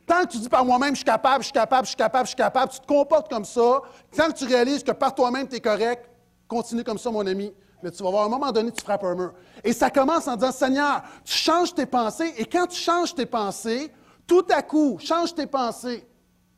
Tant 0.05 0.21
que 0.21 0.27
tu 0.27 0.37
dis 0.37 0.49
par 0.49 0.63
moi-même, 0.63 0.91
je 0.91 0.97
suis 0.97 1.05
capable, 1.05 1.43
je 1.43 1.45
suis 1.45 1.53
capable, 1.53 1.85
je 1.85 1.89
suis 1.89 1.97
capable, 1.97 2.25
je 2.25 2.29
suis 2.29 2.35
capable, 2.35 2.71
tu 2.71 2.79
te 2.79 2.85
comportes 2.85 3.29
comme 3.29 3.45
ça, 3.45 3.81
tant 4.15 4.27
que 4.27 4.33
tu 4.33 4.45
réalises 4.45 4.83
que 4.83 4.91
par 4.91 5.15
toi-même, 5.15 5.47
tu 5.47 5.55
es 5.55 5.59
correct, 5.59 6.09
Continue 6.47 6.83
comme 6.83 6.97
ça, 6.97 7.09
mon 7.09 7.25
ami. 7.25 7.53
Mais 7.81 7.91
tu 7.91 8.03
vas 8.03 8.09
voir, 8.09 8.23
à 8.23 8.25
un 8.25 8.29
moment 8.29 8.51
donné, 8.51 8.71
tu 8.71 8.83
frappes 8.83 9.03
un 9.03 9.15
mur. 9.15 9.33
Et 9.63 9.73
ça 9.73 9.89
commence 9.89 10.27
en 10.27 10.35
disant, 10.35 10.51
Seigneur, 10.51 11.03
tu 11.23 11.33
changes 11.33 11.73
tes 11.73 11.85
pensées. 11.85 12.33
Et 12.37 12.45
quand 12.45 12.67
tu 12.67 12.79
changes 12.79 13.13
tes 13.13 13.25
pensées, 13.25 13.91
tout 14.25 14.45
à 14.49 14.61
coup, 14.61 14.97
change 14.99 15.33
tes 15.33 15.45
pensées. 15.45 16.07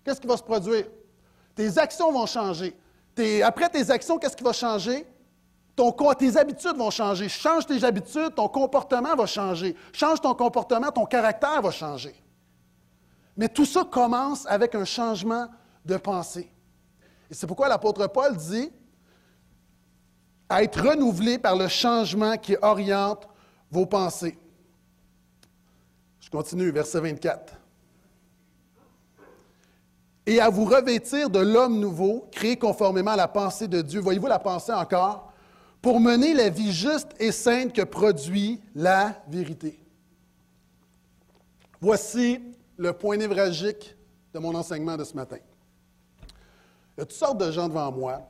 Qu'est-ce 0.03 0.21
qui 0.21 0.27
va 0.27 0.37
se 0.37 0.43
produire? 0.43 0.85
Tes 1.55 1.77
actions 1.77 2.11
vont 2.11 2.25
changer. 2.25 2.77
après 3.43 3.69
tes 3.69 3.89
actions, 3.89 4.17
qu'est-ce 4.17 4.37
qui 4.37 4.43
va 4.43 4.53
changer? 4.53 5.05
Ton, 5.75 5.91
tes 6.17 6.37
habitudes 6.37 6.77
vont 6.77 6.91
changer. 6.91 7.29
Change 7.29 7.65
tes 7.65 7.83
habitudes, 7.83 8.33
ton 8.35 8.47
comportement 8.47 9.15
va 9.15 9.25
changer. 9.25 9.75
Change 9.91 10.21
ton 10.21 10.33
comportement, 10.33 10.91
ton 10.91 11.05
caractère 11.05 11.61
va 11.61 11.71
changer. 11.71 12.15
Mais 13.37 13.47
tout 13.47 13.65
ça 13.65 13.85
commence 13.85 14.45
avec 14.47 14.73
un 14.73 14.83
changement 14.83 15.47
de 15.85 15.95
pensée. 15.97 16.51
Et 17.29 17.33
c'est 17.33 17.45
pourquoi 17.45 17.69
l'apôtre 17.69 18.07
Paul 18.07 18.35
dit, 18.35 18.71
à 20.49 20.63
être 20.63 20.81
renouvelé 20.81 21.37
par 21.37 21.55
le 21.55 21.67
changement 21.67 22.37
qui 22.37 22.55
oriente 22.61 23.27
vos 23.69 23.85
pensées. 23.85 24.37
Je 26.19 26.29
continue, 26.29 26.71
verset 26.71 26.99
24. 26.99 27.53
Et 30.25 30.41
à 30.41 30.49
vous 30.49 30.65
revêtir 30.65 31.29
de 31.29 31.39
l'homme 31.39 31.79
nouveau, 31.79 32.27
créé 32.31 32.57
conformément 32.57 33.11
à 33.11 33.15
la 33.15 33.27
pensée 33.27 33.67
de 33.67 33.81
Dieu. 33.81 34.01
Voyez-vous 34.01 34.27
la 34.27 34.39
pensée 34.39 34.73
encore? 34.73 35.31
Pour 35.81 35.99
mener 35.99 36.33
la 36.33 36.49
vie 36.49 36.73
juste 36.73 37.09
et 37.19 37.31
sainte 37.31 37.71
que 37.71 37.83
produit 37.83 38.59
la 38.75 39.23
vérité. 39.29 39.79
Voici 41.79 42.41
le 42.77 42.93
point 42.93 43.17
névralgique 43.17 43.95
de 44.33 44.39
mon 44.39 44.55
enseignement 44.55 44.97
de 44.97 45.03
ce 45.03 45.13
matin. 45.15 45.37
Il 46.95 46.99
y 46.99 47.01
a 47.01 47.05
toutes 47.05 47.17
sortes 47.17 47.37
de 47.37 47.51
gens 47.51 47.67
devant 47.67 47.91
moi 47.91 48.29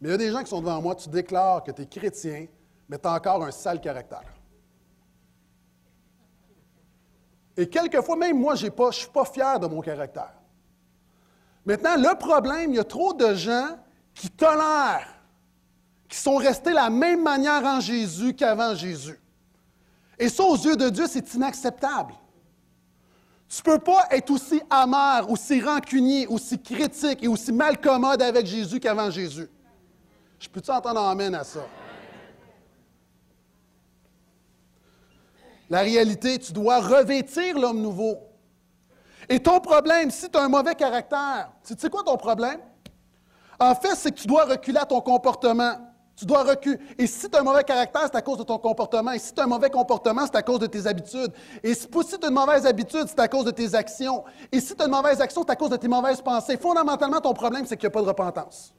mais 0.00 0.08
il 0.08 0.12
y 0.12 0.14
a 0.14 0.18
des 0.18 0.30
gens 0.30 0.42
qui 0.42 0.50
sont 0.50 0.60
devant 0.60 0.80
moi, 0.80 0.94
tu 0.94 1.08
déclares 1.08 1.62
que 1.64 1.72
tu 1.72 1.82
es 1.82 1.86
chrétien, 1.86 2.46
mais 2.88 2.98
tu 2.98 3.08
as 3.08 3.12
encore 3.12 3.44
un 3.44 3.50
sale 3.50 3.80
caractère. 3.80 4.22
Et 7.56 7.68
quelquefois, 7.68 8.16
même 8.16 8.38
moi, 8.38 8.54
je 8.54 8.66
ne 8.66 8.92
suis 8.92 9.10
pas 9.10 9.24
fier 9.24 9.58
de 9.58 9.66
mon 9.66 9.80
caractère. 9.80 10.34
Maintenant, 11.64 11.96
le 11.96 12.16
problème, 12.16 12.70
il 12.70 12.76
y 12.76 12.78
a 12.78 12.84
trop 12.84 13.12
de 13.12 13.34
gens 13.34 13.76
qui 14.14 14.30
tolèrent, 14.30 15.08
qui 16.08 16.16
sont 16.16 16.36
restés 16.36 16.72
la 16.72 16.88
même 16.88 17.22
manière 17.22 17.64
en 17.64 17.80
Jésus 17.80 18.34
qu'avant 18.34 18.74
Jésus. 18.76 19.20
Et 20.18 20.28
ça, 20.28 20.44
aux 20.44 20.56
yeux 20.56 20.76
de 20.76 20.88
Dieu, 20.88 21.06
c'est 21.08 21.34
inacceptable. 21.34 22.14
Tu 23.48 23.62
ne 23.64 23.72
peux 23.72 23.78
pas 23.78 24.06
être 24.10 24.30
aussi 24.30 24.60
amer, 24.68 25.30
aussi 25.30 25.60
rancunier, 25.62 26.26
aussi 26.26 26.60
critique 26.60 27.22
et 27.22 27.28
aussi 27.28 27.50
malcommode 27.50 28.20
avec 28.20 28.44
Jésus 28.44 28.78
qu'avant 28.78 29.10
Jésus. 29.10 29.48
Je 30.38 30.48
peux-tu 30.48 30.70
entendre 30.70 31.00
amène 31.00 31.34
à 31.34 31.44
ça? 31.44 31.66
La 35.70 35.80
réalité, 35.80 36.38
tu 36.38 36.52
dois 36.52 36.80
revêtir 36.80 37.58
l'homme 37.58 37.80
nouveau. 37.80 38.18
Et 39.28 39.40
ton 39.40 39.60
problème, 39.60 40.10
si 40.10 40.30
tu 40.30 40.38
as 40.38 40.42
un 40.42 40.48
mauvais 40.48 40.74
caractère, 40.74 41.50
tu 41.66 41.74
sais 41.76 41.90
quoi 41.90 42.02
ton 42.02 42.16
problème? 42.16 42.60
En 43.58 43.74
fait, 43.74 43.94
c'est 43.96 44.10
que 44.12 44.20
tu 44.20 44.26
dois 44.26 44.44
reculer 44.44 44.78
à 44.78 44.86
ton 44.86 45.00
comportement. 45.00 45.87
Tu 46.18 46.26
dois 46.26 46.42
reculer. 46.42 46.78
Et 46.98 47.06
si 47.06 47.30
tu 47.30 47.36
as 47.36 47.40
un 47.40 47.44
mauvais 47.44 47.62
caractère, 47.62 48.02
c'est 48.02 48.16
à 48.16 48.22
cause 48.22 48.38
de 48.38 48.42
ton 48.42 48.58
comportement. 48.58 49.12
Et 49.12 49.20
si 49.20 49.32
tu 49.32 49.40
as 49.40 49.44
un 49.44 49.46
mauvais 49.46 49.70
comportement, 49.70 50.26
c'est 50.26 50.34
à 50.34 50.42
cause 50.42 50.58
de 50.58 50.66
tes 50.66 50.84
habitudes. 50.88 51.32
Et 51.62 51.74
si, 51.74 51.86
tu 51.86 51.96
as 51.96 52.28
une 52.28 52.34
mauvaise 52.34 52.66
habitude, 52.66 53.04
c'est 53.06 53.20
à 53.20 53.28
cause 53.28 53.44
de 53.44 53.52
tes 53.52 53.72
actions. 53.76 54.24
Et 54.50 54.58
si 54.58 54.74
tu 54.74 54.82
as 54.82 54.86
une 54.86 54.90
mauvaise 54.90 55.20
action, 55.20 55.44
c'est 55.46 55.52
à 55.52 55.56
cause 55.56 55.70
de 55.70 55.76
tes 55.76 55.86
mauvaises 55.86 56.20
pensées. 56.20 56.56
Fondamentalement, 56.56 57.20
ton 57.20 57.34
problème, 57.34 57.66
c'est 57.66 57.76
qu'il 57.76 57.86
n'y 57.86 57.92
a 57.92 57.94
pas 57.94 58.02
de 58.02 58.08
repentance. 58.08 58.74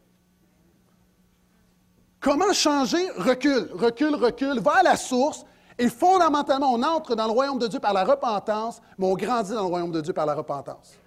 Comment 2.20 2.52
changer? 2.52 3.10
Recule, 3.16 3.70
recule, 3.74 4.16
recule, 4.16 4.60
va 4.60 4.80
à 4.80 4.84
la 4.84 4.98
source. 4.98 5.46
Et 5.78 5.88
fondamentalement, 5.88 6.74
on 6.74 6.84
entre 6.84 7.16
dans 7.16 7.26
le 7.26 7.32
royaume 7.32 7.58
de 7.58 7.68
Dieu 7.68 7.80
par 7.80 7.94
la 7.94 8.04
repentance, 8.04 8.82
mais 8.98 9.08
on 9.08 9.14
grandit 9.14 9.54
dans 9.54 9.62
le 9.62 9.68
royaume 9.68 9.94
de 9.94 10.02
Dieu 10.02 10.12
par 10.12 10.26
la 10.26 10.36
repentance. 10.36 11.00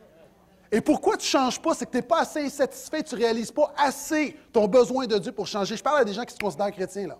Et 0.74 0.80
pourquoi 0.80 1.18
tu 1.18 1.26
ne 1.26 1.40
changes 1.42 1.60
pas? 1.60 1.74
C'est 1.74 1.84
que 1.84 1.90
tu 1.90 1.98
n'es 1.98 2.02
pas 2.02 2.20
assez 2.20 2.48
satisfait, 2.48 3.02
tu 3.02 3.14
ne 3.14 3.20
réalises 3.20 3.52
pas 3.52 3.74
assez 3.76 4.34
ton 4.50 4.66
besoin 4.66 5.06
de 5.06 5.18
Dieu 5.18 5.30
pour 5.30 5.46
changer. 5.46 5.76
Je 5.76 5.82
parle 5.82 6.00
à 6.00 6.04
des 6.04 6.14
gens 6.14 6.24
qui 6.24 6.32
se 6.32 6.38
considèrent 6.38 6.72
chrétiens, 6.72 7.08
là. 7.08 7.18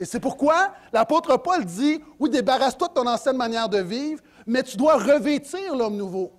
Et 0.00 0.04
c'est 0.04 0.18
pourquoi 0.18 0.72
l'apôtre 0.92 1.36
Paul 1.36 1.64
dit, 1.64 2.02
oui, 2.18 2.28
débarrasse-toi 2.28 2.88
de 2.88 2.94
ton 2.94 3.06
ancienne 3.06 3.36
manière 3.36 3.68
de 3.68 3.78
vivre, 3.78 4.20
mais 4.48 4.64
tu 4.64 4.76
dois 4.76 4.96
revêtir 4.96 5.76
l'homme 5.76 5.96
nouveau. 5.96 6.32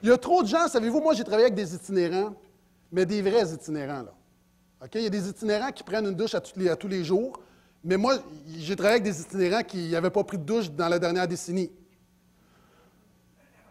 Il 0.00 0.10
y 0.10 0.12
a 0.12 0.16
trop 0.16 0.44
de 0.44 0.48
gens, 0.48 0.68
savez-vous, 0.68 1.00
moi 1.00 1.12
j'ai 1.14 1.24
travaillé 1.24 1.46
avec 1.46 1.56
des 1.56 1.74
itinérants, 1.74 2.32
mais 2.92 3.04
des 3.04 3.20
vrais 3.20 3.52
itinérants, 3.52 4.02
là. 4.02 4.14
Il 4.94 5.00
y 5.00 5.06
a 5.06 5.10
des 5.10 5.28
itinérants 5.28 5.72
qui 5.72 5.82
prennent 5.82 6.06
une 6.06 6.14
douche 6.14 6.34
à 6.34 6.40
tous 6.40 6.56
les, 6.56 6.68
à 6.68 6.76
tous 6.76 6.88
les 6.88 7.02
jours, 7.02 7.40
mais 7.82 7.96
moi, 7.96 8.16
j'ai 8.46 8.76
travaillé 8.76 9.00
avec 9.00 9.12
des 9.12 9.20
itinérants 9.20 9.62
qui 9.62 9.88
n'avaient 9.88 10.10
pas 10.10 10.22
pris 10.22 10.38
de 10.38 10.44
douche 10.44 10.70
dans 10.70 10.88
la 10.88 10.98
dernière 10.98 11.26
décennie. 11.26 11.72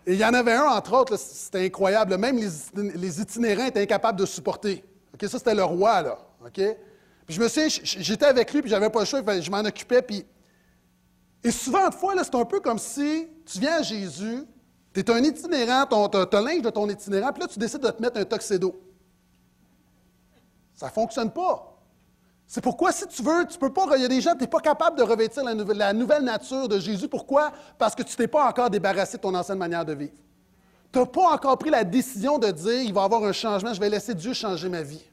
Et 0.05 0.13
il 0.13 0.19
y 0.19 0.25
en 0.25 0.33
avait 0.33 0.53
un, 0.53 0.65
entre 0.65 0.93
autres, 0.93 1.17
c'était 1.17 1.65
incroyable. 1.65 2.17
Même 2.17 2.37
les, 2.37 3.21
itinérants 3.21 3.65
étaient 3.65 3.81
incapables 3.81 4.19
de 4.19 4.25
supporter. 4.25 4.83
Ça, 5.21 5.37
c'était 5.37 5.55
le 5.55 5.63
roi, 5.63 6.01
là. 6.01 6.17
Puis 6.51 7.35
je 7.35 7.41
me 7.41 7.47
souviens, 7.47 7.67
j'étais 7.69 8.25
avec 8.25 8.53
lui, 8.53 8.61
puis 8.61 8.69
j'avais 8.69 8.89
pas 8.89 8.99
le 8.99 9.05
choix, 9.05 9.21
je 9.39 9.49
m'en 9.49 9.59
occupais. 9.59 10.01
Puis... 10.01 10.25
Et 11.43 11.51
souvent, 11.51 11.87
de 11.87 11.93
fois, 11.93 12.13
c'est 12.21 12.35
un 12.35 12.45
peu 12.45 12.59
comme 12.59 12.79
si 12.79 13.27
tu 13.45 13.59
viens 13.59 13.77
à 13.77 13.81
Jésus, 13.81 14.43
tu 14.93 14.99
es 14.99 15.09
un 15.09 15.23
itinérant, 15.23 15.85
tu 15.85 16.17
as, 16.17 16.41
linge 16.41 16.61
de 16.61 16.69
ton 16.69 16.89
itinérant, 16.89 17.31
puis 17.31 17.41
là, 17.41 17.47
tu 17.47 17.59
décides 17.59 17.81
de 17.81 17.89
te 17.89 18.01
mettre 18.01 18.19
un 18.19 18.25
tuxedo. 18.25 18.79
Ça 20.73 20.87
ne 20.87 20.91
fonctionne 20.91 21.31
pas. 21.31 21.72
C'est 22.53 22.61
pourquoi, 22.61 22.91
si 22.91 23.07
tu 23.07 23.23
veux, 23.23 23.47
tu 23.47 23.57
peux 23.57 23.73
pas. 23.73 23.87
Il 23.95 24.03
y 24.03 24.05
a 24.05 24.07
des 24.07 24.21
gens, 24.21 24.33
tu 24.35 24.41
n'es 24.41 24.47
pas 24.47 24.59
capable 24.59 24.95
de 24.95 25.01
revêtir 25.01 25.43
la 25.43 25.91
nouvelle, 25.91 26.23
nature 26.23 26.67
de 26.67 26.77
Jésus. 26.77 27.07
Pourquoi? 27.07 27.51
Parce 27.79 27.95
que 27.95 28.03
tu 28.03 28.15
t'es 28.15 28.27
pas 28.27 28.47
encore 28.47 28.69
débarrassé 28.69 29.17
de 29.17 29.23
ton 29.23 29.33
ancienne 29.33 29.57
manière 29.57 29.83
de 29.83 29.93
vivre. 29.93 30.13
Tu 30.91 30.99
n'as 30.99 31.05
pas 31.07 31.33
encore 31.33 31.57
pris 31.57 31.71
la 31.71 31.83
décision 31.83 32.37
de 32.37 32.51
dire 32.51 32.83
il 32.83 32.93
va 32.93 33.01
y 33.01 33.05
avoir 33.05 33.23
un 33.23 33.31
changement, 33.31 33.73
je 33.73 33.79
vais 33.79 33.89
laisser 33.89 34.13
Dieu 34.13 34.33
changer 34.35 34.69
ma 34.69 34.83
vie. 34.83 35.03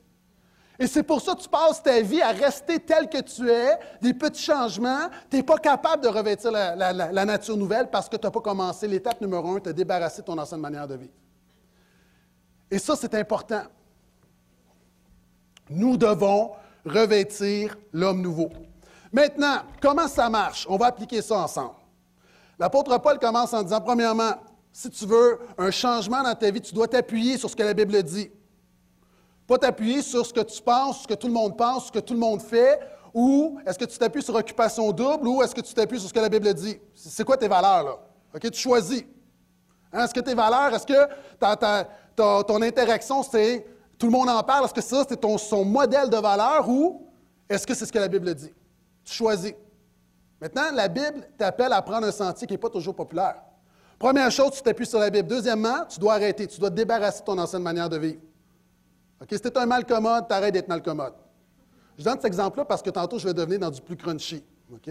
Et 0.79 0.87
c'est 0.87 1.03
pour 1.03 1.23
ça 1.23 1.35
que 1.35 1.41
tu 1.41 1.49
passes 1.49 1.83
ta 1.83 1.99
vie 2.03 2.21
à 2.21 2.33
rester 2.33 2.79
tel 2.79 3.09
que 3.09 3.23
tu 3.23 3.49
es, 3.49 3.79
des 4.03 4.13
petits 4.13 4.43
changements. 4.43 5.09
Tu 5.31 5.39
n'es 5.39 5.43
pas 5.43 5.57
capable 5.57 6.03
de 6.03 6.09
revêtir 6.09 6.53
la, 6.53 6.93
la 6.93 7.25
nature 7.25 7.57
nouvelle 7.57 7.89
parce 7.89 8.07
que 8.07 8.17
tu 8.17 8.27
n'as 8.27 8.31
pas 8.31 8.41
commencé 8.43 8.87
l'étape 8.87 9.19
numéro 9.19 9.57
un, 9.57 9.61
te 9.61 9.71
débarrasser 9.71 10.21
de 10.21 10.27
ton 10.27 10.37
ancienne 10.37 10.61
manière 10.61 10.87
de 10.87 10.97
vivre. 10.97 11.15
Et 12.71 12.79
ça, 12.79 12.97
c'est 12.97 13.15
important. 13.15 13.63
Nous 15.71 15.97
devons 15.97 16.51
revêtir 16.85 17.77
l'homme 17.93 18.21
nouveau. 18.21 18.49
Maintenant, 19.13 19.63
comment 19.83 20.09
ça 20.09 20.29
marche? 20.29 20.67
On 20.69 20.77
va 20.77 20.87
appliquer 20.87 21.21
ça 21.23 21.37
ensemble. 21.39 21.75
L'apôtre 22.59 22.97
Paul 22.99 23.19
commence 23.19 23.53
en 23.55 23.63
disant, 23.63 23.81
premièrement, 23.81 24.33
si 24.73 24.89
tu 24.91 25.07
veux 25.07 25.41
un 25.59 25.71
changement 25.71 26.23
dans 26.23 26.35
ta 26.35 26.51
vie, 26.51 26.61
tu 26.61 26.75
dois 26.75 26.87
t'appuyer 26.87 27.39
sur 27.39 27.51
ce 27.51 27.57
que 27.57 27.63
la 27.63 27.75
Bible 27.75 28.03
dit. 28.03 28.31
Pas 29.47 29.59
t'appuyer 29.59 30.03
sur 30.03 30.25
ce 30.25 30.33
que 30.33 30.41
tu 30.41 30.63
penses, 30.63 31.03
ce 31.03 31.09
que 31.09 31.15
tout 31.15 31.27
le 31.27 31.33
monde 31.33 31.57
pense, 31.57 31.87
ce 31.87 31.93
que 31.93 31.99
tout 31.99 32.15
le 32.15 32.21
monde 32.21 32.41
fait, 32.41 32.79
ou 33.13 33.59
est-ce 33.67 33.79
que 33.79 33.85
tu 33.85 33.99
t'appuies 33.99 34.23
sur 34.23 34.35
occupation 34.37 34.93
double, 34.93 35.27
ou 35.27 35.43
est-ce 35.43 35.55
que 35.55 35.61
tu 35.61 35.75
t'appuies 35.75 35.99
sur 35.99 36.09
ce 36.09 36.15
que 36.15 36.21
la 36.21 36.29
Bible 36.29 36.55
dit? 36.55 36.79
C'est 36.95 37.25
quoi 37.25 37.37
tes 37.37 37.49
valeurs, 37.49 37.83
là? 37.83 37.99
OK, 38.33 38.49
tu 38.49 38.61
choisis. 38.61 39.03
Hein, 39.93 40.05
est-ce 40.05 40.15
que 40.15 40.21
tes 40.21 40.35
valeurs, 40.35 40.73
est-ce 40.73 40.87
que 40.87 42.47
ton 42.47 42.63
interaction, 42.63 43.25
c'est 43.25 43.67
tout 44.01 44.07
le 44.07 44.13
monde 44.13 44.31
en 44.31 44.43
parle. 44.43 44.65
Est-ce 44.65 44.75
que 44.75 44.81
ça, 44.81 45.05
c'est 45.07 45.21
ton, 45.21 45.37
son 45.37 45.63
modèle 45.63 46.09
de 46.09 46.17
valeur 46.17 46.67
ou 46.69 47.07
est-ce 47.49 47.67
que 47.67 47.75
c'est 47.75 47.85
ce 47.85 47.93
que 47.93 47.99
la 47.99 48.09
Bible 48.09 48.35
dit? 48.35 48.53
Tu 49.05 49.13
choisis. 49.13 49.53
Maintenant, 50.41 50.73
la 50.73 50.89
Bible 50.89 51.29
t'appelle 51.37 51.73
à 51.75 51.83
prendre 51.83 52.07
un 52.07 52.11
sentier 52.11 52.47
qui 52.47 52.55
n'est 52.55 52.59
pas 52.59 52.71
toujours 52.71 52.95
populaire. 52.95 53.37
Première 53.99 54.31
chose, 54.31 54.53
tu 54.53 54.63
t'appuies 54.63 54.87
sur 54.87 54.99
la 54.99 55.11
Bible. 55.11 55.29
Deuxièmement, 55.29 55.85
tu 55.87 56.01
dois 56.01 56.15
arrêter. 56.15 56.47
Tu 56.47 56.59
dois 56.59 56.71
te 56.71 56.77
débarrasser 56.77 57.21
de 57.21 57.27
ton 57.27 57.37
ancienne 57.37 57.63
manière 57.63 57.91
de 57.91 57.99
vivre. 57.99 58.21
Si 59.31 59.39
tu 59.39 59.49
es 59.49 59.59
un 59.59 59.67
mal 59.67 59.85
commode, 59.85 60.27
tu 60.27 60.35
arrêtes 60.35 60.55
d'être 60.55 60.69
mal 60.69 60.83
commode. 60.83 61.13
Je 61.99 62.03
donne 62.03 62.15
cet 62.15 62.25
exemple-là 62.25 62.65
parce 62.65 62.81
que 62.81 62.89
tantôt, 62.89 63.19
je 63.19 63.29
vais 63.29 63.35
devenir 63.35 63.59
dans 63.59 63.71
du 63.71 63.83
plus 63.83 63.97
crunchy. 63.97 64.43
OK? 64.73 64.91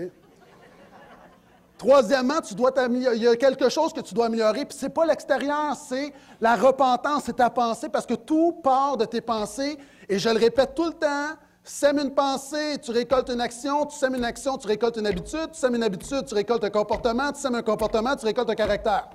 Troisièmement, 1.80 2.42
tu 2.42 2.56
dois 2.56 2.74
il 2.90 3.24
y 3.24 3.28
a 3.28 3.38
quelque 3.38 3.70
chose 3.70 3.94
que 3.94 4.02
tu 4.02 4.14
dois 4.14 4.26
améliorer, 4.26 4.66
puis 4.66 4.78
ce 4.78 4.86
n'est 4.86 4.92
pas 4.92 5.06
l'extérieur, 5.06 5.78
c'est 5.78 6.14
la 6.42 6.58
repentance, 6.58 7.24
c'est 7.26 7.38
ta 7.38 7.50
pensée, 7.50 7.88
parce 7.88 8.06
que 8.06 8.16
tout 8.16 8.52
part 8.62 8.98
de 8.98 9.06
tes 9.06 9.22
pensées, 9.22 9.78
et 10.10 10.20
je 10.20 10.28
le 10.28 10.38
répète 10.38 10.76
tout 10.76 10.88
le 10.88 10.92
temps, 10.92 11.38
sème 11.64 12.00
une 12.00 12.14
pensée, 12.14 12.80
tu 12.82 12.92
récoltes 12.92 13.30
une 13.30 13.40
action, 13.40 13.86
tu 13.86 13.96
sèmes 13.96 14.16
une 14.16 14.26
action, 14.26 14.58
tu 14.58 14.68
récoltes 14.68 14.98
une 14.98 15.08
habitude, 15.08 15.52
tu 15.54 15.58
sèmes 15.58 15.76
une 15.76 15.84
habitude, 15.84 16.26
tu 16.26 16.34
récoltes 16.34 16.66
un 16.66 16.70
comportement, 16.70 17.32
tu 17.32 17.40
sèmes 17.40 17.56
un 17.56 17.62
comportement, 17.62 18.14
tu 18.18 18.26
récoltes 18.26 18.50
un 18.50 18.56
caractère. 18.56 19.08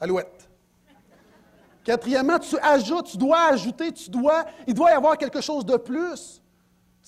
Alouette. 0.00 0.48
Quatrièmement, 1.84 2.38
tu 2.38 2.56
ajoutes, 2.60 3.08
tu 3.08 3.18
dois 3.18 3.50
ajouter, 3.50 3.92
tu 3.92 4.08
dois, 4.08 4.46
il 4.66 4.72
doit 4.72 4.90
y 4.90 4.94
avoir 4.94 5.18
quelque 5.18 5.42
chose 5.42 5.66
de 5.66 5.76
plus. 5.76 6.40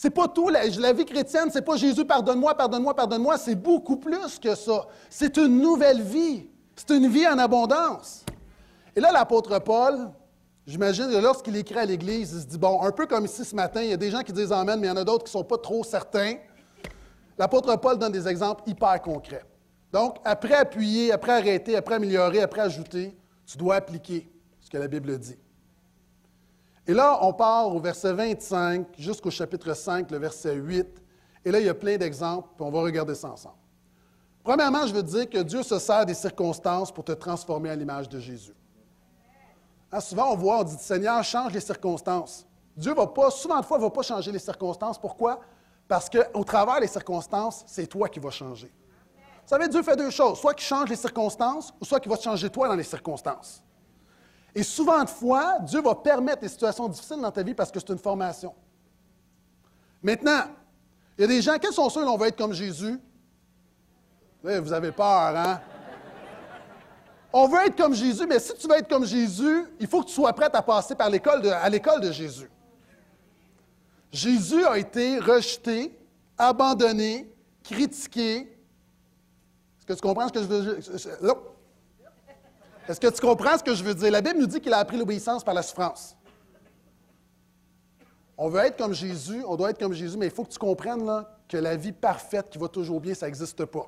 C'est 0.00 0.11
pas 0.11 0.28
tout. 0.28 0.48
La, 0.48 0.92
vie 0.92 1.04
chrétienne, 1.04 1.48
c'est 1.52 1.62
pas 1.62 1.76
Jésus, 1.76 2.04
pardonne-moi, 2.04 2.54
pardonne-moi, 2.54 2.94
pardonne-moi. 2.94 3.37
C'est 3.37 3.56
beaucoup 3.56 3.96
plus 3.96 4.38
que 4.38 4.54
ça. 4.54 4.87
C'est 5.11 5.37
une 5.38 5.61
nouvelle 5.61 6.02
vie. 6.02 6.48
C'est 6.76 6.90
une 6.96 7.08
vie 7.08 7.26
en 7.26 7.37
abondance. 7.37 8.24
Et 8.94 9.00
là, 9.00 9.11
l'apôtre 9.11 9.58
Paul, 9.58 10.08
j'imagine 10.64 11.11
que 11.11 11.16
lorsqu'il 11.16 11.56
écrit 11.56 11.80
à 11.80 11.84
l'Église, 11.84 12.32
il 12.32 12.42
se 12.42 12.46
dit, 12.46 12.58
bon, 12.58 12.80
un 12.80 12.92
peu 12.92 13.06
comme 13.06 13.24
ici 13.24 13.44
ce 13.44 13.56
matin, 13.56 13.82
il 13.82 13.90
y 13.90 13.92
a 13.92 13.96
des 13.96 14.12
gens 14.12 14.20
qui 14.20 14.32
disent 14.32 14.52
Amen, 14.52 14.78
mais 14.78 14.87
il 14.87 14.90
y 14.90 14.92
en 14.92 14.96
a 14.96 15.02
d'autres 15.02 15.24
qui 15.24 15.37
ne 15.37 15.40
sont 15.40 15.44
pas 15.44 15.58
trop 15.58 15.82
certains. 15.82 16.37
L'apôtre 17.37 17.74
Paul 17.74 17.98
donne 17.98 18.12
des 18.12 18.28
exemples 18.28 18.62
hyper 18.70 19.02
concrets. 19.02 19.42
Donc, 19.92 20.18
après 20.24 20.54
appuyer, 20.54 21.11
après 21.11 21.32
arrêter, 21.32 21.74
après 21.74 21.96
améliorer, 21.96 22.40
après 22.40 22.61
ajouter, 22.61 23.16
tu 23.44 23.58
dois 23.58 23.74
appliquer 23.74 24.30
ce 24.61 24.70
que 24.70 24.78
la 24.78 24.87
Bible 24.87 25.18
dit. 25.18 25.38
Et 26.88 26.94
là, 26.94 27.18
on 27.20 27.35
part 27.35 27.68
au 27.74 27.79
verset 27.79 28.14
25 28.14 28.87
jusqu'au 28.96 29.31
chapitre 29.31 29.74
5, 29.74 30.11
le 30.11 30.16
verset 30.16 30.55
8. 30.55 30.87
Et 31.44 31.51
là, 31.51 31.61
il 31.61 31.66
y 31.66 31.68
a 31.68 31.74
plein 31.74 31.98
d'exemples, 31.98 32.48
puis 32.57 32.64
on 32.64 32.70
va 32.70 32.81
regarder 32.81 33.14
ça 33.14 33.31
ensemble. 33.31 33.57
Premièrement, 34.42 34.87
je 34.87 34.94
veux 34.94 35.03
dire 35.03 35.29
que 35.29 35.42
Dieu 35.42 35.62
se 35.62 35.79
sert 35.79 36.07
des 36.07 36.14
circonstances 36.14 36.90
pour 36.90 37.05
te 37.05 37.12
transformer 37.12 37.68
à 37.68 37.77
l'image 37.77 38.09
de 38.09 38.18
Jésus. 38.18 38.55
Hein, 39.92 40.01
souvent, 40.01 40.33
on 40.33 40.37
voit, 40.37 40.61
on 40.61 40.62
dit, 40.64 40.77
Seigneur, 40.81 41.22
change 41.22 41.53
les 41.53 41.61
circonstances. 41.61 42.46
Dieu 42.74 42.94
va 42.94 43.07
pas, 43.07 43.31
souvent 43.31 43.61
de 43.61 43.66
fois, 43.66 43.77
ne 43.77 43.83
va 43.83 43.90
pas 43.90 44.03
changer 44.03 44.33
les 44.33 44.38
circonstances. 44.38 44.98
Pourquoi? 44.98 45.40
Parce 45.87 46.09
qu'au 46.09 46.44
travers 46.44 46.81
des 46.81 46.87
circonstances, 46.87 47.64
c'est 47.66 47.87
toi 47.87 48.09
qui 48.09 48.18
vas 48.18 48.31
changer. 48.31 48.72
Vous 49.14 49.48
savez, 49.48 49.68
Dieu 49.68 49.83
fait 49.83 49.96
deux 49.96 50.11
choses. 50.11 50.38
Soit 50.38 50.55
qu'il 50.55 50.66
change 50.66 50.88
les 50.88 50.96
circonstances, 50.96 51.74
ou 51.79 51.85
soit 51.85 52.01
qu'il 52.01 52.11
va 52.11 52.16
changer 52.16 52.48
toi 52.48 52.66
dans 52.66 52.77
les 52.77 52.83
circonstances. 52.83 53.62
Et 54.54 54.62
souvent 54.62 55.04
de 55.04 55.08
fois, 55.08 55.58
Dieu 55.61 55.80
va 55.80 55.94
permettre 55.94 56.42
des 56.42 56.48
situations 56.48 56.88
difficiles 56.88 57.20
dans 57.20 57.30
ta 57.30 57.42
vie 57.42 57.54
parce 57.54 57.70
que 57.70 57.78
c'est 57.78 57.90
une 57.90 57.98
formation. 57.98 58.54
Maintenant, 60.02 60.42
il 61.16 61.22
y 61.22 61.24
a 61.24 61.26
des 61.26 61.42
gens, 61.42 61.58
quels 61.58 61.72
sont 61.72 61.88
ceux 61.90 62.04
où 62.04 62.08
on 62.08 62.16
va 62.16 62.28
être 62.28 62.38
comme 62.38 62.52
Jésus? 62.52 62.98
vous 64.42 64.72
avez 64.72 64.92
peur, 64.92 65.37
hein? 65.37 65.61
On 67.32 67.46
veut 67.46 67.66
être 67.66 67.76
comme 67.76 67.94
Jésus, 67.94 68.26
mais 68.26 68.38
si 68.38 68.54
tu 68.54 68.66
veux 68.66 68.76
être 68.76 68.88
comme 68.88 69.04
Jésus, 69.04 69.66
il 69.78 69.87
faut 69.87 70.00
que 70.00 70.06
tu 70.06 70.14
sois 70.14 70.32
prêt 70.32 70.48
à 70.52 70.62
passer 70.62 70.94
par 70.94 71.11
l'école 71.11 71.46
à 71.46 71.68
l'école 71.68 72.00
de 72.00 72.11
Jésus. 72.11 72.50
Jésus 74.11 74.64
a 74.64 74.78
été 74.78 75.18
rejeté, 75.18 75.94
abandonné, 76.38 77.30
critiqué. 77.62 78.37
Est-ce 78.38 79.87
que 79.87 79.92
tu 79.92 80.00
comprends 80.00 80.28
ce 80.28 80.32
que 80.32 80.40
je 80.40 80.46
veux 80.46 80.78
dire? 80.78 81.37
Est-ce 82.88 82.98
que 82.98 83.09
tu 83.09 83.20
comprends 83.20 83.59
ce 83.59 83.62
que 83.62 83.74
je 83.74 83.85
veux 83.85 83.94
dire? 83.94 84.11
La 84.11 84.22
Bible 84.22 84.40
nous 84.40 84.46
dit 84.46 84.61
qu'il 84.61 84.72
a 84.72 84.79
appris 84.79 84.96
l'obéissance 84.96 85.44
par 85.44 85.53
la 85.53 85.62
souffrance. 85.62 86.16
On 88.38 88.48
veut 88.48 88.61
être 88.61 88.79
comme 88.79 88.94
Jésus, 88.94 89.44
on 89.46 89.57
doit 89.57 89.70
être 89.70 89.79
comme 89.79 89.92
Jésus, 89.92 90.16
mais 90.16 90.27
il 90.27 90.33
faut 90.33 90.44
que 90.44 90.53
tu 90.53 90.59
comprennes 90.59 91.24
que 91.46 91.59
la 91.59 91.77
vie 91.77 91.92
parfaite 91.92 92.48
qui 92.48 92.57
va 92.57 92.68
toujours 92.68 93.01
bien, 93.01 93.12
ça 93.12 93.27
n'existe 93.27 93.64
pas. 93.66 93.87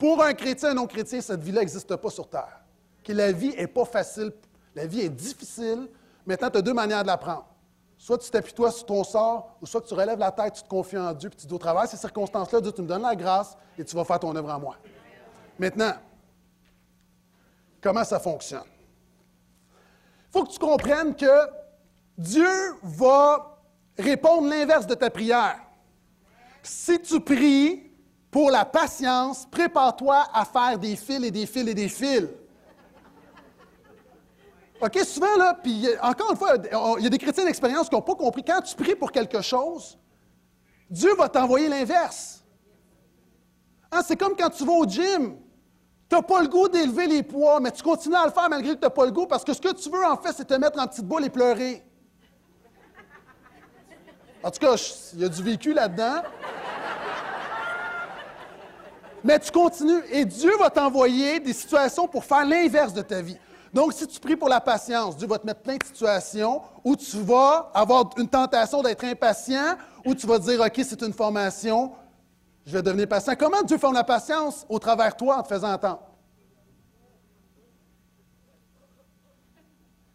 Pour 0.00 0.22
un 0.22 0.32
chrétien, 0.32 0.70
un 0.70 0.74
non-chrétien, 0.74 1.20
cette 1.20 1.42
vie-là 1.42 1.60
n'existe 1.60 1.94
pas 1.94 2.10
sur 2.10 2.28
Terre. 2.28 2.60
Que 3.04 3.12
la 3.12 3.30
vie 3.30 3.50
n'est 3.50 3.66
pas 3.66 3.84
facile, 3.84 4.32
la 4.74 4.86
vie 4.86 5.02
est 5.02 5.08
difficile. 5.08 5.88
Maintenant, 6.26 6.50
tu 6.50 6.58
as 6.58 6.62
deux 6.62 6.74
manières 6.74 7.02
de 7.02 7.08
la 7.08 7.18
prendre. 7.18 7.46
Soit 7.96 8.18
tu 8.18 8.30
t'appuies 8.30 8.54
sur 8.54 8.86
ton 8.86 9.04
sort, 9.04 9.56
ou 9.60 9.66
soit 9.66 9.82
tu 9.82 9.94
relèves 9.94 10.18
la 10.18 10.32
tête, 10.32 10.54
tu 10.54 10.62
te 10.62 10.68
confies 10.68 10.98
en 10.98 11.12
Dieu, 11.12 11.30
puis 11.30 11.38
tu 11.38 11.46
dis 11.46 11.54
au 11.54 11.58
travers 11.58 11.86
ces 11.86 11.96
circonstances-là, 11.96 12.60
Dieu, 12.60 12.72
tu 12.72 12.82
me 12.82 12.86
donnes 12.86 13.02
la 13.02 13.14
grâce 13.14 13.56
et 13.76 13.84
tu 13.84 13.94
vas 13.94 14.04
faire 14.04 14.18
ton 14.18 14.34
œuvre 14.34 14.50
en 14.50 14.58
moi. 14.58 14.76
Maintenant, 15.58 15.92
comment 17.88 18.04
ça 18.04 18.20
fonctionne. 18.20 18.68
Il 19.70 20.32
faut 20.32 20.44
que 20.44 20.52
tu 20.52 20.58
comprennes 20.58 21.16
que 21.16 21.48
Dieu 22.18 22.50
va 22.82 23.62
répondre 23.96 24.46
l'inverse 24.46 24.86
de 24.86 24.92
ta 24.92 25.08
prière. 25.08 25.58
Si 26.62 27.00
tu 27.00 27.18
pries 27.18 27.90
pour 28.30 28.50
la 28.50 28.66
patience, 28.66 29.46
prépare-toi 29.50 30.26
à 30.34 30.44
faire 30.44 30.78
des 30.78 30.96
fils 30.96 31.24
et 31.24 31.30
des 31.30 31.46
fils 31.46 31.66
et 31.66 31.72
des 31.72 31.88
fils. 31.88 32.28
OK, 34.82 34.98
souvent, 34.98 35.36
là, 35.38 35.54
puis 35.54 35.88
encore 36.02 36.32
une 36.32 36.36
fois, 36.36 36.56
il 36.98 37.04
y 37.04 37.06
a 37.06 37.10
des 37.10 37.16
chrétiens 37.16 37.46
d'expérience 37.46 37.88
qui 37.88 37.94
n'ont 37.94 38.02
pas 38.02 38.14
compris. 38.14 38.44
Quand 38.44 38.60
tu 38.60 38.76
pries 38.76 38.96
pour 38.96 39.10
quelque 39.10 39.40
chose, 39.40 39.98
Dieu 40.90 41.14
va 41.14 41.30
t'envoyer 41.30 41.68
l'inverse. 41.68 42.44
Hein, 43.90 44.02
c'est 44.06 44.16
comme 44.16 44.36
quand 44.36 44.50
tu 44.50 44.66
vas 44.66 44.74
au 44.74 44.86
gym. 44.86 45.38
Tu 46.08 46.16
n'as 46.16 46.22
pas 46.22 46.40
le 46.40 46.48
goût 46.48 46.68
d'élever 46.68 47.06
les 47.06 47.22
poids, 47.22 47.60
mais 47.60 47.70
tu 47.70 47.82
continues 47.82 48.16
à 48.16 48.24
le 48.24 48.32
faire 48.32 48.48
malgré 48.48 48.74
que 48.74 48.80
tu 48.80 48.84
n'as 48.84 48.90
pas 48.90 49.04
le 49.04 49.12
goût, 49.12 49.26
parce 49.26 49.44
que 49.44 49.52
ce 49.52 49.60
que 49.60 49.74
tu 49.74 49.90
veux, 49.90 50.06
en 50.06 50.16
fait, 50.16 50.32
c'est 50.34 50.46
te 50.46 50.54
mettre 50.54 50.80
en 50.80 50.86
petite 50.86 51.04
boule 51.04 51.24
et 51.24 51.30
pleurer. 51.30 51.84
En 54.42 54.50
tout 54.50 54.60
cas, 54.60 54.74
il 55.14 55.20
y 55.20 55.24
a 55.24 55.28
du 55.28 55.42
vécu 55.42 55.74
là-dedans. 55.74 56.22
Mais 59.24 59.38
tu 59.38 59.50
continues 59.50 60.02
et 60.10 60.24
Dieu 60.24 60.52
va 60.58 60.70
t'envoyer 60.70 61.40
des 61.40 61.52
situations 61.52 62.06
pour 62.06 62.24
faire 62.24 62.44
l'inverse 62.46 62.94
de 62.94 63.02
ta 63.02 63.20
vie. 63.20 63.36
Donc, 63.74 63.92
si 63.92 64.06
tu 64.06 64.18
pries 64.20 64.36
pour 64.36 64.48
la 64.48 64.60
patience, 64.60 65.16
Dieu 65.16 65.26
va 65.26 65.38
te 65.38 65.44
mettre 65.44 65.60
plein 65.60 65.76
de 65.76 65.84
situations 65.84 66.62
où 66.84 66.96
tu 66.96 67.18
vas 67.18 67.70
avoir 67.74 68.08
une 68.16 68.28
tentation 68.28 68.80
d'être 68.80 69.04
impatient, 69.04 69.76
où 70.06 70.14
tu 70.14 70.26
vas 70.26 70.38
dire, 70.38 70.60
OK, 70.60 70.72
c'est 70.76 71.02
une 71.02 71.12
formation, 71.12 71.92
je 72.68 72.74
vais 72.74 72.82
devenir 72.82 73.08
patient. 73.08 73.34
Comment 73.34 73.62
Dieu 73.62 73.78
forme 73.78 73.94
la 73.94 74.04
patience 74.04 74.66
au 74.68 74.78
travers 74.78 75.12
de 75.12 75.16
toi 75.16 75.38
en 75.38 75.42
te 75.42 75.48
faisant 75.48 75.72
entendre? 75.72 76.02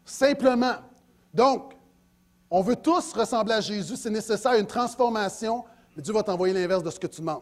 Simplement. 0.05 0.75
Donc, 1.33 1.73
on 2.51 2.61
veut 2.61 2.75
tous 2.75 3.11
ressembler 3.13 3.55
à 3.55 3.61
Jésus. 3.61 3.95
C'est 3.95 4.11
nécessaire 4.11 4.53
une 4.53 4.67
transformation, 4.67 5.63
mais 5.95 6.03
Dieu 6.03 6.13
va 6.13 6.21
t'envoyer 6.21 6.53
l'inverse 6.53 6.83
de 6.83 6.91
ce 6.91 6.99
que 6.99 7.07
tu 7.07 7.21
demandes. 7.21 7.41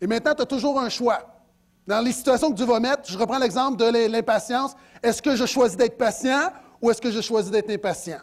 Et 0.00 0.06
maintenant, 0.06 0.32
tu 0.32 0.42
as 0.42 0.46
toujours 0.46 0.78
un 0.78 0.90
choix. 0.90 1.26
Dans 1.84 2.00
les 2.00 2.12
situations 2.12 2.50
que 2.50 2.56
Dieu 2.56 2.66
va 2.66 2.78
mettre, 2.78 3.10
je 3.10 3.18
reprends 3.18 3.38
l'exemple 3.38 3.76
de 3.78 4.06
l'impatience. 4.06 4.76
Est-ce 5.02 5.20
que 5.20 5.34
je 5.34 5.44
choisis 5.44 5.76
d'être 5.76 5.98
patient 5.98 6.52
ou 6.80 6.88
est-ce 6.92 7.00
que 7.00 7.10
je 7.10 7.20
choisis 7.20 7.50
d'être 7.50 7.70
impatient? 7.70 8.20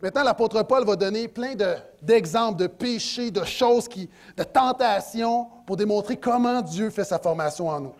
Maintenant, 0.00 0.22
l'apôtre 0.22 0.62
Paul 0.64 0.84
va 0.84 0.96
donner 0.96 1.28
plein 1.28 1.54
d'exemples 2.02 2.58
de, 2.58 2.66
péchés, 2.66 3.30
de 3.30 3.44
choses, 3.44 3.88
qui, 3.88 4.10
de 4.36 4.42
tentations 4.42 5.48
pour 5.66 5.76
démontrer 5.76 6.16
comment 6.16 6.60
Dieu 6.60 6.90
fait 6.90 7.04
sa 7.04 7.18
formation 7.18 7.68
en 7.68 7.80
nous. 7.80 7.94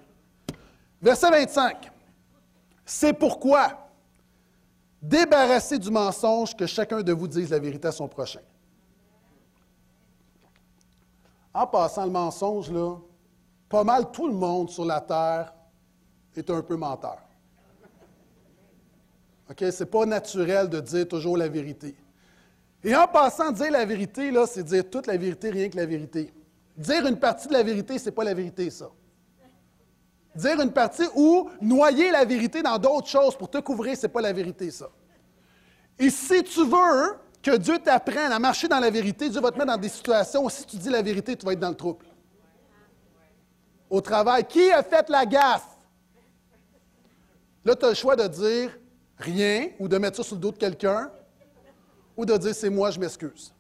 Verset 1.01 1.31
25. 1.31 1.91
C'est 2.85 3.15
pourquoi, 3.15 3.89
débarrassez 5.01 5.79
du 5.79 5.91
mensonge 5.91 6.55
que 6.55 6.67
chacun 6.67 7.03
de 7.03 7.13
vous 7.13 7.29
dise 7.29 7.51
la 7.51 7.59
vérité 7.59 7.89
à 7.89 7.93
son 7.93 8.09
prochain. 8.09 8.41
En 11.55 11.67
passant 11.67 12.05
le 12.05 12.11
mensonge, 12.11 12.71
là, 12.71 12.97
pas 13.69 13.85
mal 13.85 14.11
tout 14.11 14.27
le 14.27 14.35
monde 14.35 14.69
sur 14.69 14.85
la 14.85 15.01
terre 15.01 15.55
est 16.37 16.51
un 16.51 16.63
peu 16.63 16.77
menteur. 16.77 17.24
OK? 19.51 19.59
Ce 19.61 19.83
n'est 19.83 19.91
pas 19.91 20.07
naturel 20.07 20.69
de 20.69 20.81
dire 20.81 21.09
toujours 21.09 21.37
la 21.37 21.49
vérité. 21.49 21.95
Et 22.83 22.95
en 22.95 23.07
passant, 23.07 23.51
dire 23.51 23.71
la 23.71 23.85
vérité, 23.85 24.31
là, 24.31 24.47
c'est 24.47 24.63
dire 24.63 24.89
toute 24.91 25.07
la 25.07 25.17
vérité, 25.17 25.51
rien 25.51 25.69
que 25.69 25.77
la 25.77 25.87
vérité. 25.87 26.33
Dire 26.77 27.07
une 27.07 27.19
partie 27.19 27.49
de 27.49 27.53
la 27.53 27.63
vérité, 27.63 27.99
ce 27.99 28.07
n'est 28.07 28.13
pas 28.13 28.25
la 28.25 28.35
vérité, 28.35 28.69
ça. 28.71 28.91
Dire 30.35 30.61
une 30.61 30.73
partie 30.73 31.07
ou 31.15 31.49
noyer 31.61 32.11
la 32.11 32.25
vérité 32.25 32.63
dans 32.63 32.77
d'autres 32.77 33.07
choses 33.07 33.37
pour 33.37 33.49
te 33.49 33.59
couvrir, 33.59 33.97
ce 33.97 34.03
n'est 34.03 34.13
pas 34.13 34.21
la 34.21 34.33
vérité, 34.33 34.71
ça. 34.71 34.91
Et 35.99 36.11
si 36.11 36.43
tu 36.43 36.65
veux 36.65 37.17
que 37.41 37.57
Dieu 37.57 37.79
t'apprenne 37.79 38.33
à 38.33 38.39
marcher 38.39 38.67
dans 38.67 38.81
la 38.81 38.91
vérité, 38.91 39.29
Dieu 39.29 39.41
va 39.41 39.51
te 39.51 39.59
mettre 39.59 39.71
dans 39.71 39.81
des 39.81 39.89
situations 39.89 40.45
où 40.45 40.51
si 40.51 40.67
tu 40.67 40.77
dis 40.77 40.91
la 40.91 41.03
vérité, 41.03 41.37
tu 41.37 41.47
vas 41.47 41.53
être 41.53 41.61
dans 41.61 41.69
le 41.69 41.77
trouble 41.77 42.05
au 43.89 44.01
travail. 44.01 44.45
Qui 44.45 44.73
a 44.73 44.83
fait 44.83 45.09
la 45.09 45.25
gaffe? 45.25 45.69
Là, 47.65 47.77
tu 47.77 47.85
as 47.87 47.91
le 47.91 47.95
choix 47.95 48.17
de 48.17 48.27
dire 48.27 48.77
rien 49.19 49.69
ou 49.79 49.89
de 49.89 49.99
mettre 49.99 50.19
ça 50.19 50.23
sur 50.23 50.37
le 50.37 50.41
dos 50.41 50.53
de 50.53 50.59
quelqu'un 50.59 51.11
ou 52.17 52.25
de 52.25 52.37
dire 52.37 52.55
c'est 52.55 52.71
moi, 52.71 52.91
je 52.91 52.99
m'excuse. 52.99 53.53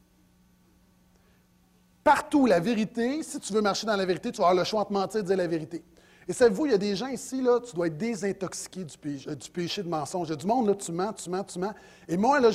Partout, 2.02 2.46
la 2.46 2.60
vérité, 2.60 3.22
si 3.22 3.40
tu 3.40 3.52
veux 3.52 3.62
marcher 3.62 3.86
dans 3.86 3.96
la 3.96 4.04
vérité, 4.04 4.30
tu 4.30 4.38
vas 4.38 4.48
avoir 4.48 4.62
le 4.62 4.64
choix 4.64 4.84
de 4.84 4.92
mentir 4.92 5.20
et 5.20 5.22
dire 5.22 5.36
la 5.36 5.46
vérité. 5.46 5.82
Et 6.28 6.32
savez-vous, 6.32 6.66
il 6.66 6.72
y 6.72 6.74
a 6.74 6.78
des 6.78 6.96
gens 6.96 7.08
ici, 7.08 7.42
là, 7.42 7.60
tu 7.60 7.74
dois 7.74 7.86
être 7.86 7.96
désintoxiqué 7.96 8.84
du 8.84 8.96
péché, 8.96 9.30
euh, 9.30 9.34
du 9.34 9.50
péché 9.50 9.82
de 9.82 9.88
mensonge. 9.88 10.28
Il 10.28 10.30
y 10.30 10.34
a 10.34 10.36
du 10.36 10.46
monde, 10.46 10.68
là, 10.68 10.74
tu 10.74 10.92
mens, 10.92 11.12
tu 11.12 11.28
mens, 11.28 11.44
tu 11.44 11.58
mens. 11.58 11.74
Et 12.08 12.16
moi, 12.16 12.40
là, 12.40 12.50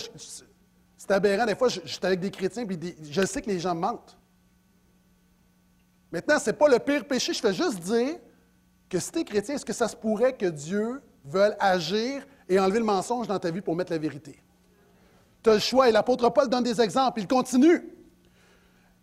c'est 0.98 1.12
aberrant. 1.12 1.46
Des 1.46 1.56
fois, 1.56 1.68
je, 1.70 1.80
suis 1.86 2.00
avec 2.04 2.20
des 2.20 2.32
chrétiens, 2.32 2.66
puis 2.66 2.96
je 3.02 3.26
sais 3.26 3.42
que 3.42 3.50
les 3.50 3.60
gens 3.60 3.76
mentent. 3.76 4.18
Maintenant, 6.12 6.40
ce 6.40 6.50
n'est 6.50 6.56
pas 6.56 6.68
le 6.68 6.80
pire 6.80 7.08
péché. 7.08 7.34
Je 7.34 7.40
fais 7.40 7.54
juste 7.54 7.80
dire 7.80 8.18
que 8.90 9.00
si 9.00 9.12
tu 9.12 9.20
es 9.20 9.24
chrétien, 9.24 9.56
est-ce 9.56 9.66
que 9.66 9.74
ça 9.74 9.88
se 9.88 9.96
pourrait 9.96 10.34
que 10.34 10.48
Dieu 10.48 11.02
veuille 11.24 11.56
agir 11.60 12.26
et 12.50 12.60
enlever 12.60 12.80
le 12.80 12.86
mensonge 12.86 13.28
dans 13.28 13.40
ta 13.40 13.52
vie 13.52 13.62
pour 13.62 13.76
mettre 13.76 13.92
la 13.92 13.98
vérité? 13.98 14.42
Tu 15.42 15.50
as 15.50 15.54
le 15.54 15.60
choix 15.60 15.88
et 15.88 15.92
l'apôtre 15.92 16.30
Paul 16.30 16.50
donne 16.50 16.64
des 16.64 16.82
exemples. 16.82 17.22
Il 17.22 17.28
continue. 17.28 17.88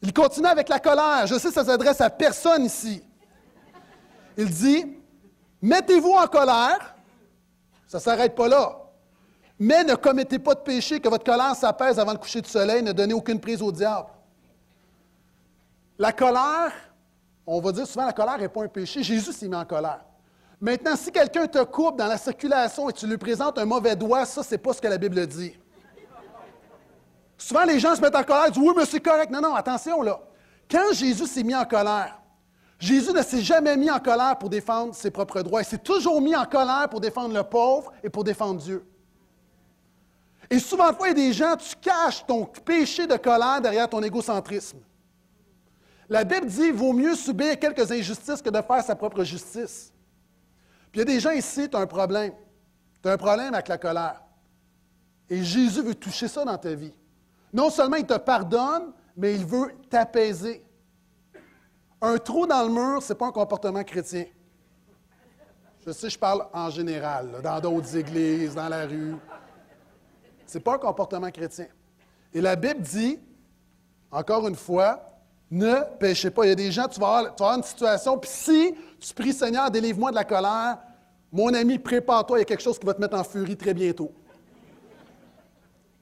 Il 0.03 0.13
continue 0.13 0.47
avec 0.47 0.69
la 0.69 0.79
colère. 0.79 1.27
Je 1.27 1.39
sais 1.39 1.49
que 1.49 1.55
ça 1.55 1.65
s'adresse 1.65 2.01
à 2.01 2.11
personne 2.11 2.65
ici. 2.65 3.03
Il 4.37 4.51
dit 4.51 4.85
Mettez-vous 5.63 6.13
en 6.13 6.27
colère. 6.27 6.95
Ça 7.87 7.97
ne 7.99 8.03
s'arrête 8.03 8.35
pas 8.35 8.49
là. 8.49 8.83
Mais 9.59 9.85
ne 9.85 9.95
commettez 9.95 10.39
pas 10.39 10.55
de 10.55 10.61
péché, 10.61 11.01
que 11.01 11.09
votre 11.09 11.25
colère 11.25 11.55
s'apaise 11.55 11.99
avant 11.99 12.13
le 12.13 12.19
coucher 12.19 12.43
du 12.43 12.51
soleil. 12.51 12.83
Ne 12.83 12.93
donnez 12.93 13.15
aucune 13.15 13.41
prise 13.41 13.63
au 13.63 13.73
diable. 13.73 14.09
La 15.99 16.13
colère 16.13 16.73
on 17.47 17.61
va 17.61 17.73
dire 17.73 17.87
souvent 17.87 18.05
la 18.05 18.13
colère 18.13 18.39
n'est 18.39 18.49
pas 18.49 18.65
un 18.65 18.69
péché. 18.69 19.03
Jésus 19.03 19.33
s'est 19.33 19.49
mis 19.49 19.55
en 19.55 19.65
colère. 19.65 20.05
Maintenant, 20.61 20.97
si 20.97 21.13
quelqu'un 21.13 21.47
te 21.47 21.63
coupe 21.65 21.97
dans 21.97 22.07
la 22.07 22.17
circulation 22.17 22.89
et 22.89 22.93
tu 22.93 23.07
lui 23.07 23.19
présentes 23.19 23.59
un 23.59 23.67
mauvais 23.67 23.95
doigt, 23.95 24.25
ça, 24.25 24.43
c'est 24.43 24.59
pas 24.59 24.73
ce 24.73 24.81
que 24.81 24.89
la 24.89 24.97
Bible 24.97 25.27
dit. 25.27 25.55
Souvent, 27.37 27.65
les 27.65 27.79
gens 27.79 27.95
se 27.95 28.01
mettent 28.01 28.17
en 28.17 28.25
colère, 28.25 28.51
disent 28.51 28.63
Oui, 28.63 28.73
mais 28.75 28.87
c'est 28.87 29.01
correct. 29.01 29.31
Non, 29.31 29.41
non, 29.41 29.55
attention 29.55 30.01
là. 30.03 30.21
Quand 30.71 30.93
Jésus 30.93 31.27
s'est 31.27 31.43
mis 31.43 31.55
en 31.55 31.65
colère, 31.65 32.19
Jésus 32.79 33.13
ne 33.13 33.23
s'est 33.23 33.43
jamais 33.43 33.77
mis 33.77 33.91
en 33.91 34.01
colère 34.01 34.37
pour 34.39 34.49
défendre 34.49 34.95
ses 34.95 35.11
propres 35.11 35.43
droits. 35.43 35.63
Il 35.63 35.67
s'est 35.67 35.79
toujours 35.79 36.21
mis 36.21 36.35
en 36.35 36.45
colère 36.45 36.89
pour 36.91 37.01
défendre 37.01 37.35
le 37.35 37.43
pauvre 37.43 37.93
et 38.03 38.11
pour 38.11 38.25
défendre 38.25 38.61
Dieu. 38.61 38.87
Et 40.51 40.59
souvent, 40.59 40.91
il 41.01 41.07
y 41.07 41.11
a 41.11 41.15
des 41.15 41.33
gens, 41.33 41.57
tu 41.57 41.75
caches 41.77 42.25
ton 42.27 42.45
péché 42.45 43.07
de 43.07 43.17
colère 43.17 43.61
derrière 43.61 43.89
ton 43.89 44.03
égocentrisme. 44.03 44.79
La 46.09 46.25
Bible 46.25 46.47
dit 46.47 46.71
vaut 46.71 46.93
mieux 46.93 47.17
subir 47.17 47.59
quelques 47.59 47.91
injustices 47.91 48.41
que 48.41 48.51
de 48.51 48.63
faire 48.63 48.83
sa 48.85 48.95
propre 48.95 49.25
justice. 49.25 49.93
Il 50.97 51.01
y 51.01 51.03
a 51.03 51.05
des 51.05 51.21
gens 51.21 51.33
ici, 51.33 51.69
tu 51.69 51.77
as 51.77 51.81
un 51.81 51.87
problème. 51.87 52.33
Tu 53.03 53.09
as 53.11 53.13
un 53.13 53.19
problème 53.19 53.53
avec 53.53 53.69
la 53.69 53.77
colère. 53.77 54.23
Et 55.29 55.45
Jésus 55.45 55.83
veut 55.83 55.95
toucher 55.95 56.27
ça 56.27 56.43
dans 56.43 56.57
ta 56.57 56.73
vie. 56.73 56.95
Non 57.53 57.69
seulement 57.69 57.97
il 57.97 58.07
te 58.07 58.17
pardonne, 58.17 58.95
mais 59.15 59.35
il 59.35 59.45
veut 59.45 59.75
t'apaiser. 59.91 60.65
Un 62.01 62.17
trou 62.17 62.47
dans 62.47 62.63
le 62.63 62.71
mur, 62.71 63.03
ce 63.03 63.13
n'est 63.13 63.19
pas 63.19 63.27
un 63.27 63.33
comportement 63.33 63.85
chrétien. 63.85 64.25
Je 65.87 65.93
sais, 65.93 66.09
je 66.09 66.19
parle 66.19 66.47
en 66.51 66.71
général, 66.71 67.43
dans 67.43 67.61
d'autres 67.61 67.95
églises, 67.95 68.55
dans 68.55 68.71
la 68.71 68.87
rue. 68.87 69.17
Ce 70.47 70.57
n'est 70.57 70.65
pas 70.65 70.77
un 70.77 70.79
comportement 70.79 71.31
chrétien. 71.31 71.67
Et 72.33 72.41
la 72.41 72.57
Bible 72.57 72.81
dit, 72.81 73.21
encore 74.11 74.49
une 74.49 74.57
fois, 74.57 75.16
ne 75.51 75.75
péchez 75.99 76.31
pas. 76.31 76.45
Il 76.45 76.49
y 76.49 76.53
a 76.53 76.57
des 76.57 76.73
gens, 76.73 76.89
tu 76.89 77.01
vas 77.01 77.19
avoir, 77.19 77.55
une 77.57 77.63
situation, 77.63 78.19
puis 78.19 78.31
si 78.31 78.75
tu 78.99 79.15
pries, 79.15 79.33
Seigneur, 79.33 79.71
délivre-moi 79.71 80.11
de 80.11 80.17
la 80.17 80.25
colère, 80.25 80.79
mon 81.33 81.53
ami, 81.55 81.79
prépare-toi, 81.79 82.39
il 82.39 82.41
y 82.41 82.43
a 82.43 82.47
quelque 82.47 82.63
chose 82.63 82.79
qui 82.79 82.87
va 82.87 82.95
te 82.95 83.01
mettre 83.01 83.17
en 83.17 83.25
furie 83.25 83.57
très 83.57 83.75
bientôt. 83.75 84.13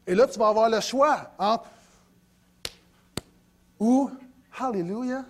Et 0.07 0.15
là, 0.15 0.27
tu 0.27 0.39
vas 0.39 0.49
avoir 0.49 0.69
le 0.69 0.81
choix 0.81 1.31
entre 1.39 1.65
ou 3.79 4.11
Hallelujah. 4.59 5.25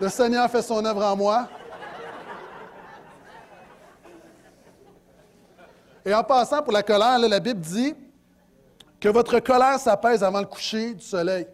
Le 0.00 0.08
Seigneur 0.08 0.50
fait 0.50 0.62
son 0.62 0.84
œuvre 0.84 1.04
en 1.04 1.16
moi. 1.16 1.48
Et 6.04 6.12
en 6.12 6.24
passant 6.24 6.60
pour 6.62 6.72
la 6.72 6.82
colère, 6.82 7.18
la 7.18 7.38
Bible 7.38 7.60
dit 7.60 7.94
que 9.02 9.08
votre 9.08 9.40
colère 9.40 9.80
s'apaise 9.80 10.22
avant 10.22 10.38
le 10.38 10.46
coucher 10.46 10.94
du 10.94 11.04
soleil. 11.04 11.44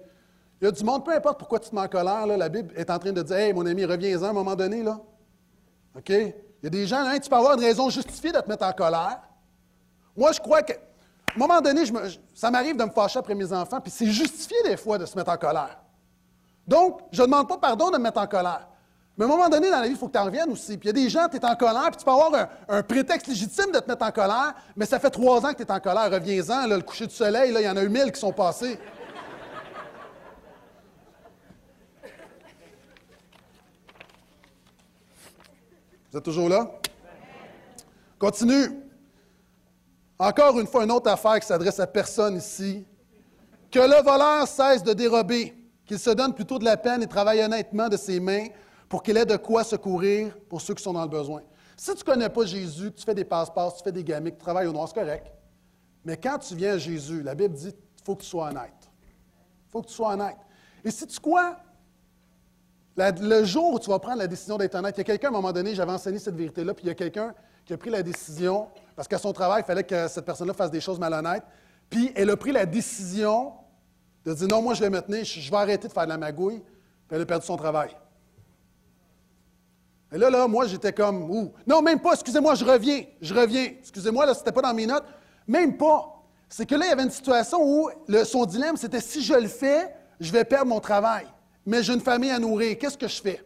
Il 0.61 0.67
y 0.67 0.69
a 0.69 0.71
du 0.71 0.85
monde, 0.85 1.03
peu 1.03 1.15
importe 1.15 1.39
pourquoi 1.39 1.59
tu 1.59 1.71
te 1.71 1.75
mets 1.75 1.81
en 1.81 1.89
colère, 1.89 2.27
la 2.27 2.49
Bible 2.51 2.75
est 2.77 2.91
en 2.91 2.99
train 2.99 3.11
de 3.11 3.23
dire 3.23 3.37
Hey, 3.37 3.55
mon 3.55 3.65
ami, 3.65 3.87
reviens-en 3.87 4.25
à 4.25 4.29
un 4.29 4.33
moment 4.35 4.55
donné. 4.55 4.83
Là. 4.83 5.01
Il 6.07 6.35
y 6.63 6.67
a 6.67 6.71
des 6.71 6.87
gens, 6.87 6.99
hein, 6.99 7.19
tu 7.19 7.31
peux 7.31 7.37
avoir 7.37 7.55
une 7.55 7.65
raison 7.65 7.89
justifiée 7.89 8.33
de 8.33 8.41
te 8.41 8.49
mettre 8.49 8.67
en 8.67 8.73
colère. 8.73 9.23
Moi, 10.15 10.31
je 10.33 10.41
crois 10.41 10.63
que. 10.63 10.75
À 10.75 11.35
un 11.37 11.39
moment 11.39 11.61
donné, 11.61 11.83
ça 12.35 12.51
m'arrive 12.51 12.77
de 12.77 12.85
me 12.85 12.91
fâcher 12.91 13.19
après 13.19 13.35
mes 13.35 13.51
enfants, 13.53 13.81
puis 13.81 13.93
c'est 13.93 14.07
justifié 14.07 14.57
des 14.65 14.77
fois 14.77 14.99
de 14.99 15.07
se 15.07 15.17
mettre 15.17 15.31
en 15.31 15.37
colère. 15.37 15.79
Donc, 16.67 17.01
je 17.13 17.23
ne 17.23 17.27
demande 17.27 17.49
pas 17.49 17.59
pardon 17.59 17.91
de 17.91 17.97
me 17.97 18.03
mettre 18.03 18.21
en 18.21 18.27
colère. 18.27 18.69
Mais 19.19 19.25
à 19.25 19.27
un 19.27 19.31
moment 19.33 19.49
donné, 19.49 19.69
dans 19.69 19.81
la 19.81 19.87
vie, 19.87 19.95
il 19.95 19.97
faut 19.97 20.07
que 20.07 20.13
tu 20.13 20.19
en 20.19 20.27
reviennes 20.27 20.53
aussi. 20.53 20.79
Puis 20.79 20.89
il 20.89 20.97
y 20.97 21.01
a 21.01 21.05
des 21.05 21.11
gens, 21.11 21.27
tu 21.29 21.39
es 21.39 21.45
en 21.45 21.57
colère, 21.57 21.89
puis 21.91 21.97
tu 21.97 22.05
peux 22.05 22.13
avoir 22.13 22.49
un, 22.69 22.83
prétexte 22.85 23.27
légitime 23.27 23.73
de 23.73 23.81
te 23.81 23.91
mettre 23.91 24.07
en 24.07 24.13
colère, 24.13 24.55
mais 24.77 24.87
ça 24.87 25.01
fait 25.01 25.11
trois 25.11 25.45
ans 25.45 25.53
que 25.53 25.57
tu 25.57 25.65
es 25.65 25.73
en 25.73 25.81
colère. 25.81 26.09
Reviens-en, 26.09 26.69
le 26.69 26.81
coucher 26.83 27.09
du 27.09 27.15
soleil, 27.15 27.53
il 27.53 27.61
y 27.61 27.69
en 27.69 27.77
a 27.77 27.83
eu 27.83 27.89
mille 27.89 28.13
qui 28.13 28.21
sont 28.21 28.33
passés. 28.33 28.79
Vous 36.13 36.19
êtes 36.19 36.25
toujours 36.25 36.49
là? 36.49 36.71
Continue. 38.21 38.85
Encore 40.17 40.61
une 40.61 40.69
fois, 40.69 40.85
une 40.85 40.93
autre 40.93 41.11
affaire 41.11 41.41
qui 41.41 41.47
s'adresse 41.49 41.81
à 41.81 41.89
personne 41.89 42.37
ici. 42.37 42.87
Que 43.69 43.81
le 43.81 44.01
voleur 44.01 44.47
cesse 44.47 44.85
de 44.85 44.93
dérober, 44.93 45.57
qu'il 45.85 45.99
se 45.99 46.11
donne 46.11 46.35
plutôt 46.35 46.61
de 46.61 46.65
la 46.65 46.77
peine 46.77 47.03
et 47.03 47.09
travaille 47.09 47.43
honnêtement 47.43 47.89
de 47.89 47.97
ses 47.97 48.21
mains 48.21 48.47
pour 48.89 49.03
qu'il 49.03 49.17
ait 49.17 49.27
de 49.27 49.37
quoi 49.37 49.65
secourir 49.65 50.37
pour 50.49 50.61
ceux 50.61 50.75
qui 50.75 50.83
sont 50.83 50.93
dans 50.93 51.03
le 51.03 51.09
besoin. 51.09 51.43
Si 51.77 51.95
tu 51.95 51.99
ne 51.99 52.05
connais 52.05 52.29
pas 52.29 52.45
Jésus, 52.45 52.93
tu 52.93 53.05
fais 53.05 53.15
des 53.15 53.25
passe-passe, 53.25 53.77
tu 53.77 53.83
fais 53.83 53.93
des 53.93 54.03
gamiques, 54.03 54.39
tu 54.39 54.43
travailles 54.43 54.67
au 54.67 54.73
noir, 54.73 54.89
c'est 54.89 54.99
correct. 54.99 55.27
Mais 56.05 56.17
quand 56.17 56.39
tu 56.39 56.55
viens 56.55 56.73
à 56.73 56.79
Jésus, 56.79 57.23
la 57.23 57.35
Bible 57.35 57.55
dit 57.55 57.69
il 57.69 58.05
faut 58.05 58.17
que 58.17 58.23
tu 58.23 58.29
sois 58.29 58.49
honnête. 58.49 58.91
Il 59.67 59.71
faut 59.71 59.83
que 59.83 59.89
tu 59.89 59.95
sois 59.95 60.13
honnête. 60.13 60.39
Et 60.85 60.91
si 60.91 61.07
tu 61.07 61.21
quoi? 61.21 61.57
le 62.97 63.45
jour 63.45 63.75
où 63.75 63.79
tu 63.79 63.89
vas 63.89 63.99
prendre 63.99 64.19
la 64.19 64.27
décision 64.27 64.57
d'être 64.57 64.75
honnête, 64.75 64.97
il 64.97 64.99
y 64.99 65.01
a 65.03 65.05
quelqu'un, 65.05 65.29
à 65.29 65.31
un 65.31 65.35
moment 65.35 65.53
donné, 65.53 65.75
j'avais 65.75 65.93
enseigné 65.93 66.19
cette 66.19 66.35
vérité-là, 66.35 66.75
puis 66.75 66.85
il 66.85 66.89
y 66.89 66.91
a 66.91 66.95
quelqu'un 66.95 67.33
qui 67.65 67.73
a 67.73 67.77
pris 67.77 67.91
la 67.91 68.03
décision, 68.03 68.69
parce 68.97 69.07
qu'à 69.07 69.19
son 69.19 69.33
travail, 69.33 69.63
il 69.63 69.67
fallait 69.67 69.85
que 69.85 70.09
cette 70.09 70.25
personne-là 70.25 70.55
fasse 70.55 70.71
des 70.71 70.81
choses 70.81 70.99
malhonnêtes, 70.99 71.45
puis 71.89 72.13
elle 72.17 72.31
a 72.31 72.37
pris 72.37 72.51
la 72.51 72.67
décision 72.67 73.53
de 74.25 74.35
dire 74.35 74.49
non, 74.49 74.63
moi 74.63 74.75
je 74.75 74.81
vais 74.81 74.91
me 74.91 75.01
tenir, 75.01 75.25
je 75.25 75.51
vais 75.51 75.57
arrêter 75.57 75.87
de 75.87 75.93
faire 75.93 76.05
de 76.05 76.09
la 76.09 76.19
magouille, 76.19 76.59
puis 76.59 77.17
elle 77.17 77.23
a 77.23 77.27
perdu 77.27 77.47
son 77.47 77.57
travail. 77.57 77.91
Et 80.13 80.19
là, 80.19 80.31
là, 80.31 80.49
moi, 80.49 80.67
j'étais 80.67 80.93
comme, 80.93 81.31
ouh, 81.31 81.53
non, 81.67 81.83
même 81.83 82.01
pas, 82.01 82.15
excusez-moi, 82.15 82.55
je 82.55 82.65
reviens, 82.65 83.05
je 83.21 83.35
reviens. 83.35 83.73
Excusez-moi, 83.81 84.25
là, 84.25 84.35
c'était 84.35 84.53
pas 84.53 84.63
dans 84.63 84.75
mes 84.75 84.87
notes. 84.87 85.05
Même 85.47 85.77
pas. 85.77 86.15
C'est 86.49 86.65
que 86.65 86.75
là, 86.75 86.87
il 86.87 86.89
y 86.89 86.93
avait 86.93 87.03
une 87.03 87.11
situation 87.11 87.59
où 87.63 87.91
son 88.25 88.47
dilemme, 88.47 88.77
c'était 88.77 89.01
si 89.01 89.23
je 89.23 89.35
le 89.35 89.49
fais, 89.49 89.95
je 90.19 90.33
vais 90.33 90.45
perdre 90.45 90.67
mon 90.67 90.81
travail. 90.81 91.27
Mais 91.67 91.83
j'ai 91.83 91.93
une 91.93 92.01
famille 92.01 92.31
à 92.31 92.39
nourrir. 92.39 92.79
Qu'est-ce 92.79 92.97
que 92.97 93.09
je 93.09 93.21
fais? 93.21 93.43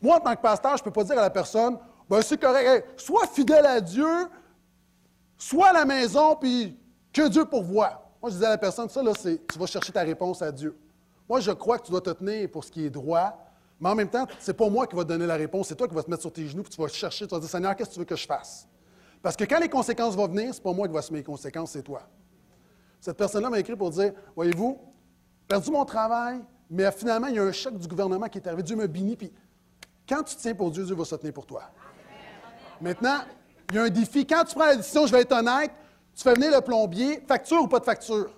Moi, 0.00 0.16
en 0.16 0.20
tant 0.20 0.34
que 0.34 0.40
pasteur, 0.40 0.76
je 0.76 0.82
ne 0.82 0.84
peux 0.84 0.92
pas 0.92 1.04
dire 1.04 1.18
à 1.18 1.22
la 1.22 1.30
personne, 1.30 1.78
ben 2.08 2.22
c'est 2.22 2.40
correct, 2.40 2.86
sois 2.96 3.26
fidèle 3.26 3.66
à 3.66 3.80
Dieu, 3.80 4.28
sois 5.36 5.68
à 5.68 5.72
la 5.72 5.84
maison, 5.84 6.36
puis 6.36 6.78
que 7.12 7.28
Dieu 7.28 7.44
pourvoie. 7.44 8.10
Moi, 8.22 8.30
je 8.30 8.36
disais 8.36 8.46
à 8.46 8.50
la 8.50 8.58
personne, 8.58 8.88
ça, 8.88 9.02
là, 9.02 9.12
c'est, 9.18 9.46
tu 9.46 9.58
vas 9.58 9.66
chercher 9.66 9.92
ta 9.92 10.02
réponse 10.02 10.40
à 10.42 10.52
Dieu. 10.52 10.76
Moi, 11.28 11.40
je 11.40 11.50
crois 11.50 11.78
que 11.78 11.86
tu 11.86 11.90
dois 11.90 12.00
te 12.00 12.10
tenir 12.10 12.50
pour 12.50 12.64
ce 12.64 12.70
qui 12.70 12.84
est 12.86 12.90
droit, 12.90 13.36
mais 13.80 13.90
en 13.90 13.94
même 13.94 14.08
temps, 14.08 14.26
ce 14.38 14.50
n'est 14.50 14.56
pas 14.56 14.68
moi 14.68 14.86
qui 14.86 14.96
va 14.96 15.02
te 15.04 15.08
donner 15.08 15.26
la 15.26 15.36
réponse, 15.36 15.68
c'est 15.68 15.74
toi 15.74 15.86
qui 15.86 15.94
vas 15.94 16.02
te 16.02 16.10
mettre 16.10 16.22
sur 16.22 16.32
tes 16.32 16.46
genoux, 16.46 16.62
puis 16.62 16.72
tu 16.72 16.80
vas 16.80 16.88
chercher, 16.88 17.26
tu 17.26 17.34
vas 17.34 17.40
dire, 17.40 17.48
Seigneur, 17.48 17.76
qu'est-ce 17.76 17.90
que 17.90 17.94
tu 17.94 18.00
veux 18.00 18.06
que 18.06 18.16
je 18.16 18.26
fasse? 18.26 18.66
Parce 19.22 19.36
que 19.36 19.44
quand 19.44 19.58
les 19.58 19.68
conséquences 19.68 20.14
vont 20.14 20.28
venir, 20.28 20.52
ce 20.54 20.58
n'est 20.58 20.62
pas 20.62 20.72
moi 20.72 20.86
qui 20.86 20.92
va 20.94 21.00
assumer 21.00 21.18
les 21.18 21.24
conséquences, 21.24 21.72
c'est 21.72 21.82
toi. 21.82 22.02
Cette 23.00 23.16
personne-là 23.16 23.50
m'a 23.50 23.58
écrit 23.58 23.76
pour 23.76 23.90
dire, 23.90 24.12
voyez-vous, 24.34 24.78
perdu 25.46 25.70
mon 25.70 25.84
travail, 25.84 26.40
mais 26.70 26.90
finalement, 26.92 27.26
il 27.26 27.36
y 27.36 27.38
a 27.38 27.42
un 27.42 27.52
chèque 27.52 27.78
du 27.78 27.86
gouvernement 27.86 28.28
qui 28.28 28.38
est 28.38 28.46
arrivé, 28.46 28.62
Dieu 28.62 28.76
me 28.76 28.86
bénit, 28.86 29.16
puis 29.16 29.32
quand 30.08 30.22
tu 30.22 30.36
tiens 30.36 30.54
pour 30.54 30.70
Dieu, 30.70 30.84
Dieu 30.84 30.94
va 30.94 31.04
se 31.04 31.14
tenir 31.16 31.32
pour 31.32 31.46
toi. 31.46 31.64
Maintenant, 32.80 33.18
il 33.70 33.76
y 33.76 33.78
a 33.78 33.82
un 33.82 33.88
défi. 33.88 34.26
Quand 34.26 34.44
tu 34.44 34.54
prends 34.54 34.66
la 34.66 34.76
décision, 34.76 35.06
je 35.06 35.12
vais 35.12 35.22
être 35.22 35.32
honnête, 35.32 35.72
tu 36.14 36.22
fais 36.22 36.34
venir 36.34 36.50
le 36.52 36.60
plombier, 36.60 37.20
facture 37.26 37.62
ou 37.62 37.68
pas 37.68 37.80
de 37.80 37.84
facture? 37.84 38.30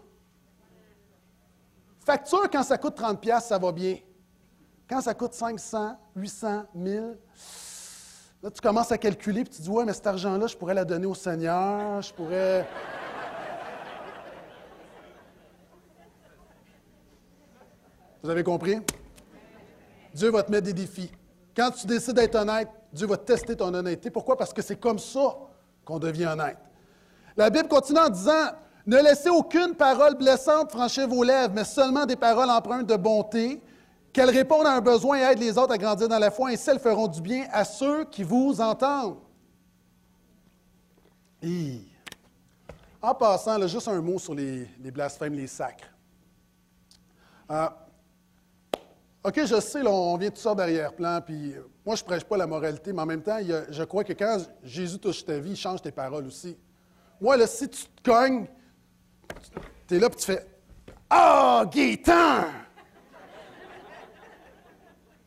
Facture, 2.01 2.49
quand 2.51 2.63
ça 2.63 2.79
coûte 2.79 2.99
30$, 2.99 3.41
ça 3.43 3.59
va 3.59 3.73
bien. 3.73 3.99
Quand 4.89 5.01
ça 5.03 5.13
coûte 5.13 5.35
500, 5.35 5.99
800, 6.17 6.65
1000, 6.75 7.19
là, 8.43 8.51
tu 8.51 8.61
commences 8.63 8.91
à 8.91 8.97
calculer, 8.97 9.45
puis 9.45 9.53
tu 9.55 9.61
dis, 9.63 9.69
ouais, 9.69 9.85
mais 9.85 9.93
cet 9.93 10.07
argent-là, 10.07 10.47
je 10.47 10.57
pourrais 10.57 10.73
la 10.73 10.87
donner 10.87 11.05
au 11.05 11.15
Seigneur, 11.15 12.01
je 12.01 12.15
pourrais. 12.15 12.67
Vous 18.23 18.31
avez 18.31 18.43
compris? 18.43 18.79
Dieu 20.15 20.31
va 20.31 20.43
te 20.43 20.51
mettre 20.51 20.65
des 20.65 20.73
défis. 20.73 21.13
Quand 21.55 21.71
tu 21.71 21.87
décides 21.87 22.15
d'être 22.15 22.37
honnête, 22.37 22.71
Dieu 22.91 23.07
va 23.07 23.19
tester 23.19 23.55
ton 23.55 23.75
honnêteté. 23.75 24.11
Pourquoi? 24.11 24.39
Parce 24.39 24.55
que 24.55 24.63
c'est 24.63 24.81
comme 24.81 24.99
ça 24.99 25.37
qu'on 25.85 25.99
devient 25.99 26.27
honnête. 26.27 26.57
La 27.37 27.51
Bible 27.51 27.69
continue 27.69 27.99
en 27.99 28.09
disant 28.09 28.53
Ne 28.87 28.97
laissez 28.97 29.29
aucune 29.29 29.75
parole 29.75 30.15
blessante 30.15 30.71
franchir 30.71 31.07
vos 31.07 31.23
lèvres, 31.25 31.53
mais 31.55 31.65
seulement 31.65 32.07
des 32.07 32.17
paroles 32.17 32.49
empreintes 32.49 32.87
de 32.87 32.97
bonté, 32.97 33.61
qu'elles 34.13 34.31
répondent 34.31 34.67
à 34.67 34.75
un 34.75 34.81
besoin 34.81 35.19
et 35.19 35.23
aident 35.23 35.41
les 35.41 35.59
autres 35.59 35.73
à 35.73 35.79
grandir 35.79 36.09
dans 36.09 36.19
la 36.19 36.31
foi, 36.31 36.51
ainsi 36.51 36.69
elles 36.71 36.79
feront 36.79 37.09
du 37.09 37.21
bien 37.21 37.47
à 37.53 37.65
ceux 37.65 38.05
qui 38.05 38.23
vous 38.23 38.61
entendent. 38.61 39.19
En 43.01 43.15
passant, 43.15 43.65
juste 43.67 43.89
un 43.89 44.01
mot 44.01 44.19
sur 44.19 44.35
les, 44.35 44.69
blasphèmes, 44.93 45.35
les 45.35 45.47
sacres. 45.47 45.89
Euh, 47.51 47.69
OK, 49.25 49.41
je 49.45 49.61
sais, 49.61 49.87
on 49.87 50.17
vient 50.17 50.31
tout 50.31 50.41
ça 50.41 50.55
d'arrière-plan, 50.55 51.21
puis 51.25 51.53
euh, 51.53 51.63
moi, 51.85 51.97
je 51.97 52.03
ne 52.03 52.07
prêche 52.07 52.25
pas 52.25 52.37
la 52.37 52.47
moralité, 52.47 52.93
mais 52.93 53.03
en 53.03 53.07
même 53.07 53.23
temps, 53.23 53.39
je 53.41 53.83
crois 53.85 54.05
que 54.05 54.13
quand 54.13 54.39
Jésus 54.63 54.99
touche 54.99 55.25
ta 55.25 55.39
vie, 55.39 55.51
il 55.51 55.57
change 55.57 55.83
tes 55.83 55.91
paroles 55.91 56.27
aussi. 56.27 56.57
Moi, 57.21 57.37
là, 57.37 57.47
si 57.47 57.69
tu 57.69 57.85
te 57.85 58.11
cognes, 58.11 58.47
tu 59.87 59.97
es 59.97 59.99
là, 59.99 60.11
puis 60.11 60.19
tu 60.19 60.27
fais 60.27 60.47
Ah, 61.11 61.65
oh! 61.65 61.71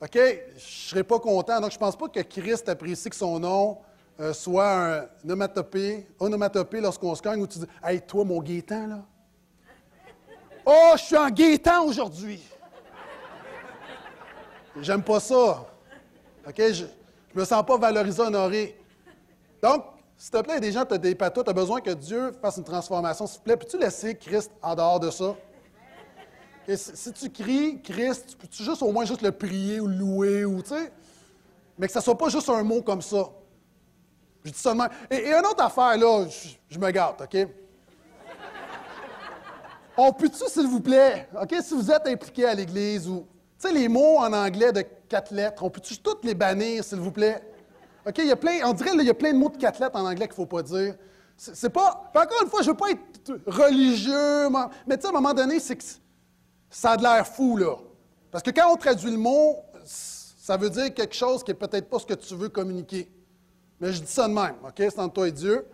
OK? 0.01 0.13
Je 0.13 0.19
ne 0.19 0.59
serais 0.59 1.03
pas 1.03 1.19
content. 1.19 1.61
Donc, 1.61 1.71
je 1.71 1.75
ne 1.75 1.79
pense 1.79 1.95
pas 1.95 2.07
que 2.07 2.21
Christ 2.21 2.67
apprécie 2.69 3.09
que 3.09 3.15
son 3.15 3.39
nom 3.39 3.77
euh, 4.19 4.33
soit 4.33 4.71
un 4.71 5.07
onomatopée, 5.23 6.07
onomatopée 6.19 6.81
lorsqu'on 6.81 7.13
se 7.13 7.21
cogne 7.21 7.41
où 7.41 7.47
tu 7.47 7.59
dis 7.59 7.67
Hey, 7.83 8.01
toi, 8.01 8.23
mon 8.23 8.41
Gaétan, 8.41 8.87
là. 8.87 8.99
Oh, 10.65 10.91
je 10.95 11.01
suis 11.01 11.17
en 11.17 11.29
Gaétan 11.29 11.85
aujourd'hui. 11.85 12.41
J'aime 14.79 15.03
pas 15.03 15.19
ça. 15.19 15.65
OK? 16.47 16.57
Je 16.57 16.83
ne 16.83 17.39
me 17.39 17.45
sens 17.45 17.65
pas 17.65 17.77
valorisé, 17.77 18.21
honoré. 18.21 18.77
Donc, 19.61 19.85
s'il 20.17 20.31
te 20.31 20.41
plaît, 20.41 20.59
des 20.59 20.71
gens, 20.71 20.85
tu 20.85 20.93
as 20.93 20.97
des 20.97 21.15
patois, 21.15 21.43
tu 21.43 21.49
as 21.49 21.53
besoin 21.53 21.81
que 21.81 21.91
Dieu 21.91 22.31
fasse 22.41 22.57
une 22.57 22.63
transformation. 22.63 23.27
S'il 23.27 23.39
te 23.39 23.43
plaît, 23.43 23.57
peux-tu 23.57 23.77
laisser 23.77 24.15
Christ 24.15 24.51
en 24.61 24.75
dehors 24.75 24.99
de 24.99 25.09
ça? 25.09 25.35
Si, 26.67 27.13
tu 27.13 27.29
cries 27.29 27.81
Christ, 27.81 28.37
peux-tu 28.39 28.63
juste 28.63 28.81
au 28.81 28.91
moins 28.91 29.05
juste 29.05 29.21
le 29.21 29.31
prier 29.31 29.79
ou 29.79 29.87
le 29.87 29.95
louer, 29.95 30.45
ou, 30.45 30.61
tu 30.61 30.69
sais? 30.69 30.91
Mais 31.77 31.87
que 31.87 31.93
ça 31.93 32.01
soit 32.01 32.17
pas 32.17 32.29
juste 32.29 32.49
un 32.49 32.63
mot 32.63 32.81
comme 32.81 33.01
ça. 33.01 33.29
Je 34.43 34.51
dis 34.51 34.59
seulement. 34.59 34.87
Et, 35.09 35.27
une 35.27 35.45
autre 35.45 35.63
affaire, 35.63 35.97
là, 35.97 36.25
je, 36.69 36.79
me 36.79 36.91
gâte, 36.91 37.21
OK? 37.21 37.47
On 39.97 40.13
peut-tu, 40.13 40.43
s'il 40.47 40.67
vous 40.67 40.79
plaît, 40.79 41.27
OK, 41.39 41.55
si 41.61 41.73
vous 41.73 41.91
êtes 41.91 42.07
impliqué 42.07 42.45
à 42.45 42.53
l'Église 42.53 43.07
ou 43.07 43.27
tu 43.59 43.67
sais, 43.67 43.73
les 43.73 43.87
mots 43.87 44.17
en 44.17 44.33
anglais 44.33 44.71
de 44.71 44.83
quatre 45.07 45.31
lettres, 45.31 45.63
on 45.63 45.69
peut-tu 45.69 45.97
toutes 45.99 46.23
les 46.25 46.33
bannir, 46.33 46.83
s'il 46.83 46.99
vous 46.99 47.11
plaît? 47.11 47.41
OK, 48.07 48.17
il 48.17 48.27
y 48.27 48.31
a 48.31 48.35
plein, 48.35 48.59
on 48.65 48.73
dirait 48.73 48.91
qu'il 48.91 49.03
y 49.03 49.09
a 49.09 49.13
plein 49.13 49.33
de 49.33 49.37
mots 49.37 49.49
de 49.49 49.57
quatre 49.57 49.79
lettres 49.79 49.95
en 49.95 50.05
anglais 50.05 50.27
qu'il 50.27 50.31
ne 50.31 50.35
faut 50.35 50.45
pas 50.45 50.63
dire. 50.63 50.95
C'est 51.37 51.69
pas. 51.69 52.11
Encore 52.15 52.43
une 52.43 52.49
fois, 52.49 52.61
je 52.61 52.67
ne 52.67 52.71
veux 52.71 52.77
pas 52.77 52.91
être 52.91 53.39
religieux, 53.47 54.49
mais 54.87 54.95
tu 54.95 55.01
sais, 55.01 55.07
à 55.07 55.09
un 55.09 55.13
moment 55.13 55.33
donné, 55.33 55.59
c'est 55.59 55.75
que 55.75 55.83
ça 56.71 56.91
a 56.91 56.97
l'air 56.97 57.27
fou, 57.27 57.57
là. 57.57 57.75
Parce 58.31 58.43
que 58.43 58.49
quand 58.49 58.71
on 58.71 58.77
traduit 58.77 59.11
le 59.11 59.17
mot, 59.17 59.57
ça 59.83 60.57
veut 60.57 60.69
dire 60.69 60.93
quelque 60.93 61.13
chose 61.13 61.43
qui 61.43 61.51
n'est 61.51 61.57
peut-être 61.57 61.89
pas 61.89 61.99
ce 61.99 62.05
que 62.05 62.13
tu 62.13 62.33
veux 62.33 62.49
communiquer. 62.49 63.11
Mais 63.79 63.91
je 63.91 64.01
dis 64.01 64.11
ça 64.11 64.27
de 64.27 64.33
même, 64.33 64.55
OK? 64.63 64.75
C'est 64.77 64.99
entre 64.99 65.13
toi 65.13 65.27
et 65.27 65.31
Dieu. 65.31 65.67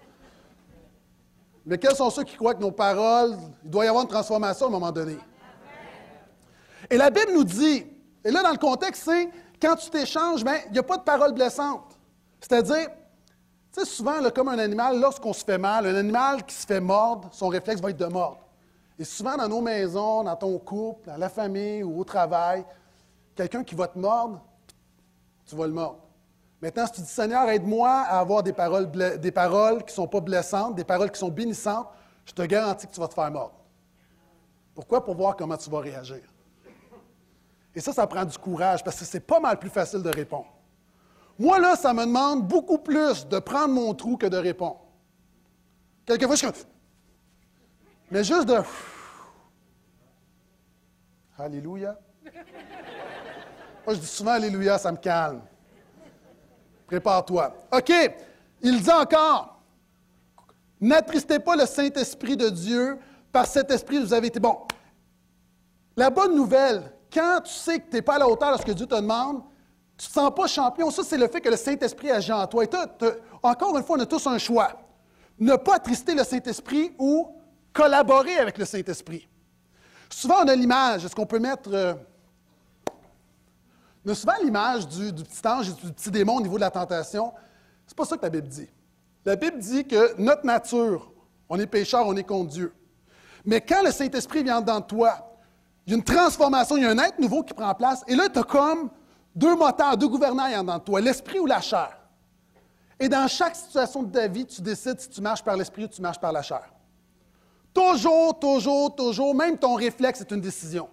Mais 1.66 1.78
quels 1.78 1.96
sont 1.96 2.10
ceux 2.10 2.24
qui 2.24 2.36
croient 2.36 2.56
que 2.56 2.62
nos 2.62 2.72
paroles, 2.72 3.38
il 3.64 3.70
doit 3.70 3.86
y 3.86 3.88
avoir 3.88 4.04
une 4.04 4.10
transformation 4.10 4.66
à 4.66 4.70
un 4.70 4.72
moment 4.72 4.92
donné? 4.92 5.18
Et 6.90 6.98
la 6.98 7.10
Bible 7.10 7.34
nous 7.34 7.44
dit, 7.44 7.86
et 8.24 8.32
là 8.32 8.42
dans 8.42 8.52
le 8.52 8.58
contexte, 8.58 9.04
c'est 9.06 9.30
quand 9.62 9.76
tu 9.76 9.90
t'échanges, 9.90 10.44
ben, 10.44 10.58
il 10.68 10.72
n'y 10.72 10.80
a 10.80 10.84
pas 10.84 10.98
de 10.98 11.04
parole 11.04 11.34
blessante. 11.34 11.98
C'est-à-dire, 12.40 12.88
tu 13.74 13.82
sais, 13.82 13.86
souvent, 13.86 14.14
comme 14.34 14.48
un 14.48 14.60
animal, 14.60 15.00
lorsqu'on 15.00 15.34
se 15.34 15.44
fait 15.44 15.58
mal, 15.58 15.86
un 15.86 15.96
animal 15.96 16.46
qui 16.46 16.56
se 16.56 16.66
fait 16.66 16.80
mordre, 16.80 17.30
son 17.32 17.50
réflexe 17.50 17.82
va 17.82 17.90
être 17.90 17.98
de 17.98 18.06
mordre. 18.06 18.47
Et 19.00 19.04
souvent, 19.04 19.38
dans 19.38 19.48
nos 19.48 19.62
maisons, 19.62 20.24
dans 20.24 20.36
ton 20.36 20.58
couple, 20.58 21.08
dans 21.08 21.18
la 21.18 21.30
famille 21.30 21.84
ou 21.84 22.00
au 22.00 22.04
travail, 22.04 22.66
quelqu'un 23.36 23.64
qui 23.64 23.76
va 23.76 23.88
te 23.88 23.98
mordre, 23.98 24.42
tu 25.46 25.56
vas 25.56 25.68
le 25.68 25.74
mordre. 25.74 26.00
Maintenant, 26.62 26.88
si 26.88 26.94
tu 26.94 27.02
dis, 27.02 27.08
Seigneur, 27.08 27.48
aide-moi 27.50 27.90
à 27.90 28.20
avoir 28.20 28.42
des 28.42 28.54
paroles, 28.54 28.90
des 29.20 29.32
paroles 29.32 29.80
qui 29.84 29.92
ne 29.92 29.96
sont 29.96 30.08
pas 30.08 30.22
blessantes, 30.22 30.76
des 30.76 30.84
paroles 30.84 31.12
qui 31.12 31.20
sont 31.20 31.30
bénissantes, 31.30 31.88
je 32.26 32.34
te 32.34 32.42
garantis 32.42 32.88
que 32.88 32.92
tu 32.94 33.00
vas 33.00 33.08
te 33.08 33.14
faire 33.14 33.30
mordre. 33.32 33.54
Pourquoi? 34.74 35.04
Pour 35.04 35.16
voir 35.16 35.36
comment 35.36 35.58
tu 35.58 35.70
vas 35.70 35.80
réagir. 35.80 36.22
Et 37.76 37.80
ça, 37.80 37.94
ça 37.94 38.08
prend 38.08 38.26
du 38.26 38.38
courage 38.38 38.84
parce 38.84 39.00
que 39.00 39.06
c'est 39.06 39.20
pas 39.20 39.40
mal 39.40 39.60
plus 39.60 39.70
facile 39.70 40.02
de 40.02 40.10
répondre. 40.10 40.48
Moi, 41.38 41.60
là, 41.60 41.76
ça 41.76 41.94
me 41.94 42.06
demande 42.06 42.48
beaucoup 42.48 42.80
plus 42.80 43.28
de 43.28 43.38
prendre 43.38 43.74
mon 43.74 43.94
trou 43.94 44.18
que 44.18 44.26
de 44.26 44.38
répondre. 44.38 44.82
Quelquefois, 46.06 46.36
je 46.36 46.40
suis 46.40 46.48
comme. 46.48 46.77
Mais 48.10 48.24
juste 48.24 48.48
de. 48.48 48.62
Alléluia. 51.38 51.98
Moi, 53.86 53.96
je 53.96 54.00
dis 54.00 54.08
souvent 54.08 54.32
Alléluia, 54.32 54.78
ça 54.78 54.92
me 54.92 54.98
calme. 54.98 55.42
Prépare-toi. 56.88 57.54
OK. 57.72 57.92
Il 58.62 58.82
dit 58.82 58.92
encore 58.92 59.62
N'attristez 60.80 61.40
pas 61.40 61.56
le 61.56 61.66
Saint-Esprit 61.66 62.38
de 62.38 62.50
Dieu. 62.50 62.98
Par 63.32 63.46
cet 63.46 63.72
esprit, 63.72 64.00
vous 64.00 64.14
avez 64.14 64.28
été 64.28 64.40
bon. 64.40 64.58
La 65.96 66.10
bonne 66.10 66.36
nouvelle, 66.36 66.92
quand 67.12 67.42
tu 67.44 67.52
sais 67.52 67.80
que 67.80 67.90
tu 67.90 67.96
n'es 67.98 68.02
pas 68.02 68.16
à 68.16 68.20
la 68.20 68.28
hauteur 68.28 68.54
de 68.54 68.62
ce 68.62 68.66
que 68.66 68.72
Dieu 68.72 68.86
te 68.86 68.96
demande, 68.96 69.42
tu 69.98 70.06
ne 70.06 70.08
te 70.08 70.14
sens 70.14 70.34
pas 70.34 70.48
champion. 70.48 70.90
Ça, 70.92 71.04
c'est 71.04 71.18
le 71.18 71.28
fait 71.28 71.42
que 71.42 71.50
le 71.50 71.58
Saint-Esprit 71.58 72.12
agit 72.12 72.32
en 72.32 72.46
toi. 72.48 72.64
Et 72.64 72.70
encore 73.44 73.78
une 73.78 73.84
fois, 73.84 73.98
on 73.98 74.02
a 74.02 74.06
tous 74.06 74.26
un 74.28 74.38
choix. 74.38 74.70
Ne 75.40 75.56
pas 75.56 75.76
attrister 75.76 76.16
le 76.16 76.24
Saint-Esprit 76.24 76.94
ou 76.98 77.37
collaborer 77.78 78.38
avec 78.38 78.58
le 78.58 78.66
Saint-Esprit. 78.66 79.28
Souvent, 80.10 80.44
on 80.44 80.48
a 80.48 80.56
l'image. 80.56 81.06
Est-ce 81.06 81.16
qu'on 81.16 81.28
peut 81.28 81.38
mettre. 81.38 81.70
Euh, 81.72 81.94
on 84.04 84.12
a 84.12 84.16
souvent 84.16 84.34
l'image 84.42 84.88
du, 84.88 85.14
petit 85.14 85.48
ange 85.48 85.70
et 85.70 85.74
du 85.74 85.94
petit 85.94 86.10
démon 86.10 86.38
au 86.38 86.42
niveau 86.42 86.56
de 86.56 86.62
la 86.62 86.72
tentation. 86.72 87.32
C'est 87.86 87.96
pas 87.96 88.06
ça 88.06 88.18
que 88.18 88.24
la 88.24 88.30
Bible 88.30 88.48
dit. 88.48 88.68
La 89.24 89.36
Bible 89.36 89.60
dit 89.60 89.86
que 89.86 90.20
notre 90.20 90.46
nature, 90.46 91.12
on 91.50 91.60
est 91.60 91.68
pécheur, 91.68 92.08
on 92.08 92.16
est 92.16 92.24
contre 92.24 92.50
Dieu. 92.50 92.74
Mais 93.46 93.62
quand 93.62 93.84
le 93.84 93.92
Saint-Esprit 93.92 94.44
vient 94.44 94.62
dans 94.62 94.82
toi, 94.82 95.38
il 95.86 95.92
y 95.92 95.94
a 95.94 95.98
une 95.98 96.04
transformation, 96.04 96.78
il 96.78 96.84
y 96.84 96.86
a 96.86 96.90
un 96.90 96.98
être 96.98 97.20
nouveau 97.20 97.44
qui 97.44 97.54
prend 97.54 97.76
place. 97.76 98.04
Et 98.08 98.16
là, 98.16 98.28
tu 98.30 98.40
as 98.40 98.44
comme 98.44 98.90
deux 99.36 99.56
moteurs, 99.56 99.98
deux 99.98 100.08
gouvernails 100.08 100.56
en 100.56 100.62
dedans 100.62 100.80
de 100.80 100.84
toi, 100.84 101.00
l'esprit 101.02 101.40
ou 101.40 101.46
la 101.46 101.62
chair. 101.62 101.96
Et 103.00 103.08
dans 103.08 103.28
chaque 103.28 103.56
situation 103.56 104.04
de 104.04 104.12
ta 104.12 104.28
vie, 104.28 104.46
tu 104.46 104.62
décides 104.62 105.00
si 105.00 105.10
tu 105.10 105.22
marches 105.22 105.44
par 105.44 105.56
l'esprit 105.56 105.84
ou 105.84 105.88
tu 105.88 106.02
marches 106.02 106.20
par 106.20 106.32
la 106.32 106.42
chair. 106.42 106.68
Toujours, 107.78 108.40
toujours, 108.40 108.96
toujours, 108.96 109.36
même 109.36 109.56
ton 109.56 109.76
réflexe 109.76 110.22
est 110.22 110.32
une 110.32 110.42
décision. 110.42 110.90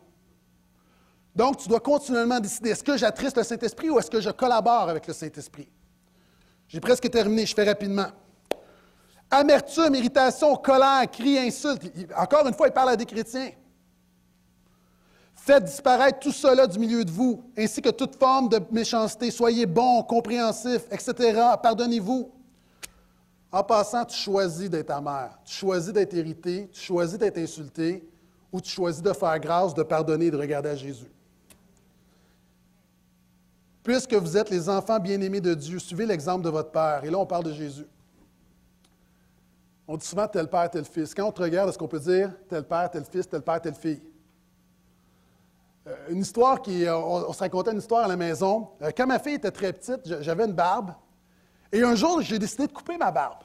Donc, 1.35 1.57
tu 1.57 1.67
dois 1.67 1.81
continuellement 1.81 2.39
décider, 2.39 2.71
est-ce 2.71 2.85
que 2.85 2.99
j'attriste 2.99 3.39
le 3.39 3.43
Saint-Esprit 3.43 3.89
ou 3.89 3.99
est-ce 3.99 4.11
que 4.11 4.21
je 4.21 4.29
collabore 4.29 4.91
avec 4.91 5.07
le 5.07 5.15
Saint-Esprit? 5.15 5.67
J'ai 6.69 6.81
presque 6.81 7.11
terminé, 7.11 7.47
je 7.47 7.55
fais 7.55 7.65
rapidement. 7.65 8.09
Amertume, 9.31 9.95
irritation, 9.95 10.55
colère, 10.57 11.11
cri, 11.11 11.39
insulte. 11.39 11.91
Encore 12.19 12.47
une 12.47 12.55
fois, 12.55 12.69
il 12.69 12.73
parle 12.75 12.91
à 12.91 12.97
des 12.97 13.07
chrétiens. 13.07 13.53
Faites 15.35 15.65
disparaître 15.65 16.19
tout 16.19 16.33
cela 16.33 16.67
du 16.67 16.79
milieu 16.79 17.03
de 17.03 17.11
vous, 17.11 17.45
ainsi 17.57 17.81
que 17.81 17.89
toute 17.89 18.17
forme 18.17 18.51
de 18.51 18.61
méchanceté. 18.71 19.31
Soyez 19.31 19.65
bons, 19.65 20.03
compréhensifs, 20.03 20.85
etc. 20.91 21.41
Pardonnez-vous. 21.63 22.31
En 23.55 23.63
passant, 23.63 24.05
tu 24.05 24.17
choisis 24.17 24.69
d'être 24.69 24.91
amer, 24.91 25.31
tu 25.45 25.55
choisis 25.55 25.93
d'être 25.93 26.13
irrité, 26.13 26.69
tu 26.73 26.81
choisis 26.81 27.17
d'être 27.17 27.39
insulté, 27.39 28.05
ou 28.51 28.61
tu 28.61 28.69
choisis 28.69 29.01
de 29.01 29.13
faire 29.13 29.39
grâce, 29.39 29.73
de 29.73 29.85
pardonner 29.85 30.29
de 30.29 30.37
regarder 30.37 30.71
à 30.71 30.75
Jésus. 30.75 31.09
Puisque 33.85 34.13
vous 34.13 34.37
êtes 34.37 34.51
les 34.51 34.69
enfants 34.69 34.99
bien-aimés 34.99 35.41
de 35.41 35.55
Dieu, 35.55 35.79
suivez 35.79 36.05
l'exemple 36.05 36.43
de 36.43 36.49
votre 36.49 36.73
Père. 36.73 37.05
Et 37.05 37.11
là, 37.11 37.17
on 37.17 37.27
parle 37.27 37.45
de 37.45 37.53
Jésus. 37.53 37.87
On 39.87 39.97
dit 39.97 40.05
souvent 40.05 40.27
tel 40.27 40.49
père, 40.49 40.69
tel 40.69 40.85
fils. 40.85 41.15
Quand 41.15 41.29
on 41.29 41.31
te 41.31 41.43
regarde, 41.43 41.69
est-ce 41.69 41.79
qu'on 41.79 41.87
peut 41.87 42.01
dire 42.01 42.33
tel 42.49 42.65
père, 42.65 42.91
tel 42.91 43.05
fils, 43.05 43.29
tel 43.29 43.43
père, 43.43 43.61
telle 43.61 43.75
fille? 43.75 44.03
Euh, 45.87 45.95
une 46.09 46.23
histoire 46.23 46.61
qui. 46.61 46.87
Euh, 46.87 46.97
on, 46.97 47.33
se 47.33 47.39
racontait 47.39 47.71
une 47.71 47.79
histoire 47.79 48.07
à 48.07 48.09
la 48.09 48.17
maison. 48.17 48.71
Euh, 48.83 48.91
quand 48.97 49.07
ma 49.07 49.21
fille 49.21 49.35
était 49.35 49.53
très 49.53 49.73
petite, 49.73 50.01
j'avais 50.23 50.45
une 50.45 50.55
barbe. 50.55 50.93
Et 51.71 51.85
un 51.85 51.95
jour, 51.95 52.21
j'ai 52.21 52.39
décidé 52.41 52.67
de 52.67 52.73
couper 52.73 52.97
ma 52.97 53.13
barbe. 53.13 53.44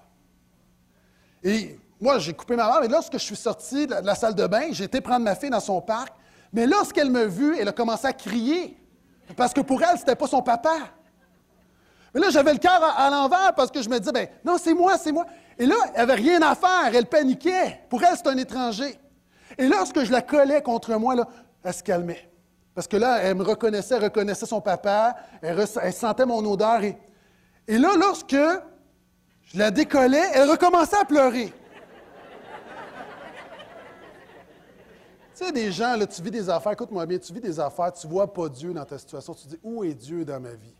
Et 1.43 1.79
moi, 1.99 2.19
j'ai 2.19 2.33
coupé 2.33 2.55
ma 2.55 2.67
barbe. 2.67 2.85
Et 2.85 2.87
lorsque 2.87 3.13
je 3.13 3.23
suis 3.23 3.35
sorti 3.35 3.87
de 3.87 3.95
la, 4.03 4.15
salle 4.15 4.35
de 4.35 4.45
bain, 4.47 4.67
j'ai 4.71 4.85
été 4.85 5.01
prendre 5.01 5.23
ma 5.25 5.35
fille 5.35 5.49
dans 5.49 5.59
son 5.59 5.81
parc. 5.81 6.13
Mais 6.51 6.65
lorsqu'elle 6.65 7.09
m'a 7.11 7.25
vu, 7.25 7.57
elle 7.59 7.67
a 7.67 7.71
commencé 7.71 8.07
à 8.07 8.13
crier. 8.13 8.77
Parce 9.35 9.53
que 9.53 9.61
pour 9.61 9.81
elle, 9.81 9.95
ce 9.95 10.01
n'était 10.01 10.15
pas 10.15 10.27
son 10.27 10.41
papa. 10.41 10.75
Mais 12.13 12.21
là, 12.21 12.29
j'avais 12.31 12.53
le 12.53 12.59
cœur 12.59 12.81
à, 12.81 13.09
l'envers 13.09 13.53
parce 13.55 13.69
que 13.69 13.81
je 13.81 13.89
me 13.89 13.99
disais, 13.99 14.11
ben 14.11 14.27
non, 14.43 14.57
c'est 14.57 14.73
moi, 14.73 14.97
c'est 14.97 15.11
moi. 15.11 15.25
Et 15.57 15.65
là, 15.65 15.75
elle 15.93 16.07
n'avait 16.07 16.21
rien 16.21 16.41
à 16.41 16.55
faire. 16.55 16.91
Elle 16.93 17.05
paniquait. 17.05 17.81
Pour 17.89 18.03
elle, 18.03 18.15
c'est 18.15 18.27
un 18.27 18.37
étranger. 18.37 18.97
Et 19.57 19.67
lorsque 19.67 20.03
je 20.03 20.11
la 20.11 20.21
collais 20.21 20.61
contre 20.61 20.95
moi, 20.95 21.15
elle 21.63 21.73
se 21.73 21.83
calmait. 21.83 22.29
Parce 22.73 22.87
que 22.87 22.97
là, 22.97 23.19
elle 23.21 23.35
me 23.35 23.43
reconnaissait, 23.43 23.95
elle 23.95 24.05
reconnaissait 24.05 24.45
son 24.45 24.61
papa, 24.61 25.15
elle, 25.41 25.67
sentait 25.93 26.25
mon 26.25 26.43
odeur. 26.49 26.81
Et, 26.81 27.77
là, 27.77 27.89
lorsque 27.97 28.37
je 29.53 29.57
la 29.57 29.71
décollais, 29.71 30.31
elle 30.33 30.49
recommençait 30.49 30.97
à 30.97 31.05
pleurer. 31.05 31.47
tu 35.35 35.45
sais, 35.45 35.51
des 35.51 35.71
gens, 35.71 35.95
là, 35.95 36.05
tu 36.05 36.21
vis 36.21 36.31
des 36.31 36.49
affaires, 36.49 36.73
écoute-moi 36.73 37.05
bien, 37.05 37.17
tu 37.17 37.33
vis 37.33 37.41
des 37.41 37.59
affaires, 37.59 37.91
tu 37.91 38.05
ne 38.05 38.11
vois 38.11 38.31
pas 38.31 38.47
Dieu 38.47 38.73
dans 38.73 38.85
ta 38.85 38.97
situation, 38.99 39.33
tu 39.33 39.43
te 39.43 39.49
dis, 39.49 39.59
où 39.63 39.83
est 39.83 39.95
Dieu 39.95 40.23
dans 40.23 40.39
ma 40.39 40.53
vie? 40.53 40.75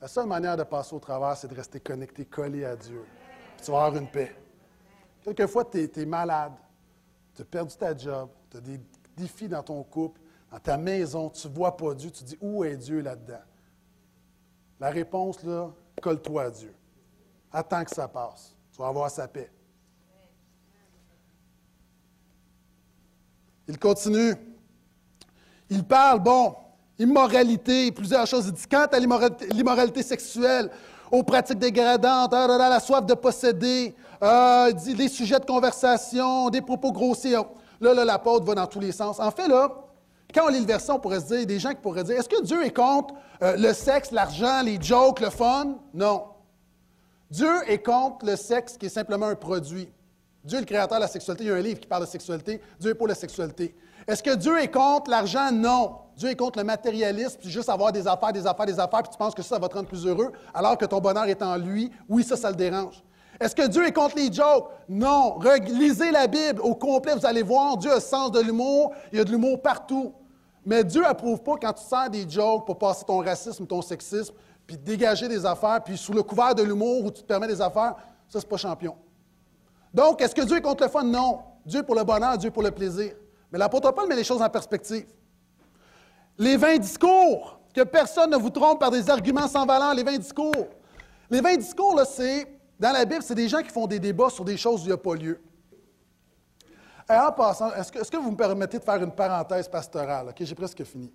La 0.00 0.08
seule 0.08 0.26
manière 0.26 0.56
de 0.56 0.62
passer 0.62 0.94
au 0.94 0.98
travers, 0.98 1.36
c'est 1.36 1.48
de 1.48 1.54
rester 1.54 1.78
connecté, 1.78 2.24
collé 2.24 2.64
à 2.64 2.74
Dieu. 2.74 3.04
tu 3.62 3.70
vas 3.70 3.84
avoir 3.84 4.00
une 4.00 4.08
paix. 4.08 4.34
Quelquefois, 5.22 5.66
tu 5.66 5.78
es, 5.78 6.06
malade, 6.06 6.54
tu 7.34 7.42
as 7.42 7.44
perdu 7.44 7.76
ta 7.76 7.94
job, 7.94 8.30
tu 8.50 8.56
as 8.56 8.60
des 8.60 8.80
défis 9.14 9.48
dans 9.48 9.62
ton 9.62 9.82
couple, 9.82 10.18
dans 10.50 10.58
ta 10.58 10.78
maison, 10.78 11.28
tu 11.28 11.46
ne 11.48 11.52
vois 11.52 11.76
pas 11.76 11.94
Dieu, 11.94 12.10
tu 12.10 12.24
dis 12.24 12.38
où 12.40 12.64
est 12.64 12.76
Dieu 12.76 13.00
là-dedans? 13.00 13.42
La 14.80 14.88
réponse, 14.88 15.42
là, 15.42 15.70
colle-toi 16.00 16.44
à 16.44 16.50
Dieu. 16.50 16.72
Attends 17.52 17.84
que 17.84 17.94
ça 17.94 18.06
passe. 18.06 18.54
Tu 18.72 18.80
vas 18.80 18.88
avoir 18.88 19.10
sa 19.10 19.26
paix. 19.26 19.50
Il 23.66 23.78
continue. 23.78 24.34
Il 25.68 25.84
parle, 25.84 26.20
bon, 26.20 26.54
immoralité, 26.98 27.92
plusieurs 27.92 28.26
choses. 28.26 28.46
Il 28.46 28.52
dit 28.52 28.66
quant 28.68 28.86
à 28.86 28.98
l'immoralité 28.98 30.02
sexuelle, 30.02 30.70
aux 31.10 31.22
pratiques 31.22 31.58
dégradantes, 31.58 32.32
ah 32.32 32.46
la 32.46 32.80
soif 32.80 33.04
de 33.04 33.14
posséder, 33.14 33.94
euh, 34.22 34.72
sujets 35.08 35.40
de 35.40 35.44
conversation, 35.44 36.50
des 36.50 36.60
propos 36.60 36.92
grossiers. 36.92 37.38
Là, 37.80 37.94
là, 37.94 38.04
l'apôtre 38.04 38.44
va 38.44 38.54
dans 38.54 38.66
tous 38.66 38.80
les 38.80 38.92
sens. 38.92 39.18
En 39.18 39.30
fait, 39.30 39.48
là, 39.48 39.68
quand 40.32 40.46
on 40.46 40.48
lit 40.48 40.60
le 40.60 40.66
verset, 40.66 40.92
on 40.92 40.98
pourrait 40.98 41.20
se 41.20 41.34
dire, 41.34 41.46
des 41.46 41.58
gens 41.58 41.70
qui 41.70 41.80
pourraient 41.82 42.04
dire, 42.04 42.18
est-ce 42.18 42.28
que 42.28 42.42
Dieu 42.42 42.64
est 42.64 42.74
contre 42.74 43.14
euh, 43.42 43.56
le 43.56 43.72
sexe, 43.72 44.12
l'argent, 44.12 44.62
les 44.62 44.80
jokes, 44.80 45.20
le 45.20 45.30
fun? 45.30 45.76
Non. 45.94 46.24
Dieu 47.30 47.50
est 47.68 47.84
contre 47.84 48.26
le 48.26 48.36
sexe 48.36 48.76
qui 48.76 48.86
est 48.86 48.90
simplement 48.90 49.26
un 49.26 49.36
produit. 49.36 49.88
Dieu 50.44 50.58
est 50.58 50.62
le 50.62 50.66
créateur 50.66 50.98
de 50.98 51.02
la 51.02 51.08
sexualité. 51.08 51.44
Il 51.44 51.48
y 51.48 51.52
a 51.52 51.56
un 51.56 51.60
livre 51.60 51.80
qui 51.80 51.86
parle 51.86 52.04
de 52.04 52.08
sexualité. 52.08 52.60
Dieu 52.78 52.90
est 52.90 52.94
pour 52.94 53.06
la 53.06 53.14
sexualité. 53.14 53.74
Est-ce 54.06 54.22
que 54.22 54.34
Dieu 54.34 54.58
est 54.58 54.70
contre 54.70 55.10
l'argent? 55.10 55.52
Non. 55.52 55.98
Dieu 56.16 56.30
est 56.30 56.36
contre 56.36 56.58
le 56.58 56.64
matérialisme, 56.64 57.38
puis 57.40 57.50
juste 57.50 57.68
avoir 57.68 57.92
des 57.92 58.06
affaires, 58.06 58.32
des 58.32 58.46
affaires, 58.46 58.66
des 58.66 58.80
affaires, 58.80 59.02
puis 59.02 59.12
tu 59.12 59.18
penses 59.18 59.34
que 59.34 59.42
ça, 59.42 59.58
va 59.58 59.68
te 59.68 59.74
rendre 59.74 59.88
plus 59.88 60.06
heureux, 60.06 60.32
alors 60.52 60.76
que 60.76 60.84
ton 60.84 60.98
bonheur 60.98 61.24
est 61.26 61.42
en 61.42 61.56
lui. 61.56 61.90
Oui, 62.08 62.24
ça, 62.24 62.36
ça 62.36 62.50
le 62.50 62.56
dérange. 62.56 63.02
Est-ce 63.38 63.54
que 63.54 63.66
Dieu 63.66 63.86
est 63.86 63.92
contre 63.92 64.16
les 64.16 64.32
jokes? 64.32 64.68
Non. 64.88 65.38
Lisez 65.68 66.10
la 66.10 66.26
Bible 66.26 66.60
au 66.60 66.74
complet, 66.74 67.14
vous 67.14 67.24
allez 67.24 67.42
voir, 67.42 67.76
Dieu 67.76 67.90
a 67.90 67.94
le 67.94 68.00
sens 68.00 68.30
de 68.32 68.40
l'humour. 68.40 68.92
Il 69.12 69.18
y 69.18 69.20
a 69.20 69.24
de 69.24 69.30
l'humour 69.30 69.62
partout. 69.62 70.12
Mais 70.64 70.84
Dieu 70.84 71.06
approuve 71.06 71.42
pas 71.42 71.56
quand 71.56 71.72
tu 71.72 71.84
sers 71.84 72.10
des 72.10 72.28
jokes 72.28 72.66
pour 72.66 72.76
passer 72.76 73.04
ton 73.04 73.18
racisme, 73.18 73.66
ton 73.66 73.80
sexisme, 73.80 74.34
puis 74.70 74.78
dégager 74.78 75.26
des 75.26 75.44
affaires, 75.44 75.82
puis 75.82 75.98
sous 75.98 76.12
le 76.12 76.22
couvert 76.22 76.54
de 76.54 76.62
l'humour 76.62 77.04
où 77.04 77.10
tu 77.10 77.22
te 77.22 77.26
permets 77.26 77.48
des 77.48 77.60
affaires, 77.60 77.96
ça, 78.28 78.38
c'est 78.38 78.48
pas 78.48 78.56
champion. 78.56 78.94
Donc, 79.92 80.22
est-ce 80.22 80.32
que 80.32 80.42
Dieu 80.42 80.58
est 80.58 80.60
contre 80.60 80.84
le 80.84 80.88
fun? 80.88 81.02
Non. 81.02 81.40
Dieu 81.66 81.82
pour 81.82 81.96
le 81.96 82.04
bonheur, 82.04 82.38
Dieu 82.38 82.52
pour 82.52 82.62
le 82.62 82.70
plaisir. 82.70 83.14
Mais 83.50 83.58
l'apôtre 83.58 83.90
Paul 83.90 84.06
met 84.06 84.14
les 84.14 84.22
choses 84.22 84.40
en 84.40 84.48
perspective. 84.48 85.06
Les 86.38 86.56
vains 86.56 86.78
discours, 86.78 87.58
que 87.74 87.80
personne 87.80 88.30
ne 88.30 88.36
vous 88.36 88.50
trompe 88.50 88.78
par 88.78 88.92
des 88.92 89.10
arguments 89.10 89.48
sans 89.48 89.66
valeur, 89.66 89.92
les 89.92 90.04
vains 90.04 90.18
discours. 90.18 90.68
Les 91.28 91.40
vains 91.40 91.56
discours, 91.56 91.96
là, 91.96 92.04
c'est, 92.04 92.46
dans 92.78 92.92
la 92.92 93.04
Bible, 93.04 93.24
c'est 93.24 93.34
des 93.34 93.48
gens 93.48 93.62
qui 93.62 93.70
font 93.70 93.88
des 93.88 93.98
débats 93.98 94.30
sur 94.30 94.44
des 94.44 94.56
choses 94.56 94.82
où 94.82 94.84
il 94.84 94.88
n'y 94.88 94.92
a 94.92 94.98
pas 94.98 95.16
lieu. 95.16 95.40
Et 97.08 97.12
en 97.12 97.32
passant, 97.32 97.72
est-ce 97.74 97.90
que, 98.08 98.16
vous 98.18 98.30
me 98.30 98.36
permettez 98.36 98.78
de 98.78 98.84
faire 98.84 99.02
une 99.02 99.10
parenthèse 99.10 99.68
pastorale? 99.68 100.28
OK, 100.28 100.36
j'ai 100.38 100.54
presque 100.54 100.84
fini. 100.84 101.12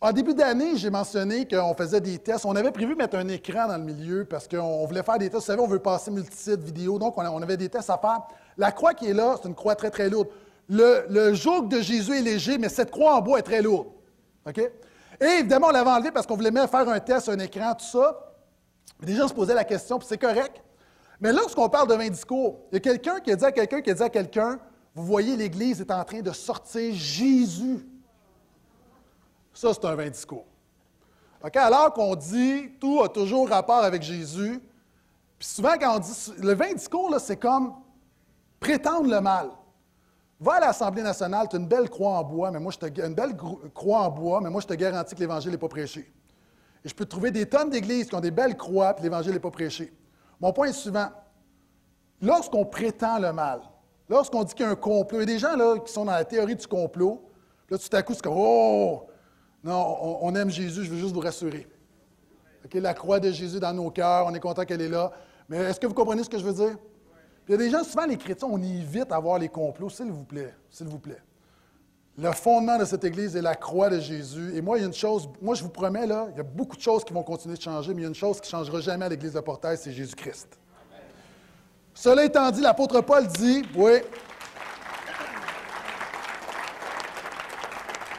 En 0.00 0.12
début 0.12 0.34
d'année, 0.34 0.76
j'ai 0.76 0.90
mentionné 0.90 1.48
qu'on 1.48 1.74
faisait 1.74 2.02
des 2.02 2.18
tests. 2.18 2.44
On 2.44 2.54
avait 2.54 2.70
prévu 2.70 2.94
mettre 2.94 3.16
un 3.16 3.28
écran 3.28 3.66
dans 3.66 3.78
le 3.78 3.82
milieu 3.82 4.26
parce 4.26 4.46
qu'on 4.46 4.84
voulait 4.84 5.02
faire 5.02 5.18
des 5.18 5.30
tests. 5.30 5.42
Vous 5.42 5.46
savez, 5.46 5.62
on 5.62 5.66
veut 5.66 5.78
passer 5.78 6.10
multisite 6.10 6.60
vidéo, 6.60 6.98
donc 6.98 7.16
on 7.16 7.42
avait 7.42 7.56
des 7.56 7.70
tests 7.70 7.88
à 7.88 7.96
faire. 7.96 8.20
La 8.58 8.72
croix 8.72 8.92
qui 8.92 9.06
est 9.08 9.14
là, 9.14 9.36
c'est 9.40 9.48
une 9.48 9.54
croix 9.54 9.74
très, 9.74 9.90
très 9.90 10.10
lourde. 10.10 10.28
Le, 10.68 11.32
joug 11.32 11.68
de 11.68 11.80
Jésus 11.80 12.18
est 12.18 12.22
léger, 12.22 12.58
mais 12.58 12.68
cette 12.68 12.90
croix 12.90 13.14
en 13.14 13.22
bois 13.22 13.38
est 13.38 13.42
très 13.42 13.62
lourde. 13.62 13.88
Et 15.20 15.24
évidemment, 15.38 15.68
on 15.68 15.72
l'avait 15.72 15.90
enlevé 15.90 16.10
parce 16.10 16.26
qu'on 16.26 16.36
voulait 16.36 16.50
même 16.50 16.68
faire 16.68 16.86
un 16.88 17.00
test, 17.00 17.30
un 17.30 17.38
écran, 17.38 17.74
tout 17.74 17.86
ça. 17.86 18.34
Les 19.00 19.14
gens 19.14 19.28
se 19.28 19.34
posaient 19.34 19.54
la 19.54 19.64
question, 19.64 19.98
puis 19.98 20.06
c'est 20.06 20.18
correct. 20.18 20.62
Mais 21.20 21.32
lorsqu'on 21.32 21.70
parle 21.70 21.88
de 21.88 21.94
20 21.94 22.10
discours, 22.10 22.60
il 22.70 22.74
y 22.74 22.76
a 22.76 22.80
quelqu'un 22.80 23.20
qui 23.20 23.34
dit 23.34 23.44
à 23.44 23.52
quelqu'un 23.52 23.80
qui 23.80 23.90
a 23.90 23.94
dit 23.94 24.02
à 24.02 24.10
quelqu'un 24.10 24.58
Vous 24.94 25.04
voyez, 25.04 25.36
l'Église 25.36 25.80
est 25.80 25.90
en 25.90 26.04
train 26.04 26.20
de 26.20 26.32
sortir 26.32 26.94
Jésus. 26.94 27.86
Ça, 29.56 29.72
c'est 29.72 29.86
un 29.86 29.94
20 29.94 30.10
discours. 30.10 30.44
Alors 31.42 31.94
qu'on 31.94 32.14
dit 32.14 32.72
tout 32.78 33.00
a 33.02 33.08
toujours 33.08 33.48
rapport 33.48 33.82
avec 33.82 34.02
Jésus, 34.02 34.60
puis 35.38 35.48
souvent, 35.48 35.74
quand 35.80 35.96
on 35.96 35.98
dit 35.98 36.32
le 36.38 36.54
20 36.54 36.74
discours, 36.74 37.14
c'est 37.18 37.38
comme 37.38 37.72
prétendre 38.60 39.08
le 39.08 39.20
mal. 39.20 39.48
Va 40.38 40.54
à 40.54 40.60
l'Assemblée 40.60 41.02
nationale, 41.02 41.46
tu 41.48 41.56
as 41.56 41.58
une 41.58 41.68
belle 41.68 41.88
croix 41.88 42.18
en 42.18 42.24
bois, 42.24 42.50
mais 42.50 42.60
moi 42.60 42.70
je 42.70 42.86
te, 42.86 43.00
une 43.00 43.14
belle 43.14 43.34
croix 43.72 44.00
en 44.00 44.10
bois, 44.10 44.42
mais 44.42 44.50
moi 44.50 44.60
je 44.60 44.66
te 44.66 44.74
garantis 44.74 45.14
que 45.14 45.20
l'Évangile 45.20 45.52
n'est 45.52 45.58
pas 45.58 45.68
prêché. 45.68 46.12
Et 46.84 46.88
je 46.90 46.94
peux 46.94 47.06
trouver 47.06 47.30
des 47.30 47.46
tonnes 47.46 47.70
d'églises 47.70 48.08
qui 48.08 48.14
ont 48.14 48.20
des 48.20 48.30
belles 48.30 48.58
croix, 48.58 48.92
puis 48.92 49.04
l'Évangile 49.04 49.32
n'est 49.32 49.40
pas 49.40 49.50
prêché. 49.50 49.90
Mon 50.38 50.52
point 50.52 50.66
est 50.66 50.74
suivant. 50.74 51.08
Lorsqu'on 52.20 52.66
prétend 52.66 53.18
le 53.18 53.32
mal, 53.32 53.62
lorsqu'on 54.10 54.44
dit 54.44 54.52
qu'il 54.52 54.66
y 54.66 54.68
a 54.68 54.72
un 54.72 54.76
complot, 54.76 55.20
il 55.20 55.20
y 55.20 55.22
a 55.22 55.26
des 55.34 55.38
gens 55.38 55.56
là, 55.56 55.78
qui 55.78 55.90
sont 55.90 56.04
dans 56.04 56.12
la 56.12 56.26
théorie 56.26 56.56
du 56.56 56.66
complot, 56.66 57.30
là, 57.70 57.78
tout 57.78 57.96
à 57.96 58.02
coup, 58.02 58.12
c'est 58.12 58.22
comme 58.22 58.36
Oh, 58.36 59.06
non, 59.66 60.18
on, 60.22 60.32
aime 60.36 60.48
Jésus, 60.48 60.84
je 60.84 60.90
veux 60.90 60.98
juste 60.98 61.12
vous 61.12 61.20
rassurer. 61.20 61.66
la 62.72 62.94
croix 62.94 63.18
de 63.18 63.32
Jésus 63.32 63.58
dans 63.58 63.72
nos 63.72 63.90
cœurs, 63.90 64.26
on 64.26 64.32
est 64.34 64.38
content 64.38 64.64
qu'elle 64.64 64.80
est 64.80 64.88
là. 64.88 65.10
Mais 65.48 65.56
est-ce 65.56 65.80
que 65.80 65.88
vous 65.88 65.94
comprenez 65.94 66.22
ce 66.22 66.30
que 66.30 66.38
je 66.38 66.44
veux 66.44 66.52
dire? 66.52 66.76
il 67.48 67.52
y 67.52 67.54
a 67.54 67.58
des 67.58 67.70
gens, 67.70 67.82
souvent 67.82 68.06
les 68.06 68.16
chrétiens, 68.16 68.48
on 68.50 68.62
évite 68.62 69.10
à 69.10 69.18
voir 69.18 69.38
les 69.38 69.48
complots, 69.48 69.88
s'il 69.88 70.10
vous 70.10 70.24
plaît, 70.24 70.54
s'il 70.70 70.86
vous 70.86 70.98
plaît. 70.98 71.20
Le 72.16 72.30
fondement 72.32 72.78
de 72.78 72.84
cette 72.84 73.02
Église 73.04 73.36
est 73.36 73.42
la 73.42 73.56
croix 73.56 73.90
de 73.90 73.98
Jésus. 74.00 74.56
Et 74.56 74.62
moi, 74.62 74.78
il 74.78 74.82
y 74.82 74.84
a 74.84 74.86
une 74.86 74.94
chose, 74.94 75.28
moi 75.42 75.54
je 75.54 75.62
vous 75.62 75.68
promets, 75.68 76.06
là, 76.06 76.28
il 76.30 76.36
y 76.36 76.40
a 76.40 76.44
beaucoup 76.44 76.76
de 76.76 76.80
choses 76.80 77.04
qui 77.04 77.12
vont 77.12 77.22
continuer 77.24 77.56
de 77.56 77.60
changer, 77.60 77.92
mais 77.92 78.02
il 78.02 78.04
y 78.04 78.06
a 78.06 78.08
une 78.08 78.14
chose 78.14 78.40
qui 78.40 78.46
ne 78.46 78.58
changera 78.58 78.80
jamais 78.80 79.04
à 79.04 79.08
l'Église 79.08 79.32
de 79.32 79.40
Portail, 79.40 79.76
c'est 79.76 79.92
Jésus-Christ. 79.92 80.58
Cela 81.92 82.24
étant 82.24 82.50
dit, 82.52 82.60
l'apôtre 82.60 83.00
Paul 83.00 83.26
dit, 83.26 83.62
oui, 83.74 83.98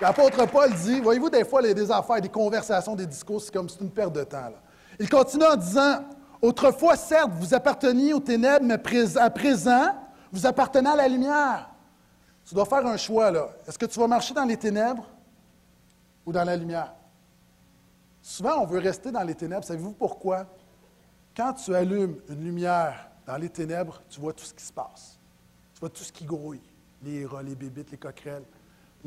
L'apôtre 0.02 0.46
Paul 0.48 0.72
dit, 0.74 1.00
voyez-vous, 1.00 1.30
des 1.30 1.44
fois, 1.44 1.62
il 1.62 1.68
y 1.70 1.72
a 1.72 1.74
des 1.74 1.92
affaires, 1.92 2.22
des 2.22 2.30
conversations, 2.30 2.96
des 2.96 3.08
discours, 3.08 3.42
c'est 3.42 3.54
comme 3.54 3.68
c'est 3.68 3.82
une 3.82 3.90
perte 3.90 4.14
de 4.14 4.24
temps. 4.24 4.52
Il 5.00 5.10
continue 5.10 5.46
en 5.46 5.56
disant, 5.56 6.04
Autrefois, 6.42 6.96
certes, 6.96 7.32
vous 7.34 7.54
apparteniez 7.54 8.14
aux 8.14 8.20
ténèbres, 8.20 8.66
mais 8.66 8.76
à 9.18 9.30
présent, 9.30 9.96
vous 10.32 10.46
appartenez 10.46 10.90
à 10.90 10.96
la 10.96 11.08
lumière. 11.08 11.70
Tu 12.46 12.54
dois 12.54 12.66
faire 12.66 12.86
un 12.86 12.98
choix. 12.98 13.32
Est-ce 13.68 13.78
que 13.78 13.86
tu 13.86 14.00
vas 14.00 14.08
marcher 14.08 14.34
dans 14.34 14.46
les 14.46 14.58
ténèbres 14.58 15.06
ou 16.26 16.32
dans 16.32 16.44
la 16.44 16.56
lumière? 16.56 16.94
Souvent, 18.22 18.62
on 18.62 18.66
veut 18.66 18.80
rester 18.80 19.12
dans 19.12 19.24
les 19.24 19.36
ténèbres. 19.36 19.64
Savez-vous 19.64 19.94
pourquoi? 19.94 20.46
Quand 21.36 21.54
tu 21.54 21.74
allumes 21.74 22.18
une 22.30 22.44
lumière 22.44 23.10
dans 23.26 23.38
les 23.38 23.50
ténèbres, 23.50 24.02
tu 24.10 24.20
vois 24.20 24.34
tout 24.34 24.46
ce 24.46 24.54
qui 24.54 24.64
se 24.64 24.74
passe. 24.74 25.18
Tu 25.74 25.80
vois 25.80 25.90
tout 25.90 26.04
ce 26.04 26.12
qui 26.12 26.26
grouille. 26.26 26.62
Les 27.04 27.26
rats, 27.26 27.44
les 27.44 27.56
bébites, 27.56 27.92
les 27.92 27.98
coquerelles. 27.98 28.46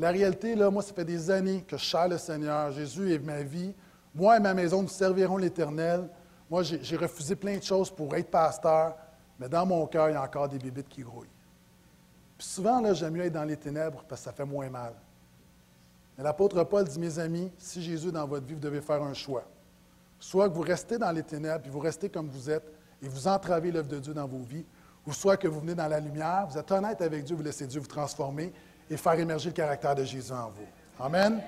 La 0.01 0.09
réalité, 0.09 0.55
là, 0.55 0.71
moi, 0.71 0.81
ça 0.81 0.95
fait 0.95 1.05
des 1.05 1.29
années 1.29 1.61
que 1.61 1.77
je 1.77 1.83
cherche 1.83 2.09
le 2.09 2.17
Seigneur. 2.17 2.71
Jésus 2.71 3.13
est 3.13 3.19
ma 3.19 3.43
vie. 3.43 3.71
Moi 4.15 4.35
et 4.35 4.39
ma 4.39 4.55
maison, 4.55 4.81
nous 4.81 4.87
servirons 4.87 5.37
l'Éternel. 5.37 6.09
Moi, 6.49 6.63
j'ai 6.63 6.97
refusé 6.97 7.35
plein 7.35 7.55
de 7.55 7.61
choses 7.61 7.91
pour 7.91 8.15
être 8.15 8.31
pasteur, 8.31 8.97
mais 9.37 9.47
dans 9.47 9.63
mon 9.63 9.85
cœur, 9.85 10.09
il 10.09 10.13
y 10.13 10.15
a 10.15 10.23
encore 10.23 10.49
des 10.49 10.57
bébites 10.57 10.89
qui 10.89 11.03
grouillent. 11.03 11.29
Puis 12.35 12.47
souvent, 12.47 12.81
là, 12.81 12.95
j'aime 12.95 13.13
mieux 13.13 13.25
être 13.25 13.33
dans 13.33 13.43
les 13.43 13.57
ténèbres 13.57 14.03
parce 14.09 14.21
que 14.21 14.25
ça 14.25 14.33
fait 14.33 14.43
moins 14.43 14.71
mal. 14.71 14.95
Mais 16.17 16.23
l'apôtre 16.23 16.63
Paul 16.63 16.83
dit, 16.83 16.99
mes 16.99 17.19
amis, 17.19 17.51
si 17.59 17.79
Jésus 17.83 18.07
est 18.07 18.11
dans 18.11 18.25
votre 18.25 18.47
vie, 18.47 18.55
vous 18.55 18.59
devez 18.59 18.81
faire 18.81 19.03
un 19.03 19.13
choix. 19.13 19.43
Soit 20.19 20.49
que 20.49 20.55
vous 20.55 20.61
restez 20.61 20.97
dans 20.97 21.11
les 21.11 21.21
ténèbres, 21.21 21.61
puis 21.61 21.69
vous 21.69 21.79
restez 21.79 22.09
comme 22.09 22.27
vous 22.27 22.49
êtes, 22.49 22.73
et 23.03 23.07
vous 23.07 23.27
entravez 23.27 23.71
l'œuvre 23.71 23.89
de 23.89 23.99
Dieu 23.99 24.15
dans 24.15 24.27
vos 24.27 24.41
vies, 24.41 24.65
ou 25.05 25.13
soit 25.13 25.37
que 25.37 25.47
vous 25.47 25.59
venez 25.59 25.75
dans 25.75 25.87
la 25.87 25.99
lumière, 25.99 26.47
vous 26.49 26.57
êtes 26.57 26.71
honnête 26.71 27.01
avec 27.01 27.23
Dieu, 27.23 27.35
vous 27.35 27.43
laissez 27.43 27.67
Dieu 27.67 27.79
vous 27.79 27.87
transformer 27.87 28.51
et 28.89 28.97
faire 28.97 29.19
émerger 29.19 29.49
le 29.49 29.55
caractère 29.55 29.95
de 29.95 30.03
Jésus 30.03 30.31
en 30.31 30.49
vous. 30.49 30.67
Amen. 30.99 31.41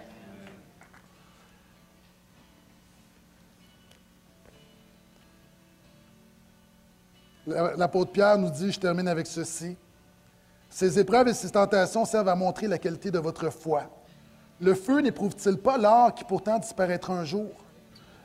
L'apôtre 7.46 8.12
Pierre 8.12 8.38
nous 8.38 8.50
dit, 8.50 8.72
je 8.72 8.80
termine 8.80 9.08
avec 9.08 9.28
ceci, 9.28 9.76
ces 10.70 10.98
épreuves 10.98 11.28
et 11.28 11.34
ces 11.34 11.52
tentations 11.52 12.06
servent 12.06 12.30
à 12.30 12.36
montrer 12.36 12.68
la 12.68 12.78
qualité 12.78 13.12
de 13.12 13.20
votre 13.20 13.50
foi. 13.50 13.84
Le 14.62 14.74
feu 14.74 15.02
n'éprouve-t-il 15.02 15.58
pas 15.58 15.78
l'or 15.78 16.16
qui 16.16 16.24
pourtant 16.24 16.58
disparaîtra 16.58 17.14
un 17.14 17.26
jour? 17.26 17.52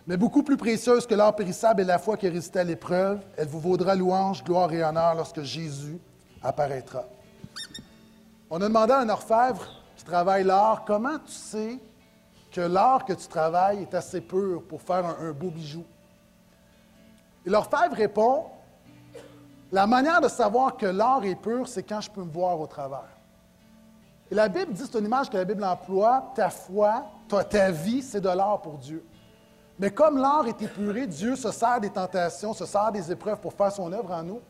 Mais 0.06 0.16
beaucoup 0.16 0.42
plus 0.42 0.56
précieuse 0.56 1.06
que 1.06 1.14
l'or 1.14 1.34
périssable 1.34 1.82
est 1.82 1.84
la 1.84 1.98
foi 1.98 2.16
qui 2.16 2.28
résiste 2.28 2.56
à 2.56 2.64
l'épreuve. 2.64 3.18
Elle 3.36 3.48
vous 3.48 3.60
vaudra 3.60 3.94
louange, 3.94 4.42
gloire 4.44 4.72
et 4.72 4.82
honneur 4.82 5.14
lorsque 5.16 5.42
Jésus 5.42 5.98
apparaîtra. 6.42 7.04
On 8.50 8.62
a 8.62 8.68
demandé 8.68 8.92
à 8.92 9.00
un 9.00 9.08
orfèvre 9.10 9.68
qui 9.94 10.04
travaille 10.04 10.42
l'or, 10.42 10.84
comment 10.86 11.18
tu 11.18 11.32
sais 11.32 11.78
que 12.50 12.62
l'or 12.62 13.04
que 13.04 13.12
tu 13.12 13.26
travailles 13.26 13.82
est 13.82 13.94
assez 13.94 14.22
pur 14.22 14.62
pour 14.66 14.80
faire 14.80 15.04
un, 15.04 15.32
beau 15.32 15.50
bijou? 15.50 15.84
Et 17.44 17.50
l'orfèvre 17.50 17.94
répond, 17.94 18.46
la 19.70 19.86
manière 19.86 20.22
de 20.22 20.28
savoir 20.28 20.78
que 20.78 20.86
l'or 20.86 21.24
est 21.24 21.34
pur, 21.34 21.68
c'est 21.68 21.82
quand 21.82 22.00
je 22.00 22.10
peux 22.10 22.22
me 22.22 22.30
voir 22.30 22.58
au 22.58 22.66
travers. 22.66 23.10
Et 24.30 24.34
la 24.34 24.48
Bible 24.48 24.72
dit, 24.72 24.82
c'est 24.90 24.98
une 24.98 25.04
image 25.04 25.28
que 25.28 25.36
la 25.36 25.44
Bible 25.44 25.64
emploie, 25.64 26.32
ta 26.34 26.48
foi, 26.48 27.04
ta, 27.28 27.44
ta 27.44 27.70
vie, 27.70 28.00
c'est 28.00 28.20
de 28.20 28.30
l'or 28.30 28.62
pour 28.62 28.78
Dieu. 28.78 29.04
Mais 29.78 29.90
comme 29.90 30.16
l'or 30.16 30.46
est 30.46 30.60
épuré, 30.62 31.06
Dieu 31.06 31.36
se 31.36 31.52
sert 31.52 31.80
des 31.80 31.90
tentations, 31.90 32.54
se 32.54 32.64
sert 32.64 32.92
des 32.92 33.12
épreuves 33.12 33.40
pour 33.40 33.52
faire 33.52 33.72
son 33.72 33.92
œuvre 33.92 34.10
en 34.10 34.22
nous. 34.22 34.40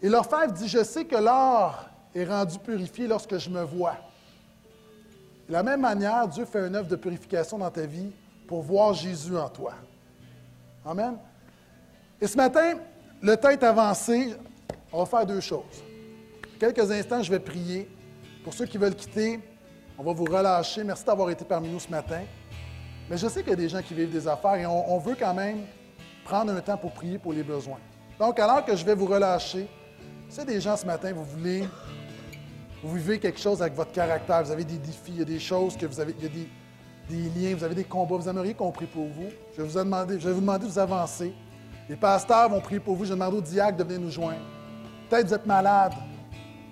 Et 0.00 0.08
l'orfèvre 0.08 0.52
dit, 0.52 0.68
je 0.68 0.84
sais 0.84 1.04
que 1.04 1.16
l'or 1.16 1.88
est 2.14 2.24
rendu 2.24 2.58
purifié 2.58 3.06
lorsque 3.06 3.38
je 3.38 3.48
me 3.50 3.62
vois. 3.62 3.96
De 5.48 5.52
la 5.52 5.62
même 5.62 5.80
manière, 5.80 6.26
Dieu 6.28 6.44
fait 6.44 6.66
une 6.66 6.76
œuvre 6.76 6.88
de 6.88 6.96
purification 6.96 7.58
dans 7.58 7.70
ta 7.70 7.86
vie 7.86 8.10
pour 8.46 8.62
voir 8.62 8.94
Jésus 8.94 9.36
en 9.36 9.48
toi. 9.48 9.74
Amen. 10.84 11.16
Et 12.20 12.26
ce 12.26 12.36
matin, 12.36 12.74
le 13.20 13.36
temps 13.36 13.50
est 13.50 13.62
avancé. 13.62 14.34
On 14.92 15.00
va 15.00 15.06
faire 15.06 15.26
deux 15.26 15.40
choses. 15.40 15.82
Quelques 16.58 16.90
instants, 16.90 17.22
je 17.22 17.30
vais 17.30 17.40
prier. 17.40 17.88
Pour 18.44 18.52
ceux 18.54 18.66
qui 18.66 18.78
veulent 18.78 18.94
quitter, 18.94 19.40
on 19.98 20.02
va 20.02 20.12
vous 20.12 20.24
relâcher. 20.24 20.84
Merci 20.84 21.04
d'avoir 21.04 21.30
été 21.30 21.44
parmi 21.44 21.68
nous 21.68 21.80
ce 21.80 21.88
matin. 21.88 22.22
Mais 23.08 23.16
je 23.16 23.26
sais 23.28 23.40
qu'il 23.40 23.50
y 23.50 23.54
a 23.54 23.56
des 23.56 23.68
gens 23.68 23.82
qui 23.82 23.94
vivent 23.94 24.12
des 24.12 24.26
affaires 24.26 24.54
et 24.54 24.66
on, 24.66 24.98
veut 24.98 25.16
quand 25.18 25.34
même 25.34 25.62
prendre 26.24 26.52
un 26.52 26.60
temps 26.60 26.76
pour 26.76 26.92
prier 26.92 27.18
pour 27.18 27.32
les 27.32 27.42
besoins. 27.42 27.78
Donc, 28.18 28.38
alors 28.38 28.64
que 28.64 28.74
je 28.76 28.84
vais 28.84 28.94
vous 28.94 29.06
relâcher, 29.06 29.68
c'est 30.28 30.44
des 30.44 30.60
gens 30.60 30.76
ce 30.76 30.86
matin, 30.86 31.12
vous 31.12 31.24
voulez, 31.24 31.64
vous 32.82 32.96
vivez 32.96 33.18
quelque 33.18 33.38
chose 33.38 33.62
avec 33.62 33.74
votre 33.74 33.92
caractère, 33.92 34.42
vous 34.42 34.50
avez 34.50 34.64
des 34.64 34.78
défis, 34.78 35.08
il 35.08 35.18
y 35.18 35.22
a 35.22 35.24
des 35.24 35.38
choses 35.38 35.76
que 35.76 35.86
vous 35.86 36.00
avez, 36.00 36.14
il 36.18 36.24
y 36.24 36.26
a 36.26 36.30
des, 36.30 37.40
liens, 37.40 37.54
vous 37.54 37.64
avez 37.64 37.74
des 37.74 37.84
combats, 37.84 38.16
vous 38.16 38.28
aimeriez 38.28 38.54
qu'on 38.54 38.72
prie 38.72 38.86
pour 38.86 39.06
vous. 39.06 39.28
Je 39.52 39.62
vais 39.62 39.68
vous, 39.68 39.78
demander, 39.78 40.18
je 40.18 40.26
vais 40.26 40.34
vous 40.34 40.40
demander 40.40 40.66
de 40.66 40.70
vous 40.70 40.78
avancer. 40.78 41.32
Les 41.88 41.96
pasteurs 41.96 42.48
vont 42.48 42.60
prier 42.60 42.80
pour 42.80 42.96
vous. 42.96 43.04
Je 43.04 43.10
demande 43.10 43.34
au 43.34 43.40
diacre 43.40 43.76
de 43.76 43.84
venir 43.84 44.00
nous 44.00 44.10
joindre. 44.10 44.40
Peut-être 45.08 45.28
vous 45.28 45.34
êtes 45.34 45.46
malade, 45.46 45.92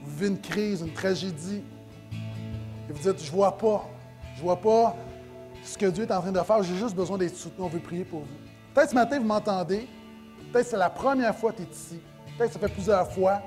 vous 0.02 0.10
vivez 0.10 0.28
une 0.28 0.40
crise, 0.40 0.80
une 0.80 0.92
tragédie, 0.92 1.62
et 2.88 2.92
vous 2.92 3.12
dites, 3.12 3.24
je 3.24 3.30
vois 3.30 3.56
pas, 3.56 3.88
je 4.34 4.42
vois 4.42 4.56
pas 4.56 4.96
ce 5.62 5.78
que 5.78 5.86
Dieu 5.86 6.04
est 6.04 6.12
en 6.12 6.20
train 6.20 6.32
de 6.32 6.40
faire, 6.40 6.62
j'ai 6.62 6.74
juste 6.74 6.96
besoin 6.96 7.18
d'être 7.18 7.36
soutenu, 7.36 7.64
on 7.64 7.68
veut 7.68 7.78
prier 7.78 8.04
pour 8.04 8.20
vous. 8.20 8.26
Peut-être 8.74 8.90
ce 8.90 8.94
matin, 8.94 9.18
vous 9.18 9.26
m'entendez, 9.26 9.86
peut-être 10.52 10.66
c'est 10.66 10.76
la 10.76 10.90
première 10.90 11.36
fois 11.36 11.52
que 11.52 11.58
tu 11.58 11.62
es 11.62 11.66
ici, 11.66 12.00
peut-être 12.36 12.54
ça 12.54 12.58
fait 12.58 12.72
plusieurs 12.72 13.10
fois, 13.12 13.42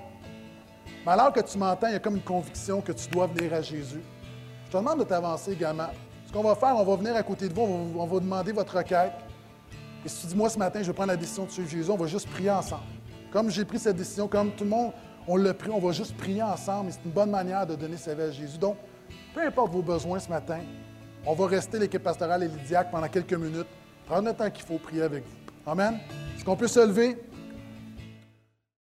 mais 1.06 1.12
alors 1.12 1.34
que 1.34 1.42
tu 1.42 1.58
m'entends, 1.58 1.88
il 1.88 1.94
y 1.94 1.96
a 1.96 2.00
comme 2.00 2.16
une 2.16 2.24
conviction 2.24 2.82
que 2.82 2.92
tu 2.92 3.10
dois 3.10 3.28
venir 3.28 3.54
à 3.54 3.62
Jésus. 3.62 4.02
Je 4.66 4.72
te 4.72 4.78
demande 4.78 5.00
de 5.00 5.04
t'avancer 5.04 5.52
également. 5.52 5.90
Ce 6.26 6.32
qu'on 6.32 6.44
va 6.44 6.56
faire, 6.56 6.76
on 6.76 6.84
va 6.84 6.96
venir 6.96 7.16
à 7.16 7.24
côté 7.24 7.48
de 7.48 7.54
vous, 7.54 7.62
on 7.62 7.86
va, 7.86 8.00
on 8.00 8.06
va 8.06 8.20
demander 8.20 8.52
votre 8.52 8.78
requête. 8.78 9.14
Et 10.06 10.10
si 10.10 10.22
tu 10.22 10.28
dis, 10.28 10.36
moi, 10.36 10.50
ce 10.50 10.58
matin, 10.58 10.82
je 10.82 10.88
vais 10.88 10.94
prendre 10.94 11.10
la 11.10 11.18
décision 11.18 11.46
de 11.46 11.52
suivre 11.52 11.70
Jésus, 11.70 11.92
on 11.92 11.98
va 11.98 12.08
juste 12.08 12.28
prier 12.30 12.52
ensemble. 12.52 12.84
Comme 13.32 13.50
j'ai 13.50 13.66
pris 13.66 13.80
cette 13.80 13.96
décision, 13.96 14.28
comme 14.28 14.52
tout 14.52 14.64
le 14.64 14.70
monde, 14.70 14.92
on 15.28 15.38
l'a 15.38 15.54
pris, 15.54 15.70
on 15.70 15.80
va 15.80 15.92
juste 15.92 16.16
prier 16.18 16.44
ensemble. 16.44 16.90
Et 16.90 16.92
c'est 16.94 17.06
une 17.06 17.12
bonne 17.12 17.32
manière 17.32 17.66
de 17.66 17.76
donner 17.76 17.98
sa 17.98 18.14
vie 18.14 18.24
à 18.24 18.32
Jésus. 18.32 18.58
Donc, 18.58 18.78
peu 19.34 19.42
importe 19.42 19.72
vos 19.72 19.82
besoins 19.82 20.20
ce 20.20 20.30
matin, 20.30 20.60
on 21.26 21.34
va 21.34 21.48
rester 21.48 21.80
l'équipe 21.80 22.04
pastorale 22.04 22.44
et 22.44 22.48
les 22.48 22.78
pendant 22.92 23.08
quelques 23.08 23.34
minutes, 23.34 23.68
prendre 24.06 24.28
le 24.28 24.34
temps 24.34 24.50
qu'il 24.50 24.66
faut 24.66 24.78
prier 24.78 25.04
avec 25.04 25.24
vous. 25.24 25.72
Amen. 25.72 26.00
Est-ce 26.36 26.44
qu'on 26.44 26.56
peut 26.56 26.68
se 26.68 26.86
lever? 26.86 27.18